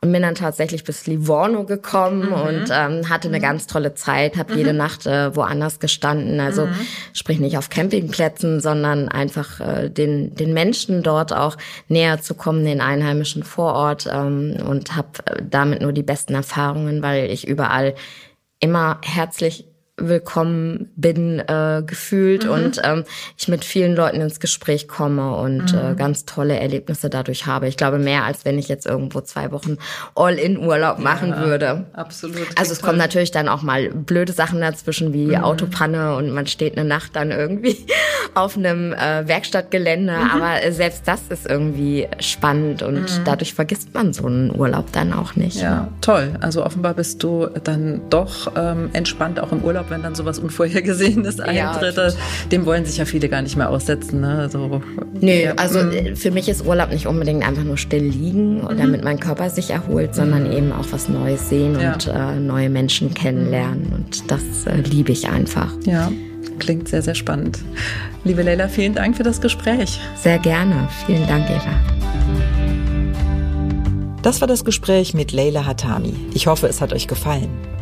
und 0.00 0.10
bin 0.10 0.22
dann 0.22 0.34
tatsächlich 0.34 0.82
bis 0.82 1.06
Livorno 1.06 1.64
gekommen 1.64 2.30
mhm. 2.30 2.32
und 2.32 2.64
ähm, 2.72 3.08
hatte 3.08 3.28
eine 3.28 3.38
mhm. 3.38 3.42
ganz 3.42 3.68
tolle 3.68 3.94
Zeit, 3.94 4.36
habe 4.36 4.52
mhm. 4.52 4.58
jede 4.58 4.72
Nacht 4.72 5.06
äh, 5.06 5.36
woanders 5.36 5.78
gestanden. 5.78 6.40
Also 6.40 6.66
mhm. 6.66 6.74
sprich 7.12 7.38
nicht 7.38 7.58
auf 7.58 7.70
Campingplätzen, 7.70 8.60
sondern 8.60 9.08
einfach 9.08 9.60
äh, 9.60 9.88
den, 9.88 10.34
den 10.34 10.52
Menschen 10.52 11.04
dort 11.04 11.32
auch 11.32 11.56
näher 11.86 12.20
zu 12.20 12.34
kommen, 12.34 12.64
den 12.64 12.80
Einheimischen 12.80 13.44
vor 13.44 13.74
Ort 13.74 14.08
ähm, 14.10 14.56
und 14.66 14.96
habe 14.96 15.08
äh, 15.26 15.42
damit 15.48 15.80
nur 15.80 15.92
die 15.92 16.02
besten 16.02 16.34
Erfahrungen, 16.34 17.02
weil 17.02 17.30
ich 17.30 17.46
überall 17.46 17.94
immer 18.58 18.98
herzlich 19.04 19.66
willkommen 19.96 20.90
bin 20.96 21.38
äh, 21.38 21.82
gefühlt 21.86 22.44
mhm. 22.44 22.50
und 22.50 22.80
ähm, 22.82 23.04
ich 23.38 23.46
mit 23.46 23.64
vielen 23.64 23.94
Leuten 23.94 24.20
ins 24.20 24.40
Gespräch 24.40 24.88
komme 24.88 25.36
und 25.36 25.72
äh, 25.72 25.76
mhm. 25.76 25.92
äh, 25.92 25.94
ganz 25.94 26.24
tolle 26.24 26.58
Erlebnisse 26.58 27.08
dadurch 27.10 27.46
habe. 27.46 27.68
Ich 27.68 27.76
glaube 27.76 27.98
mehr, 27.98 28.24
als 28.24 28.44
wenn 28.44 28.58
ich 28.58 28.66
jetzt 28.66 28.86
irgendwo 28.86 29.20
zwei 29.20 29.52
Wochen 29.52 29.78
All-in-Urlaub 30.16 30.98
machen 30.98 31.30
ja, 31.30 31.44
würde. 31.44 31.86
Absolut. 31.92 32.48
Also 32.56 32.72
es 32.72 32.78
toll. 32.78 32.88
kommen 32.88 32.98
natürlich 32.98 33.30
dann 33.30 33.48
auch 33.48 33.62
mal 33.62 33.88
blöde 33.90 34.32
Sachen 34.32 34.60
dazwischen 34.60 35.12
wie 35.12 35.26
mhm. 35.26 35.44
Autopanne 35.44 36.16
und 36.16 36.30
man 36.30 36.48
steht 36.48 36.76
eine 36.76 36.86
Nacht 36.86 37.14
dann 37.14 37.30
irgendwie 37.30 37.86
auf 38.34 38.56
einem 38.56 38.92
äh, 38.94 39.28
Werkstattgelände. 39.28 40.12
Mhm. 40.12 40.30
Aber 40.30 40.72
selbst 40.72 41.06
das 41.06 41.22
ist 41.28 41.46
irgendwie 41.46 42.08
spannend 42.18 42.82
und 42.82 43.02
mhm. 43.02 43.24
dadurch 43.24 43.54
vergisst 43.54 43.94
man 43.94 44.12
so 44.12 44.26
einen 44.26 44.58
Urlaub 44.58 44.90
dann 44.90 45.12
auch 45.12 45.36
nicht. 45.36 45.60
Ja, 45.60 45.86
toll. 46.00 46.34
Also 46.40 46.66
offenbar 46.66 46.94
bist 46.94 47.22
du 47.22 47.46
dann 47.62 48.00
doch 48.10 48.50
ähm, 48.56 48.90
entspannt 48.92 49.38
auch 49.38 49.52
im 49.52 49.62
Urlaub 49.62 49.83
Urlaub, 49.84 49.90
wenn 49.90 50.02
dann 50.02 50.14
sowas 50.14 50.38
Unvorhergesehenes 50.38 51.40
eintritt. 51.40 51.96
Ja, 51.96 52.08
dem 52.50 52.66
wollen 52.66 52.84
sich 52.84 52.98
ja 52.98 53.04
viele 53.04 53.28
gar 53.28 53.42
nicht 53.42 53.56
mehr 53.56 53.70
aussetzen. 53.70 54.20
Ne? 54.20 54.38
Also, 54.38 54.80
Nö, 55.20 55.30
ja. 55.30 55.54
also 55.56 55.82
mhm. 55.82 56.16
für 56.16 56.30
mich 56.30 56.48
ist 56.48 56.66
Urlaub 56.66 56.90
nicht 56.90 57.06
unbedingt 57.06 57.46
einfach 57.46 57.64
nur 57.64 57.76
still 57.76 58.04
liegen, 58.04 58.62
mhm. 58.62 58.78
damit 58.78 59.04
mein 59.04 59.20
Körper 59.20 59.50
sich 59.50 59.70
erholt, 59.70 60.14
sondern 60.14 60.48
mhm. 60.48 60.56
eben 60.56 60.72
auch 60.72 60.86
was 60.90 61.08
Neues 61.08 61.48
sehen 61.48 61.78
ja. 61.80 61.94
und 61.94 62.06
äh, 62.06 62.40
neue 62.40 62.70
Menschen 62.70 63.14
kennenlernen. 63.14 63.92
Und 63.94 64.30
das 64.30 64.66
äh, 64.66 64.76
liebe 64.76 65.12
ich 65.12 65.28
einfach. 65.28 65.72
Ja. 65.84 66.10
Klingt 66.58 66.88
sehr, 66.88 67.02
sehr 67.02 67.14
spannend. 67.14 67.58
Liebe 68.22 68.42
Leila, 68.42 68.68
vielen 68.68 68.94
Dank 68.94 69.16
für 69.16 69.24
das 69.24 69.40
Gespräch. 69.40 70.00
Sehr 70.14 70.38
gerne. 70.38 70.88
Vielen 71.06 71.26
Dank, 71.26 71.50
Eva. 71.50 71.80
Das 74.22 74.40
war 74.40 74.48
das 74.48 74.64
Gespräch 74.64 75.14
mit 75.14 75.32
Leila 75.32 75.66
Hatami. 75.66 76.14
Ich 76.32 76.46
hoffe, 76.46 76.68
es 76.68 76.80
hat 76.80 76.92
euch 76.92 77.08
gefallen. 77.08 77.73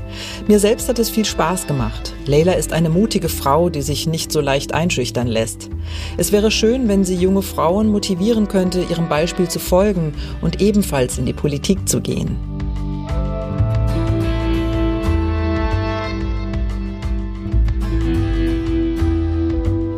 Mir 0.48 0.58
selbst 0.58 0.88
hat 0.88 0.98
es 0.98 1.10
viel 1.10 1.24
Spaß 1.24 1.66
gemacht. 1.66 2.14
Leila 2.26 2.52
ist 2.52 2.72
eine 2.72 2.88
mutige 2.88 3.28
Frau, 3.28 3.70
die 3.70 3.82
sich 3.82 4.06
nicht 4.06 4.32
so 4.32 4.40
leicht 4.40 4.74
einschüchtern 4.74 5.26
lässt. 5.26 5.68
Es 6.16 6.32
wäre 6.32 6.50
schön, 6.50 6.88
wenn 6.88 7.04
sie 7.04 7.16
junge 7.16 7.42
Frauen 7.42 7.88
motivieren 7.88 8.48
könnte, 8.48 8.82
ihrem 8.88 9.08
Beispiel 9.08 9.48
zu 9.48 9.58
folgen 9.58 10.14
und 10.40 10.60
ebenfalls 10.60 11.18
in 11.18 11.26
die 11.26 11.32
Politik 11.32 11.88
zu 11.88 12.00
gehen. 12.00 12.36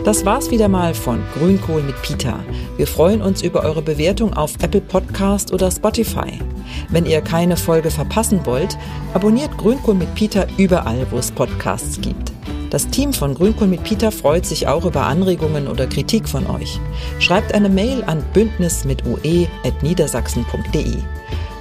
Das 0.04 0.26
war's 0.26 0.50
wieder 0.50 0.68
mal 0.68 0.92
von 0.92 1.22
Grünkohl 1.32 1.82
mit 1.82 2.00
Peter. 2.02 2.38
Wir 2.76 2.86
freuen 2.86 3.22
uns 3.22 3.40
über 3.40 3.62
eure 3.62 3.80
Bewertung 3.80 4.34
auf 4.34 4.52
Apple 4.60 4.82
Podcast 4.82 5.50
oder 5.50 5.70
Spotify. 5.70 6.40
Wenn 6.89 7.07
ihr 7.07 7.20
keine 7.20 7.57
Folge 7.57 7.91
verpassen 7.91 8.45
wollt, 8.45 8.77
abonniert 9.14 9.57
Grünkohl 9.59 9.95
mit 9.95 10.14
Peter 10.14 10.47
überall, 10.57 11.07
wo 11.11 11.18
es 11.18 11.31
Podcasts 11.31 12.01
gibt. 12.01 12.33
Das 12.70 12.89
Team 12.89 13.12
von 13.12 13.35
Grünkohl 13.35 13.68
mit 13.68 13.85
Peter 13.85 14.11
freut 14.11 14.45
sich 14.47 14.66
auch 14.66 14.85
über 14.85 15.07
Anregungen 15.07 15.68
oder 15.68 15.87
Kritik 15.87 16.29
von 16.29 16.47
euch. 16.49 16.81
Schreibt 17.20 17.55
eine 17.55 17.68
Mail 17.68 18.03
an 18.05 18.25
bündnis 18.33 18.85
mit 18.85 19.05
ue.niedersachsen.de. 19.07 20.97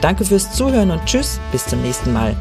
Danke 0.02 0.26
fürs 0.26 0.52
Zuhören 0.54 0.92
und 0.92 1.06
tschüss, 1.06 1.40
bis 1.52 1.66
zum 1.66 1.82
nächsten 1.82 2.14
Mal. 2.14 2.36